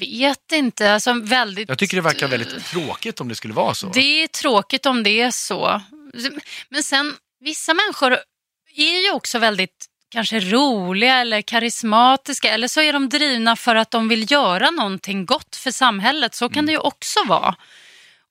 Vet 0.00 0.52
inte, 0.52 0.92
alltså 0.92 1.12
väldigt... 1.12 1.68
Jag 1.68 1.78
tycker 1.78 1.96
det 1.96 2.00
verkar 2.02 2.28
väldigt 2.28 2.64
tråkigt 2.64 3.20
om 3.20 3.28
det 3.28 3.34
skulle 3.34 3.54
vara 3.54 3.74
så. 3.74 3.86
Det 3.88 4.22
är 4.22 4.26
tråkigt 4.26 4.86
om 4.86 5.02
det 5.02 5.20
är 5.20 5.30
så. 5.30 5.80
Men 6.68 6.82
sen, 6.82 7.14
vissa 7.40 7.74
människor 7.74 8.12
är 8.76 9.04
ju 9.06 9.12
också 9.12 9.38
väldigt 9.38 9.86
kanske 10.10 10.40
roliga 10.40 11.14
eller 11.16 11.42
karismatiska 11.42 12.48
eller 12.50 12.68
så 12.68 12.80
är 12.80 12.92
de 12.92 13.08
drivna 13.08 13.56
för 13.56 13.74
att 13.74 13.90
de 13.90 14.08
vill 14.08 14.32
göra 14.32 14.70
någonting 14.70 15.26
gott 15.26 15.56
för 15.56 15.70
samhället. 15.70 16.34
Så 16.34 16.48
kan 16.48 16.66
det 16.66 16.72
ju 16.72 16.78
också 16.78 17.20
vara. 17.26 17.54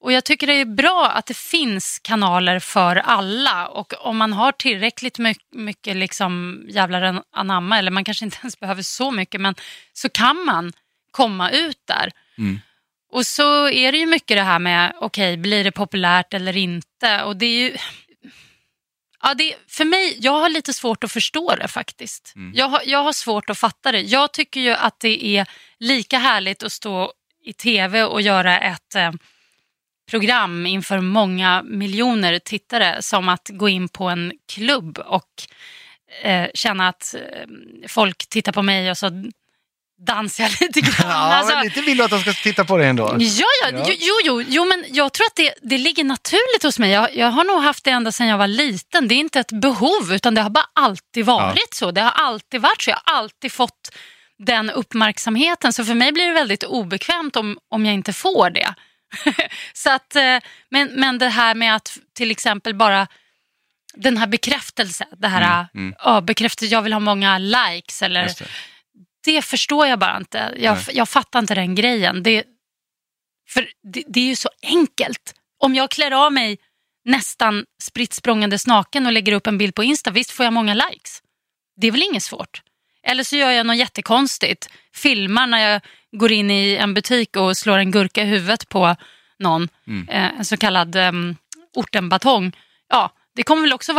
Och 0.04 0.12
jag 0.12 0.24
tycker 0.24 0.46
det 0.46 0.52
är 0.60 0.64
bra 0.64 1.10
att 1.14 1.26
det 1.26 1.36
finns 1.36 2.00
kanaler 2.02 2.58
för 2.58 2.96
alla 2.96 3.68
och 3.68 3.92
om 3.98 4.16
man 4.16 4.32
har 4.32 4.52
tillräckligt 4.52 5.18
my- 5.18 5.34
mycket 5.50 5.96
liksom 5.96 6.64
jävlar 6.68 7.22
anamma 7.32 7.78
eller 7.78 7.90
man 7.90 8.04
kanske 8.04 8.24
inte 8.24 8.38
ens 8.40 8.60
behöver 8.60 8.82
så 8.82 9.10
mycket 9.10 9.40
men 9.40 9.54
så 9.92 10.08
kan 10.08 10.44
man 10.44 10.72
komma 11.10 11.50
ut 11.50 11.78
där. 11.84 12.12
Mm. 12.38 12.60
Och 13.12 13.26
så 13.26 13.68
är 13.68 13.92
det 13.92 13.98
ju 13.98 14.06
mycket 14.06 14.36
det 14.36 14.42
här 14.42 14.58
med, 14.58 14.92
okej, 15.00 15.36
blir 15.36 15.64
det 15.64 15.72
populärt 15.72 16.34
eller 16.34 16.56
inte? 16.56 17.22
Och 17.22 17.36
det 17.36 17.46
är 17.46 17.70
ju... 17.70 17.76
Ja, 19.22 19.34
det, 19.34 19.54
för 19.68 19.84
mig, 19.84 20.16
jag 20.20 20.32
har 20.32 20.48
lite 20.48 20.72
svårt 20.72 21.04
att 21.04 21.12
förstå 21.12 21.56
det 21.56 21.68
faktiskt. 21.68 22.32
Mm. 22.36 22.52
Jag, 22.54 22.68
har, 22.68 22.82
jag 22.84 23.02
har 23.02 23.12
svårt 23.12 23.50
att 23.50 23.58
fatta 23.58 23.92
det. 23.92 24.00
Jag 24.00 24.32
tycker 24.32 24.60
ju 24.60 24.70
att 24.70 25.00
det 25.00 25.24
är 25.26 25.46
lika 25.78 26.18
härligt 26.18 26.62
att 26.62 26.72
stå 26.72 27.12
i 27.44 27.52
tv 27.52 28.04
och 28.04 28.22
göra 28.22 28.60
ett 28.60 28.94
eh, 28.94 29.12
program 30.10 30.66
inför 30.66 31.00
många 31.00 31.62
miljoner 31.62 32.38
tittare 32.38 33.02
som 33.02 33.28
att 33.28 33.48
gå 33.52 33.68
in 33.68 33.88
på 33.88 34.04
en 34.04 34.32
klubb 34.52 34.98
och 34.98 35.28
eh, 36.22 36.46
känna 36.54 36.88
att 36.88 37.14
eh, 37.14 37.48
folk 37.88 38.28
tittar 38.28 38.52
på 38.52 38.62
mig 38.62 38.90
och 38.90 38.98
så 38.98 39.10
dansar 40.06 40.44
jag 40.44 40.52
lite 40.60 40.80
grann. 40.80 40.94
Ja, 41.10 41.14
Alltså- 41.14 41.54
men 41.54 41.64
lite 41.64 41.80
vill 41.80 41.96
du 41.98 42.04
att 42.04 42.10
de 42.10 42.20
ska 42.20 42.32
titta 42.32 42.64
på 42.64 42.76
det 42.76 42.86
ändå. 42.86 43.16
Ja, 43.18 43.46
ja, 43.62 43.70
Ja. 43.72 43.84
Jo, 43.88 43.94
jo, 44.00 44.20
jo, 44.24 44.44
jo, 44.48 44.64
men 44.64 44.84
jag 44.88 45.12
tror 45.12 45.26
att 45.26 45.36
det, 45.36 45.54
det 45.62 45.78
ligger 45.78 46.04
naturligt 46.04 46.62
hos 46.62 46.78
mig. 46.78 46.90
Jag, 46.90 47.16
jag 47.16 47.26
har 47.30 47.44
nog 47.44 47.62
haft 47.62 47.84
det 47.84 47.90
ända 47.90 48.12
sedan 48.12 48.26
jag 48.26 48.38
var 48.38 48.46
liten. 48.46 49.08
Det 49.08 49.14
är 49.14 49.16
inte 49.16 49.40
ett 49.40 49.52
behov, 49.52 50.12
utan 50.12 50.34
det 50.34 50.40
har 50.40 50.50
bara 50.50 50.66
alltid 50.74 51.24
varit 51.24 51.74
så. 51.74 51.90
Det 51.90 52.00
har 52.00 52.10
alltid 52.10 52.60
varit 52.60 52.82
så. 52.82 52.90
Jag 52.90 52.98
har 53.04 53.18
alltid 53.18 53.52
fått 53.52 53.90
den 54.38 54.70
uppmärksamheten. 54.70 55.72
Så 55.72 55.84
för 55.84 55.94
mig 55.94 56.12
blir 56.12 56.26
det 56.26 56.32
väldigt 56.32 56.64
obekvämt 56.64 57.36
om, 57.36 57.58
om 57.70 57.86
jag 57.86 57.94
inte 57.94 58.12
får 58.12 58.50
det. 58.50 58.74
så 59.72 59.90
att, 59.90 60.16
eh, 60.16 60.38
men, 60.68 60.88
men 60.88 61.18
det 61.18 61.28
här 61.28 61.54
med 61.54 61.76
att 61.76 61.98
till 62.12 62.30
exempel 62.30 62.74
bara 62.74 63.06
den 63.94 64.16
här 64.16 64.26
bekräftelsen, 64.26 65.08
det 65.18 65.28
här 65.28 65.66
Mm, 65.74 65.86
mm. 65.86 65.94
ja, 66.04 66.20
bekräftelse, 66.20 66.74
jag 66.74 66.82
vill 66.82 66.92
ha 66.92 67.00
många 67.00 67.38
likes 67.38 68.02
eller 68.02 68.24
det. 68.24 68.46
det 69.24 69.42
förstår 69.42 69.86
jag 69.86 69.98
bara 69.98 70.16
inte. 70.16 70.54
Jag, 70.56 70.74
Nej. 70.74 70.84
jag 70.92 71.08
fattar 71.08 71.38
inte 71.38 71.54
den 71.54 71.74
grejen. 71.74 72.22
Det, 72.22 72.44
för 73.48 73.70
det, 73.92 74.04
det 74.08 74.20
är 74.20 74.24
ju 74.26 74.36
så 74.36 74.48
enkelt. 74.62 75.34
Om 75.58 75.74
jag 75.74 75.90
klär 75.90 76.10
av 76.10 76.32
mig 76.32 76.58
nästan 77.04 77.64
spritt 77.82 78.12
språngandes 78.12 78.66
naken 78.66 79.06
och 79.06 79.12
lägger 79.12 79.32
upp 79.32 79.46
en 79.46 79.58
bild 79.58 79.74
på 79.74 79.84
Insta, 79.84 80.10
visst 80.10 80.30
får 80.30 80.44
jag 80.44 80.52
många 80.52 80.74
likes. 80.74 81.22
Det 81.76 81.86
är 81.86 81.90
väl 81.92 82.02
inget 82.02 82.22
svårt. 82.22 82.62
Eller 83.06 83.22
så 83.24 83.36
gör 83.36 83.50
jag 83.50 83.66
något 83.66 83.76
jättekonstigt. 83.76 84.68
Filmar 84.94 85.46
när 85.46 85.70
jag 85.70 85.80
går 86.12 86.32
in 86.32 86.50
i 86.50 86.74
en 86.74 86.94
butik 86.94 87.36
och 87.36 87.56
slår 87.56 87.78
en 87.78 87.90
gurka 87.90 88.22
i 88.22 88.26
huvudet 88.26 88.68
på 88.68 88.96
någon. 89.38 89.68
Mm. 89.86 90.08
Eh, 90.08 90.38
en 90.38 90.44
så 90.44 90.56
kallad 90.56 90.96
um, 90.96 91.36
ortenbatong. 91.74 92.52
Ja, 92.88 93.10
det 93.36 93.42
kommer 93.42 93.62
väl 93.62 93.72
också 93.72 93.92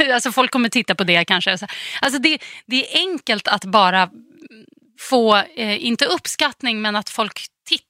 vara... 0.00 0.14
alltså 0.14 0.32
folk 0.32 0.50
kommer 0.50 0.68
titta 0.68 0.94
på 0.94 1.04
det 1.04 1.24
kanske. 1.24 1.58
Så- 1.58 1.66
Alltså 2.00 2.18
det, 2.18 2.38
det 2.66 2.76
är 2.94 2.98
enkelt 2.98 3.48
att 3.48 3.64
bara 3.64 4.08
få, 5.00 5.36
eh, 5.36 5.84
inte 5.86 6.06
uppskattning, 6.06 6.82
men 6.82 6.96
att 6.96 7.10
folk 7.10 7.40
tittar 7.68 7.86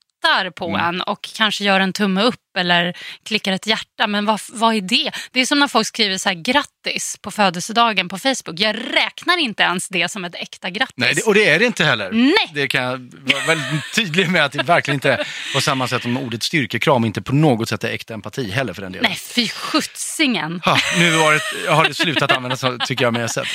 på 0.56 0.68
Mm. 0.68 0.80
en 0.88 1.00
och 1.00 1.28
kanske 1.36 1.64
gör 1.64 1.80
en 1.80 1.92
tumme 1.92 2.22
upp 2.22 2.36
eller 2.58 2.96
klickar 3.24 3.52
ett 3.52 3.66
hjärta. 3.66 4.06
Men 4.06 4.24
vad, 4.24 4.40
vad 4.52 4.74
är 4.74 4.80
det? 4.80 5.10
Det 5.32 5.40
är 5.40 5.46
som 5.46 5.58
när 5.58 5.68
folk 5.68 5.86
skriver 5.86 6.18
så 6.18 6.28
här, 6.28 6.36
grattis 6.36 7.16
på 7.22 7.30
födelsedagen 7.30 8.08
på 8.08 8.18
Facebook. 8.18 8.60
Jag 8.60 8.76
räknar 8.94 9.38
inte 9.38 9.62
ens 9.62 9.88
det 9.88 10.10
som 10.10 10.24
ett 10.24 10.34
äkta 10.34 10.70
grattis. 10.70 10.94
Nej, 10.96 11.14
det, 11.14 11.22
och 11.22 11.34
det 11.34 11.48
är 11.48 11.58
det 11.58 11.64
inte 11.64 11.84
heller. 11.84 12.10
Nej. 12.12 12.50
Det 12.54 12.68
kan 12.68 12.82
jag 12.82 12.90
vara 13.32 13.44
väldigt 13.46 13.94
tydlig 13.94 14.30
med 14.30 14.44
att 14.44 14.52
det 14.52 14.62
verkligen 14.62 14.96
inte 14.96 15.12
är 15.12 15.28
på 15.54 15.60
samma 15.60 15.88
sätt 15.88 16.02
som 16.02 16.16
ordet 16.16 16.42
styrkekram 16.42 17.04
inte 17.04 17.22
på 17.22 17.34
något 17.34 17.68
sätt 17.68 17.84
är 17.84 17.88
äkta 17.88 18.14
empati 18.14 18.50
heller 18.50 18.72
för 18.72 18.82
den 18.82 18.92
delen. 18.92 19.08
Nej, 19.10 19.18
fy 19.18 19.48
skjutsingen. 19.48 20.60
Ha, 20.64 20.78
nu 20.98 21.16
har 21.16 21.32
det, 21.32 21.70
har 21.70 21.84
det 21.84 21.94
slutat 21.94 22.32
användas 22.32 22.64
tycker 22.86 23.04
jag 23.04 23.12
med 23.12 23.30
sätt. 23.30 23.48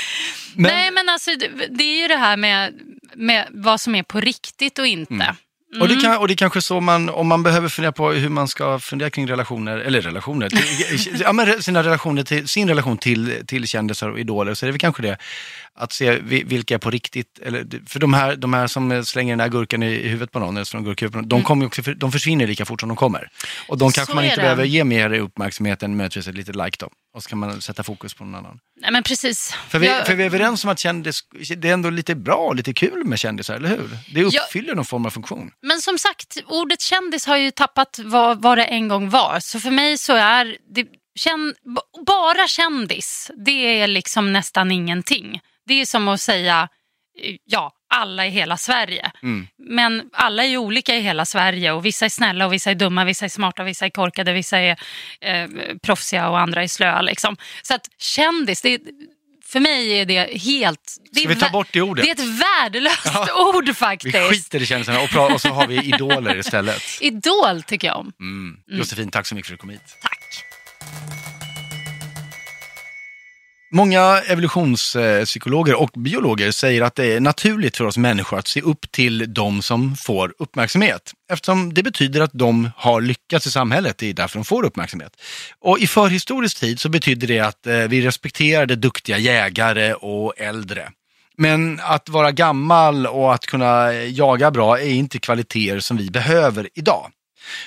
Men, 0.54 0.72
Nej, 0.72 0.92
men 0.92 1.10
alltså 1.10 1.32
det, 1.36 1.68
det 1.70 1.84
är 1.84 2.02
ju 2.02 2.08
det 2.08 2.18
här 2.18 2.38
med, 2.38 2.74
med 3.16 3.48
vad 3.50 3.82
som 3.82 3.96
är 3.96 4.04
på 4.04 4.20
riktigt 4.20 4.80
och 4.80 4.88
inte. 4.88 5.14
Mm. 5.14 5.36
Och, 5.82 5.88
det 5.88 5.96
kan, 5.96 6.18
och 6.18 6.28
det 6.28 6.34
är 6.34 6.36
kanske 6.36 6.62
så 6.62 6.80
man, 6.80 7.10
om 7.10 7.28
man 7.28 7.44
behöver 7.44 7.70
fundera 7.70 7.92
på 7.92 8.12
hur 8.12 8.30
man 8.30 8.48
ska 8.48 8.80
fundera 8.80 9.10
kring 9.10 9.28
relationer, 9.28 9.78
eller 9.78 10.02
relationer, 10.02 10.50
till, 10.50 11.22
ja, 11.22 11.34
men 11.34 11.64
sina 11.64 11.84
relationer 11.84 12.24
till, 12.24 12.48
sin 12.48 12.68
relation 12.68 12.98
till, 12.98 13.44
till 13.48 13.68
kändisar 13.68 14.10
och 14.10 14.20
idoler, 14.20 14.54
så 14.54 14.66
är 14.66 14.68
det 14.68 14.72
väl 14.72 14.80
kanske 14.80 15.02
det 15.02 15.18
att 15.78 15.92
se 15.94 16.20
vilka 16.22 16.74
är 16.74 16.78
på 16.78 16.90
riktigt. 16.92 17.40
Eller, 17.40 17.66
för 17.90 18.00
de 18.00 18.14
här, 18.14 18.36
de 18.36 18.54
här 18.54 18.68
som 18.68 19.06
slänger 19.06 19.32
den 19.34 19.40
här 19.40 19.48
gurkan 19.50 19.84
i 19.84 20.08
huvudet 20.08 20.32
på 20.32 20.40
någon, 20.40 20.58
eller 20.58 20.78
huvudet 20.80 21.12
på 21.12 21.18
någon, 21.18 21.30
de, 21.30 21.36
Mm. 21.36 21.46
kommer 21.46 21.66
också, 21.66 21.82
de 21.82 22.12
försvinner 22.12 22.48
lika 22.48 22.66
fort 22.66 22.80
som 22.80 22.90
de 22.90 22.96
kommer. 22.96 23.30
Och 23.68 23.78
de 23.78 23.92
kanske 23.92 24.12
Så 24.12 24.16
man 24.16 24.24
inte 24.26 24.36
det. 24.36 24.42
behöver 24.42 24.64
ge 24.66 24.84
mer 24.84 25.14
uppmärksamhet 25.14 25.84
än 25.84 25.98
möjligtvis 25.98 26.28
ett 26.28 26.36
litet 26.36 26.56
like 26.56 26.78
då. 26.80 26.90
Och 27.14 27.24
så 27.24 27.30
kan 27.30 27.38
man 27.38 27.62
sätta 27.62 27.84
fokus 27.84 28.14
på 28.14 28.24
någon 28.26 28.36
annan. 28.36 28.60
Nej, 28.82 28.92
men 28.92 29.04
precis. 29.04 29.54
För 29.70 29.80
vi, 29.80 29.88
Jag- 29.88 30.06
för 30.08 30.16
vi 30.16 30.24
är 30.24 30.28
överens 30.28 30.64
om 30.64 30.70
att 30.70 30.80
kändis, 30.80 31.20
det 31.58 31.70
är 31.70 31.74
ändå 31.74 31.90
lite 31.90 32.16
bra, 32.16 32.54
lite 32.54 32.74
kul 32.74 33.04
med 33.06 33.20
kändisar, 33.20 33.56
eller 33.56 33.70
hur? 33.70 33.90
Det 34.14 34.24
uppfyller 34.24 34.76
någon 34.76 34.86
form 34.86 35.06
av 35.06 35.10
funktion. 35.10 35.52
Men 35.62 35.82
som 35.82 35.98
sagt, 35.98 36.38
ordet 36.48 36.82
kändis 36.82 37.26
har 37.26 37.38
ju 37.38 37.52
tappat 37.52 38.00
vad, 38.04 38.42
vad 38.42 38.58
det 38.58 38.64
en 38.64 38.88
gång 38.88 39.10
var. 39.10 39.40
Så 39.40 39.60
för 39.60 39.72
mig 39.72 39.98
så 39.98 40.14
är 40.14 40.58
det, 40.76 40.86
känn, 41.20 41.54
bara 42.06 42.48
kändis, 42.48 43.32
det 43.46 43.82
är 43.82 43.88
liksom 43.88 44.34
nästan 44.34 44.72
ingenting. 44.72 45.40
Det 45.68 45.82
är 45.82 45.86
som 45.86 46.08
att 46.08 46.22
säga, 46.22 46.70
eh, 47.24 47.36
ja, 47.46 47.72
alla 47.90 48.26
i 48.26 48.30
hela 48.30 48.58
Sverige. 48.58 49.12
Mm. 49.24 49.48
Men 49.58 50.10
alla 50.14 50.44
är 50.44 50.48
ju 50.48 50.58
olika 50.58 50.96
i 50.96 51.02
hela 51.02 51.26
Sverige 51.26 51.72
och 51.72 51.86
vissa 51.86 52.06
är 52.06 52.10
snälla 52.10 52.46
och 52.46 52.54
vissa 52.54 52.72
är 52.72 52.76
dumma, 52.76 53.06
vissa 53.06 53.26
är 53.26 53.30
smarta, 53.30 53.64
vissa 53.64 53.86
är 53.86 53.90
korkade, 53.90 54.34
vissa 54.34 54.58
är 54.60 54.78
eh, 55.22 55.48
proffsiga 55.84 56.30
och 56.30 56.40
andra 56.40 56.64
är 56.64 56.68
slöa. 56.68 57.02
Liksom. 57.02 57.38
Så 57.62 57.74
att 57.74 57.88
kändis, 58.00 58.62
det, 58.62 58.80
för 59.46 59.60
mig 59.60 60.00
är 60.00 60.06
det 60.06 60.38
helt... 60.40 60.98
Det 61.12 61.20
Ska 61.20 61.30
vi 61.30 61.36
ta 61.36 61.50
bort 61.50 61.68
det 61.72 61.82
ordet? 61.82 62.06
Det 62.06 62.10
är 62.10 62.14
ett 62.14 62.40
värdelöst 62.42 63.06
Ja. 63.14 63.54
ord 63.56 63.68
Vi 63.68 63.74
faktiskt. 63.74 64.18
skiter 64.30 64.62
i 64.62 64.66
kändisarna 64.66 65.00
och, 65.00 65.32
och 65.32 65.42
så 65.42 65.50
har 65.50 65.68
vi 65.68 65.76
idoler 65.84 66.38
istället. 66.38 66.82
Idol 67.02 67.64
tycker 67.64 67.88
jag 67.88 67.98
om. 67.98 68.12
Mm. 68.20 68.58
Josefin, 68.68 69.12
tack 69.12 69.28
så 69.28 69.36
mycket 69.36 69.48
för 69.48 69.54
att 69.54 69.60
du 69.60 69.62
kom 69.62 69.70
hit. 69.70 69.98
Tack. 70.02 70.44
Många 73.72 74.22
evolutionspsykologer 74.28 75.82
och 75.82 75.90
biologer 75.96 76.52
säger 76.52 76.82
att 76.82 76.96
det 76.96 77.06
är 77.06 77.20
naturligt 77.20 77.78
för 77.78 77.86
oss 77.86 77.98
människor 77.98 78.40
att 78.40 78.48
se 78.48 78.62
upp 78.62 78.92
till 78.92 79.34
de 79.34 79.62
som 79.62 79.96
får 79.96 80.34
uppmärksamhet. 80.40 81.14
Eftersom 81.32 81.74
det 81.74 81.84
betyder 81.84 82.22
att 82.22 82.34
de 82.34 82.72
har 82.76 83.02
lyckats 83.02 83.48
i 83.48 83.52
samhället, 83.52 83.98
det 83.98 84.10
är 84.10 84.14
därför 84.14 84.40
de 84.40 84.46
får 84.46 84.66
uppmärksamhet. 84.66 85.12
Och 85.60 85.80
i 85.80 85.88
förhistorisk 85.88 86.60
tid 86.60 86.80
så 86.80 86.90
betyder 86.90 87.28
det 87.28 87.40
att 87.40 87.68
eh, 87.68 87.78
vi 87.78 88.02
respekterade 88.02 88.76
duktiga 88.76 89.18
jägare 89.18 89.94
och 89.94 90.34
äldre. 90.38 90.92
Men 91.38 91.80
att 91.84 92.10
vara 92.10 92.32
gammal 92.32 93.08
och 93.08 93.34
att 93.34 93.46
kunna 93.46 93.94
eh, 93.94 94.12
jaga 94.12 94.52
bra 94.52 94.80
är 94.80 94.90
inte 94.90 95.20
kvaliteter 95.20 95.80
som 95.80 95.98
vi 95.98 96.10
behöver 96.10 96.70
idag. 96.74 97.12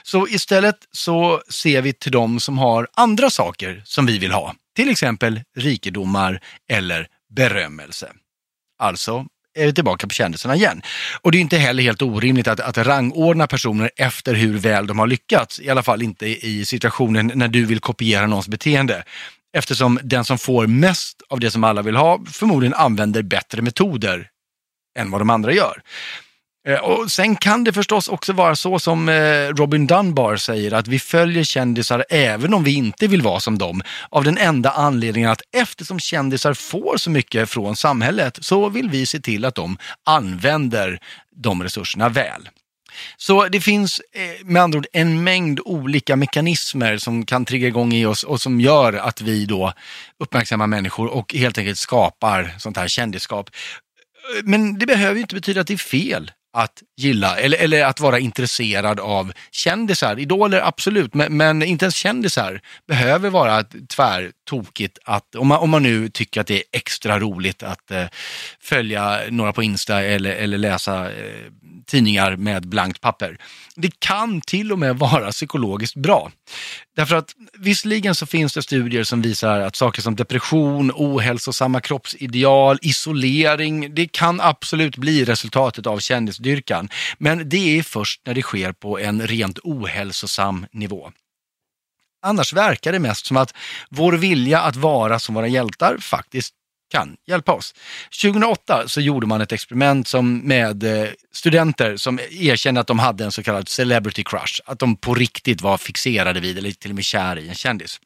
Så 0.03 0.29
istället 0.29 0.77
så 0.93 1.43
ser 1.49 1.83
vi 1.83 1.93
till 1.93 2.13
de 2.13 2.41
som 2.41 2.59
har 2.59 2.89
andra 2.95 3.31
saker 3.31 3.83
som 3.85 4.07
vi 4.07 4.19
vill 4.19 4.33
ha. 4.33 4.55
Till 4.77 4.91
exempel 4.91 5.41
rikedomar 5.57 6.41
eller 6.69 7.07
berömmelse. 7.35 8.13
Alltså 8.79 9.27
är 9.55 9.67
vi 9.67 9.75
tillbaka 9.75 10.07
på 10.07 10.15
kändisarna 10.15 10.57
igen. 10.57 10.83
Och 11.21 11.33
det 11.33 11.39
är 11.39 11.41
inte 11.41 11.59
heller 11.59 11.83
helt 11.83 12.03
orimligt 12.03 12.49
att, 12.49 12.61
att 12.61 12.79
rangordna 12.79 13.47
personer 13.47 13.91
efter 13.97 14.35
hur 14.35 14.59
väl 14.59 14.87
de 14.87 14.99
har 14.99 15.07
lyckats. 15.07 15.61
I 15.61 15.71
alla 15.71 15.83
fall 15.83 16.03
inte 16.03 16.27
i 16.27 16.65
situationen 16.65 17.33
när 17.35 17.49
du 17.49 17.65
vill 17.65 17.81
kopiera 17.81 18.27
någons 18.27 18.49
beteende. 18.49 19.05
Eftersom 19.53 20.01
den 20.03 20.25
som 20.25 20.39
får 20.39 20.67
mest 20.67 21.23
av 21.29 21.41
det 21.41 21.51
som 21.51 21.65
alla 21.65 21.83
vill 21.83 21.97
ha 21.97 22.21
förmodligen 22.33 22.75
använder 22.75 23.23
bättre 23.23 23.63
metoder 23.63 24.29
än 24.99 25.11
vad 25.11 25.21
de 25.21 25.31
andra 25.31 25.53
gör. 25.53 25.83
Eh, 26.69 26.79
och 26.79 27.11
sen 27.11 27.37
kan 27.37 27.65
det 27.65 27.73
förstås 27.73 28.09
också 28.09 28.33
vara 28.33 28.57
så 28.57 28.79
som 28.79 29.09
eh, 29.09 29.49
Robin 29.49 29.87
Dunbar 29.87 30.37
säger 30.37 30.73
att 30.73 30.89
vi 30.89 30.99
följer 30.99 31.45
kändisar 31.45 32.05
även 32.09 32.55
om 32.55 32.65
vi 32.65 32.75
inte 32.75 33.07
vill 33.07 33.23
vara 33.23 33.41
som 33.41 33.59
dem. 33.59 33.83
Av 34.09 34.25
den 34.25 34.39
enda 34.39 34.71
anledningen 34.71 35.31
att 35.31 35.43
eftersom 35.53 36.01
kändisar 36.01 36.55
får 36.55 36.97
så 36.97 37.11
mycket 37.11 37.51
från 37.51 37.77
samhället 37.77 38.39
så 38.41 38.69
vill 38.69 38.91
vi 38.91 39.07
se 39.07 39.21
till 39.21 39.45
att 39.45 39.55
de 39.55 39.79
använder 40.07 40.99
de 41.37 41.63
resurserna 41.63 42.09
väl. 42.09 42.49
Så 43.17 43.49
det 43.49 43.61
finns 43.61 44.01
eh, 44.13 44.47
med 44.47 44.63
andra 44.63 44.79
ord 44.79 44.87
en 44.93 45.25
mängd 45.25 45.61
olika 45.65 46.17
mekanismer 46.17 46.99
som 46.99 47.27
kan 47.27 47.45
trigga 47.45 47.69
igång 47.69 47.93
i 47.93 48.07
oss 48.07 48.23
och 48.23 48.41
som 48.41 48.61
gör 48.61 48.93
att 48.93 49.21
vi 49.21 49.47
då 49.47 49.73
uppmärksammar 50.19 50.67
människor 50.67 51.07
och 51.07 51.35
helt 51.35 51.59
enkelt 51.59 51.79
skapar 51.79 52.55
sånt 52.59 52.77
här 52.77 52.89
kändisskap. 52.89 53.51
Men 54.45 54.79
det 54.79 54.87
behöver 54.87 55.15
ju 55.15 55.21
inte 55.21 55.35
betyda 55.35 55.61
att 55.61 55.67
det 55.67 55.73
är 55.73 55.79
fel 55.79 56.31
att 56.53 56.83
gilla 56.97 57.37
eller, 57.37 57.59
eller 57.59 57.85
att 57.85 58.01
vara 58.01 58.19
intresserad 58.19 59.01
av 59.01 59.33
kändisar. 59.51 60.19
Idoler 60.19 60.61
absolut, 60.61 61.15
men, 61.15 61.37
men 61.37 61.63
inte 61.63 61.85
ens 61.85 61.95
kändisar 61.95 62.61
behöver 62.89 63.31
vara 63.31 63.65
tvärtokigt 63.89 64.99
att, 65.05 65.35
om 65.35 65.49
man, 65.49 65.59
om 65.59 65.71
man 65.71 65.83
nu 65.83 66.09
tycker 66.09 66.41
att 66.41 66.47
det 66.47 66.57
är 66.57 66.63
extra 66.73 67.19
roligt 67.19 67.63
att 67.63 67.91
eh, 67.91 68.05
följa 68.61 69.21
några 69.31 69.53
på 69.53 69.63
Insta 69.63 70.03
eller, 70.03 70.31
eller 70.31 70.59
läsa 70.59 71.13
eh, 71.13 71.51
tidningar 71.91 72.37
med 72.37 72.69
blankt 72.69 73.01
papper. 73.01 73.39
Det 73.77 74.01
kan 74.01 74.41
till 74.41 74.73
och 74.73 74.79
med 74.79 74.99
vara 74.99 75.31
psykologiskt 75.31 75.97
bra. 75.97 76.31
Därför 76.97 77.17
att 77.17 77.35
visserligen 77.59 78.15
så 78.15 78.27
finns 78.27 78.55
det 78.55 78.63
studier 78.63 79.05
som 79.05 79.23
visar 79.23 79.61
att 79.61 79.77
saker 79.77 80.03
som 80.03 80.17
depression, 80.17 80.93
ohälsosamma 80.95 81.81
kroppsideal, 81.81 82.79
isolering, 82.83 83.95
det 83.95 84.07
kan 84.07 84.41
absolut 84.41 84.97
bli 84.97 85.25
resultatet 85.25 85.87
av 85.87 85.99
kändisdyrkan. 85.99 86.89
Men 87.19 87.49
det 87.49 87.79
är 87.79 87.83
först 87.83 88.21
när 88.27 88.35
det 88.35 88.43
sker 88.43 88.73
på 88.73 88.99
en 88.99 89.27
rent 89.27 89.59
ohälsosam 89.59 90.67
nivå. 90.73 91.11
Annars 92.23 92.53
verkar 92.53 92.93
det 92.93 92.99
mest 92.99 93.27
som 93.27 93.37
att 93.37 93.55
vår 93.89 94.13
vilja 94.13 94.61
att 94.61 94.77
vara 94.77 95.19
som 95.19 95.35
våra 95.35 95.49
hjältar 95.49 95.99
faktiskt 95.99 96.55
kan 96.91 97.17
hjälpa 97.27 97.53
oss. 97.53 97.75
2008 98.23 98.89
så 98.89 99.01
gjorde 99.01 99.27
man 99.27 99.41
ett 99.41 99.53
experiment 99.53 100.09
som 100.09 100.39
med 100.39 100.85
eh, 100.85 101.09
studenter 101.33 101.97
som 101.97 102.21
erkände 102.31 102.81
att 102.81 102.87
de 102.87 102.99
hade 102.99 103.25
en 103.25 103.33
så 103.33 103.43
kallad 103.43 103.69
celebrity 103.69 104.25
crush. 104.25 104.61
Att 104.65 104.79
de 104.79 104.97
på 104.97 105.15
riktigt 105.15 105.61
var 105.61 105.79
fixerade 105.79 106.41
vid 106.41 106.59
eller 106.59 106.71
till 106.71 106.91
och 106.91 106.95
med 106.95 107.05
kär 107.05 107.39
i 107.39 107.49
en 107.49 107.55
kändis. 107.55 108.01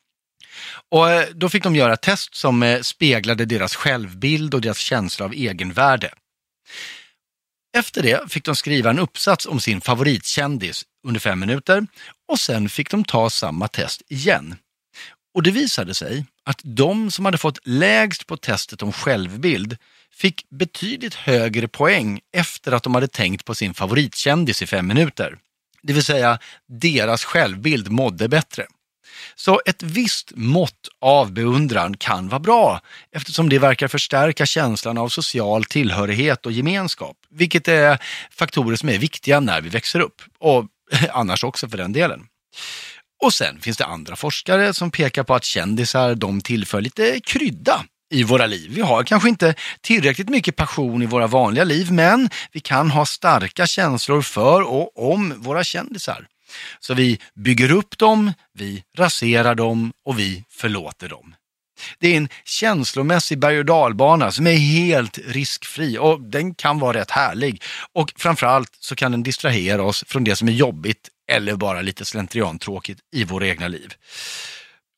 Och 0.90 1.10
eh, 1.10 1.28
då 1.34 1.48
fick 1.48 1.62
de 1.62 1.76
göra 1.76 1.92
ett 1.92 2.02
test 2.02 2.34
som 2.34 2.62
eh, 2.62 2.80
speglade 2.80 3.44
deras 3.44 3.74
självbild 3.74 4.54
och 4.54 4.60
deras 4.60 4.78
känsla 4.78 5.24
av 5.24 5.32
egenvärde. 5.32 6.10
Efter 7.76 8.02
det 8.02 8.32
fick 8.32 8.44
de 8.44 8.56
skriva 8.56 8.90
en 8.90 8.98
uppsats 8.98 9.46
om 9.46 9.60
sin 9.60 9.80
favoritkändis 9.80 10.84
under 11.06 11.20
fem 11.20 11.40
minuter 11.40 11.86
och 12.28 12.40
sen 12.40 12.68
fick 12.68 12.90
de 12.90 13.04
ta 13.04 13.30
samma 13.30 13.68
test 13.68 14.02
igen. 14.08 14.56
Och 15.34 15.42
det 15.42 15.50
visade 15.50 15.94
sig 15.94 16.24
att 16.44 16.60
de 16.62 17.10
som 17.10 17.24
hade 17.24 17.38
fått 17.38 17.58
lägst 17.64 18.26
på 18.26 18.36
testet 18.36 18.82
om 18.82 18.92
självbild 18.92 19.76
fick 20.12 20.50
betydligt 20.50 21.14
högre 21.14 21.68
poäng 21.68 22.20
efter 22.32 22.72
att 22.72 22.82
de 22.82 22.94
hade 22.94 23.08
tänkt 23.08 23.44
på 23.44 23.54
sin 23.54 23.74
favoritkändis 23.74 24.62
i 24.62 24.66
fem 24.66 24.86
minuter. 24.86 25.38
Det 25.82 25.92
vill 25.92 26.04
säga, 26.04 26.38
deras 26.68 27.24
självbild 27.24 27.90
mådde 27.90 28.28
bättre. 28.28 28.66
Så 29.34 29.60
ett 29.66 29.82
visst 29.82 30.32
mått 30.34 30.88
av 31.00 31.32
beundran 31.32 31.96
kan 31.96 32.28
vara 32.28 32.40
bra 32.40 32.80
eftersom 33.12 33.48
det 33.48 33.58
verkar 33.58 33.88
förstärka 33.88 34.46
känslan 34.46 34.98
av 34.98 35.08
social 35.08 35.64
tillhörighet 35.64 36.46
och 36.46 36.52
gemenskap, 36.52 37.16
vilket 37.30 37.68
är 37.68 37.98
faktorer 38.30 38.76
som 38.76 38.88
är 38.88 38.98
viktiga 38.98 39.40
när 39.40 39.60
vi 39.60 39.68
växer 39.68 40.00
upp 40.00 40.22
och 40.38 40.66
annars 41.12 41.44
också 41.44 41.68
för 41.68 41.76
den 41.76 41.92
delen. 41.92 42.26
Och 43.24 43.34
sen 43.34 43.60
finns 43.60 43.76
det 43.76 43.84
andra 43.84 44.16
forskare 44.16 44.74
som 44.74 44.90
pekar 44.90 45.22
på 45.22 45.34
att 45.34 45.44
kändisar 45.44 46.14
de 46.14 46.40
tillför 46.40 46.80
lite 46.80 47.20
krydda 47.20 47.84
i 48.10 48.22
våra 48.22 48.46
liv. 48.46 48.70
Vi 48.74 48.80
har 48.80 49.02
kanske 49.02 49.28
inte 49.28 49.54
tillräckligt 49.80 50.28
mycket 50.28 50.56
passion 50.56 51.02
i 51.02 51.06
våra 51.06 51.26
vanliga 51.26 51.64
liv, 51.64 51.92
men 51.92 52.30
vi 52.52 52.60
kan 52.60 52.90
ha 52.90 53.06
starka 53.06 53.66
känslor 53.66 54.22
för 54.22 54.62
och 54.62 55.12
om 55.12 55.34
våra 55.36 55.64
kändisar. 55.64 56.26
Så 56.80 56.94
vi 56.94 57.20
bygger 57.34 57.70
upp 57.72 57.98
dem, 57.98 58.32
vi 58.52 58.82
raserar 58.96 59.54
dem 59.54 59.92
och 60.04 60.18
vi 60.18 60.44
förlåter 60.50 61.08
dem. 61.08 61.34
Det 61.98 62.08
är 62.08 62.16
en 62.16 62.28
känslomässig 62.44 63.38
berg 63.38 63.58
och 63.58 63.64
dalbana 63.64 64.32
som 64.32 64.46
är 64.46 64.56
helt 64.56 65.18
riskfri 65.26 65.98
och 65.98 66.20
den 66.20 66.54
kan 66.54 66.78
vara 66.78 66.98
rätt 66.98 67.10
härlig. 67.10 67.62
Och 67.92 68.12
framförallt 68.16 68.76
så 68.80 68.96
kan 68.96 69.12
den 69.12 69.22
distrahera 69.22 69.82
oss 69.82 70.04
från 70.06 70.24
det 70.24 70.36
som 70.36 70.48
är 70.48 70.52
jobbigt 70.52 71.10
eller 71.32 71.56
bara 71.56 71.80
lite 71.80 72.04
slentriantråkigt 72.04 73.00
i 73.16 73.24
våra 73.24 73.46
egna 73.46 73.68
liv. 73.68 73.94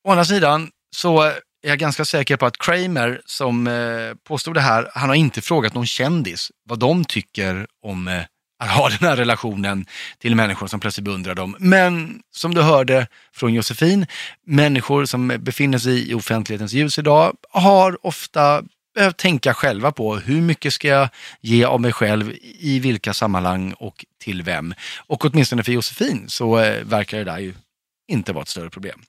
Å 0.04 0.10
andra 0.10 0.24
sidan 0.24 0.70
så 0.96 1.22
är 1.22 1.70
jag 1.70 1.78
ganska 1.78 2.04
säker 2.04 2.36
på 2.36 2.46
att 2.46 2.58
Kramer 2.58 3.20
som 3.24 3.66
eh, 3.66 4.14
påstod 4.28 4.54
det 4.54 4.60
här, 4.60 4.90
han 4.94 5.08
har 5.08 5.16
inte 5.16 5.40
frågat 5.40 5.74
någon 5.74 5.86
kändis 5.86 6.50
vad 6.64 6.78
de 6.78 7.04
tycker 7.04 7.66
om 7.82 8.08
eh, 8.08 8.22
att 8.58 8.70
ha 8.70 8.88
den 8.88 9.08
här 9.08 9.16
relationen 9.16 9.86
till 10.18 10.36
människor 10.36 10.66
som 10.66 10.80
plötsligt 10.80 11.04
beundrar 11.04 11.34
dem. 11.34 11.56
Men 11.58 12.20
som 12.30 12.54
du 12.54 12.62
hörde 12.62 13.06
från 13.34 13.54
Josefin, 13.54 14.06
människor 14.46 15.04
som 15.04 15.28
befinner 15.38 15.78
sig 15.78 16.10
i 16.10 16.14
offentlighetens 16.14 16.72
ljus 16.72 16.98
idag 16.98 17.36
har 17.50 18.06
ofta 18.06 18.62
behövt 18.96 19.16
tänka 19.16 19.54
själva 19.54 19.92
på 19.92 20.16
hur 20.16 20.40
mycket 20.40 20.74
ska 20.74 20.88
jag 20.88 21.08
ge 21.40 21.64
av 21.64 21.80
mig 21.80 21.92
själv, 21.92 22.32
i 22.42 22.78
vilka 22.78 23.14
sammanhang 23.14 23.72
och 23.72 24.04
till 24.24 24.42
vem. 24.42 24.74
Och 25.06 25.24
åtminstone 25.24 25.64
för 25.64 25.72
Josefin 25.72 26.24
så 26.28 26.58
eh, 26.58 26.84
verkar 26.84 27.18
det 27.18 27.24
där 27.24 27.38
ju 27.38 27.54
inte 28.08 28.32
vara 28.32 28.42
ett 28.42 28.48
större 28.48 28.70
problem. 28.70 29.02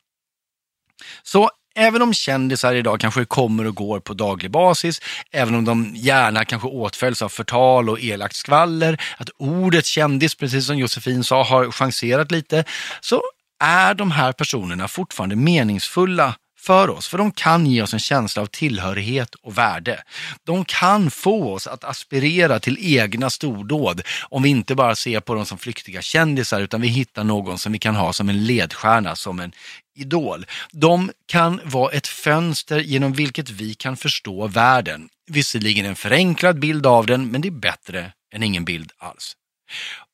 Så 1.24 1.50
Även 1.80 2.02
om 2.02 2.14
kändisar 2.14 2.76
idag 2.76 3.00
kanske 3.00 3.26
kommer 3.26 3.68
och 3.68 3.76
går 3.76 4.00
på 4.00 4.14
daglig 4.14 4.52
basis, 4.52 5.02
även 5.32 5.56
om 5.56 5.66
de 5.66 5.92
gärna 5.96 6.46
kanske 6.46 6.68
åtföljs 6.68 7.22
av 7.22 7.30
förtal 7.30 7.90
och 7.90 8.00
elakt 8.00 8.36
skvaller, 8.36 9.02
att 9.18 9.30
ordet 9.38 9.86
kändis, 9.86 10.36
precis 10.36 10.68
som 10.68 10.78
Josefin 10.78 11.24
sa, 11.24 11.44
har 11.44 11.72
chanserat 11.72 12.32
lite, 12.32 12.64
så 13.02 13.22
är 13.64 13.94
de 13.94 14.12
här 14.12 14.32
personerna 14.32 14.88
fortfarande 14.88 15.36
meningsfulla 15.36 16.36
för 16.68 16.90
oss, 16.90 17.08
för 17.08 17.18
de 17.18 17.32
kan 17.32 17.66
ge 17.66 17.82
oss 17.82 17.94
en 17.94 18.00
känsla 18.00 18.42
av 18.42 18.46
tillhörighet 18.46 19.36
och 19.36 19.58
värde. 19.58 20.04
De 20.44 20.66
kan 20.66 21.12
få 21.12 21.54
oss 21.54 21.68
att 21.68 21.84
aspirera 21.84 22.60
till 22.60 22.78
egna 22.98 23.30
stordåd 23.30 24.02
om 24.30 24.44
vi 24.44 24.50
inte 24.50 24.76
bara 24.76 24.96
ser 24.96 25.20
på 25.20 25.34
dem 25.34 25.46
som 25.46 25.58
flyktiga 25.58 26.02
kändisar 26.02 26.62
utan 26.62 26.82
vi 26.82 26.88
hittar 26.88 27.24
någon 27.24 27.58
som 27.58 27.72
vi 27.72 27.80
kan 27.80 27.96
ha 27.96 28.14
som 28.14 28.30
en 28.30 28.46
ledstjärna, 28.46 29.16
som 29.16 29.40
en 29.40 29.52
idol. 29.96 30.46
De 30.72 31.12
kan 31.26 31.62
vara 31.64 31.92
ett 31.92 32.08
fönster 32.08 32.80
genom 32.80 33.14
vilket 33.14 33.50
vi 33.50 33.74
kan 33.74 33.98
förstå 33.98 34.48
världen. 34.48 35.10
Visserligen 35.28 35.86
en 35.86 35.96
förenklad 35.96 36.60
bild 36.60 36.86
av 36.86 37.06
den, 37.06 37.32
men 37.32 37.42
det 37.42 37.48
är 37.48 37.52
bättre 37.52 38.12
än 38.34 38.44
ingen 38.44 38.66
bild 38.66 38.92
alls. 38.98 39.34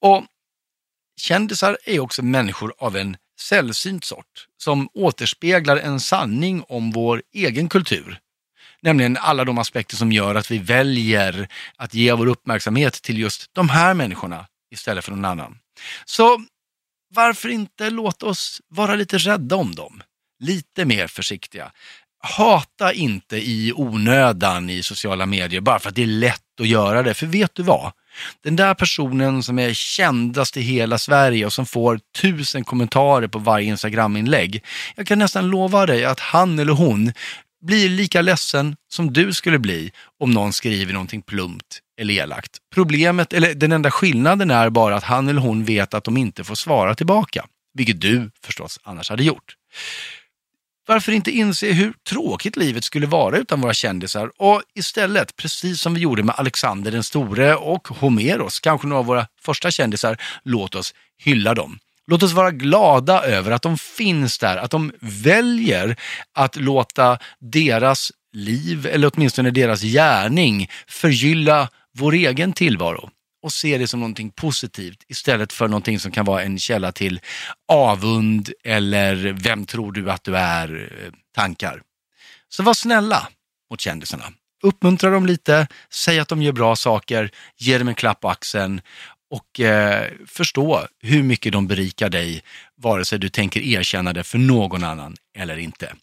Och 0.01 0.25
Kändisar 1.17 1.77
är 1.85 1.99
också 1.99 2.21
människor 2.21 2.73
av 2.77 2.97
en 2.97 3.17
sällsynt 3.39 4.03
sort 4.03 4.47
som 4.57 4.89
återspeglar 4.93 5.77
en 5.77 5.99
sanning 5.99 6.63
om 6.67 6.91
vår 6.91 7.21
egen 7.33 7.69
kultur. 7.69 8.19
Nämligen 8.81 9.17
alla 9.17 9.45
de 9.45 9.57
aspekter 9.57 9.95
som 9.95 10.11
gör 10.11 10.35
att 10.35 10.51
vi 10.51 10.57
väljer 10.57 11.47
att 11.75 11.93
ge 11.93 12.13
vår 12.13 12.27
uppmärksamhet 12.27 12.93
till 12.93 13.19
just 13.19 13.53
de 13.53 13.69
här 13.69 13.93
människorna 13.93 14.47
istället 14.71 15.05
för 15.05 15.11
någon 15.11 15.25
annan. 15.25 15.57
Så 16.05 16.43
varför 17.09 17.49
inte 17.49 17.89
låta 17.89 18.25
oss 18.25 18.61
vara 18.67 18.95
lite 18.95 19.17
rädda 19.17 19.55
om 19.55 19.75
dem? 19.75 20.01
Lite 20.39 20.85
mer 20.85 21.07
försiktiga. 21.07 21.71
Hata 22.19 22.93
inte 22.93 23.37
i 23.37 23.73
onödan 23.75 24.69
i 24.69 24.83
sociala 24.83 25.25
medier 25.25 25.61
bara 25.61 25.79
för 25.79 25.89
att 25.89 25.95
det 25.95 26.03
är 26.03 26.07
lätt 26.07 26.59
att 26.59 26.67
göra 26.67 27.03
det. 27.03 27.13
För 27.13 27.25
vet 27.27 27.55
du 27.55 27.63
vad? 27.63 27.91
Den 28.43 28.55
där 28.55 28.73
personen 28.73 29.43
som 29.43 29.59
är 29.59 29.73
kändast 29.73 30.57
i 30.57 30.61
hela 30.61 30.97
Sverige 30.97 31.45
och 31.45 31.53
som 31.53 31.65
får 31.65 31.99
tusen 32.21 32.63
kommentarer 32.63 33.27
på 33.27 33.39
varje 33.39 33.67
Instagram-inlägg. 33.67 34.63
Jag 34.95 35.07
kan 35.07 35.19
nästan 35.19 35.47
lova 35.47 35.85
dig 35.85 36.05
att 36.05 36.19
han 36.19 36.59
eller 36.59 36.73
hon 36.73 37.13
blir 37.65 37.89
lika 37.89 38.21
ledsen 38.21 38.75
som 38.89 39.13
du 39.13 39.33
skulle 39.33 39.59
bli 39.59 39.91
om 40.19 40.31
någon 40.31 40.53
skriver 40.53 40.93
någonting 40.93 41.21
plumpt 41.21 41.79
eller 42.01 42.13
elakt. 42.13 42.57
Problemet, 42.73 43.33
eller 43.33 43.53
den 43.53 43.71
enda 43.71 43.91
skillnaden 43.91 44.51
är 44.51 44.69
bara 44.69 44.95
att 44.95 45.03
han 45.03 45.27
eller 45.29 45.41
hon 45.41 45.63
vet 45.63 45.93
att 45.93 46.03
de 46.03 46.17
inte 46.17 46.43
får 46.43 46.55
svara 46.55 46.95
tillbaka, 46.95 47.45
vilket 47.73 48.01
du 48.01 48.31
förstås 48.45 48.79
annars 48.83 49.09
hade 49.09 49.23
gjort. 49.23 49.55
Varför 50.85 51.11
inte 51.11 51.31
inse 51.31 51.71
hur 51.71 51.93
tråkigt 52.09 52.57
livet 52.57 52.83
skulle 52.83 53.07
vara 53.07 53.37
utan 53.37 53.61
våra 53.61 53.73
kändisar 53.73 54.31
och 54.37 54.61
istället, 54.75 55.35
precis 55.35 55.81
som 55.81 55.93
vi 55.93 55.99
gjorde 56.01 56.23
med 56.23 56.35
Alexander 56.37 56.91
den 56.91 57.03
store 57.03 57.55
och 57.55 57.87
Homeros, 57.87 58.59
kanske 58.59 58.87
några 58.87 58.99
av 58.99 59.05
våra 59.05 59.27
första 59.41 59.71
kändisar, 59.71 60.17
låt 60.43 60.75
oss 60.75 60.93
hylla 61.17 61.53
dem. 61.53 61.79
Låt 62.07 62.23
oss 62.23 62.31
vara 62.31 62.51
glada 62.51 63.23
över 63.23 63.51
att 63.51 63.61
de 63.61 63.77
finns 63.77 64.37
där, 64.37 64.57
att 64.57 64.71
de 64.71 64.91
väljer 64.99 65.95
att 66.33 66.55
låta 66.55 67.17
deras 67.39 68.11
liv, 68.33 68.87
eller 68.87 69.11
åtminstone 69.13 69.51
deras 69.51 69.81
gärning, 69.81 70.69
förgylla 70.87 71.69
vår 71.91 72.13
egen 72.13 72.53
tillvaro 72.53 73.09
och 73.43 73.53
se 73.53 73.77
det 73.77 73.87
som 73.87 73.99
någonting 73.99 74.29
positivt 74.31 75.03
istället 75.07 75.53
för 75.53 75.67
någonting 75.67 75.99
som 75.99 76.11
kan 76.11 76.25
vara 76.25 76.43
en 76.43 76.59
källa 76.59 76.91
till 76.91 77.19
avund 77.67 78.49
eller 78.63 79.15
vem 79.15 79.65
tror 79.65 79.91
du 79.91 80.11
att 80.11 80.23
du 80.23 80.37
är 80.37 80.91
eh, 81.05 81.11
tankar. 81.35 81.81
Så 82.49 82.63
var 82.63 82.73
snälla 82.73 83.27
mot 83.71 83.81
kändisarna. 83.81 84.23
Uppmuntra 84.63 85.09
dem 85.09 85.25
lite, 85.25 85.67
säg 85.89 86.19
att 86.19 86.27
de 86.27 86.41
gör 86.41 86.51
bra 86.51 86.75
saker, 86.75 87.31
ge 87.57 87.77
dem 87.77 87.87
en 87.87 87.95
klapp 87.95 88.19
på 88.19 88.29
axeln 88.29 88.81
och 89.29 89.59
eh, 89.59 90.11
förstå 90.27 90.87
hur 91.01 91.23
mycket 91.23 91.51
de 91.51 91.67
berikar 91.67 92.09
dig, 92.09 92.43
vare 92.75 93.05
sig 93.05 93.19
du 93.19 93.29
tänker 93.29 93.61
erkänna 93.61 94.13
det 94.13 94.23
för 94.23 94.37
någon 94.37 94.83
annan 94.83 95.15
eller 95.37 95.57
inte. 95.57 95.93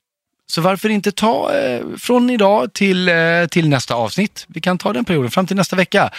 Så 0.46 0.60
varför 0.60 0.88
inte 0.88 1.12
ta 1.12 1.54
eh, 1.54 1.86
från 1.98 2.30
idag 2.30 2.72
till, 2.72 3.08
eh, 3.08 3.46
till 3.50 3.68
nästa 3.68 3.94
avsnitt? 3.94 4.46
Vi 4.48 4.60
kan 4.60 4.78
ta 4.78 4.92
den 4.92 5.04
perioden 5.04 5.30
fram 5.30 5.46
till 5.46 5.56
nästa 5.56 5.76
vecka. 5.76 6.10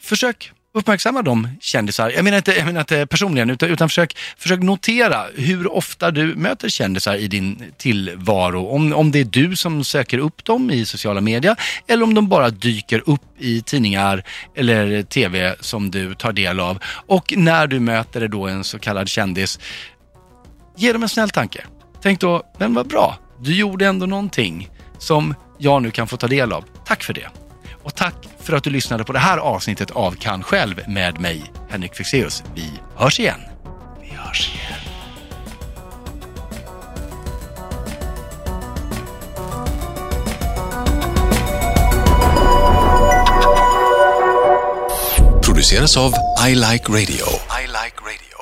Försök 0.00 0.52
uppmärksamma 0.74 1.22
de 1.22 1.48
kändisar. 1.60 2.10
Jag 2.10 2.24
menar 2.24 2.36
inte, 2.36 2.52
jag 2.52 2.66
menar 2.66 2.80
inte 2.80 3.06
personligen, 3.06 3.50
utan, 3.50 3.70
utan 3.70 3.88
försök, 3.88 4.16
försök 4.38 4.60
notera 4.60 5.24
hur 5.34 5.72
ofta 5.72 6.10
du 6.10 6.34
möter 6.34 6.68
kändisar 6.68 7.16
i 7.16 7.28
din 7.28 7.72
tillvaro. 7.76 8.66
Om, 8.66 8.92
om 8.92 9.10
det 9.10 9.20
är 9.20 9.24
du 9.24 9.56
som 9.56 9.84
söker 9.84 10.18
upp 10.18 10.44
dem 10.44 10.70
i 10.70 10.86
sociala 10.86 11.20
medier 11.20 11.56
eller 11.86 12.04
om 12.04 12.14
de 12.14 12.28
bara 12.28 12.50
dyker 12.50 13.02
upp 13.06 13.22
i 13.38 13.62
tidningar 13.62 14.24
eller 14.56 15.02
tv 15.02 15.56
som 15.60 15.90
du 15.90 16.14
tar 16.14 16.32
del 16.32 16.60
av. 16.60 16.78
Och 17.06 17.34
när 17.36 17.66
du 17.66 17.80
möter 17.80 18.28
då 18.28 18.46
en 18.46 18.64
så 18.64 18.78
kallad 18.78 19.08
kändis, 19.08 19.58
ge 20.76 20.92
dem 20.92 21.02
en 21.02 21.08
snäll 21.08 21.30
tanke. 21.30 21.64
Tänk 22.02 22.20
då, 22.20 22.42
men 22.58 22.74
vad 22.74 22.88
bra, 22.88 23.18
du 23.40 23.54
gjorde 23.54 23.86
ändå 23.86 24.06
någonting 24.06 24.68
som 24.98 25.34
jag 25.58 25.82
nu 25.82 25.90
kan 25.90 26.06
få 26.06 26.16
ta 26.16 26.26
del 26.26 26.52
av. 26.52 26.64
Tack 26.86 27.02
för 27.02 27.12
det. 27.12 27.43
Och 27.84 27.94
tack 27.94 28.14
för 28.38 28.52
att 28.52 28.64
du 28.64 28.70
lyssnade 28.70 29.04
på 29.04 29.12
det 29.12 29.18
här 29.18 29.38
avsnittet 29.38 29.90
av 29.90 30.12
Kan 30.12 30.42
själv 30.42 30.80
med 30.88 31.20
mig, 31.20 31.52
Henrik 31.68 31.94
Fexeus. 31.94 32.42
Vi 32.54 32.70
hörs 32.96 33.20
igen. 33.20 33.40
Vi 34.00 34.08
hörs 34.08 34.48
igen. 34.54 34.94
produceras 45.64 45.96
av 45.96 46.12
I 46.48 46.54
Like 46.54 46.88
Radio. 46.88 47.26
I 47.62 47.66
like 47.66 47.96
radio. 48.02 48.33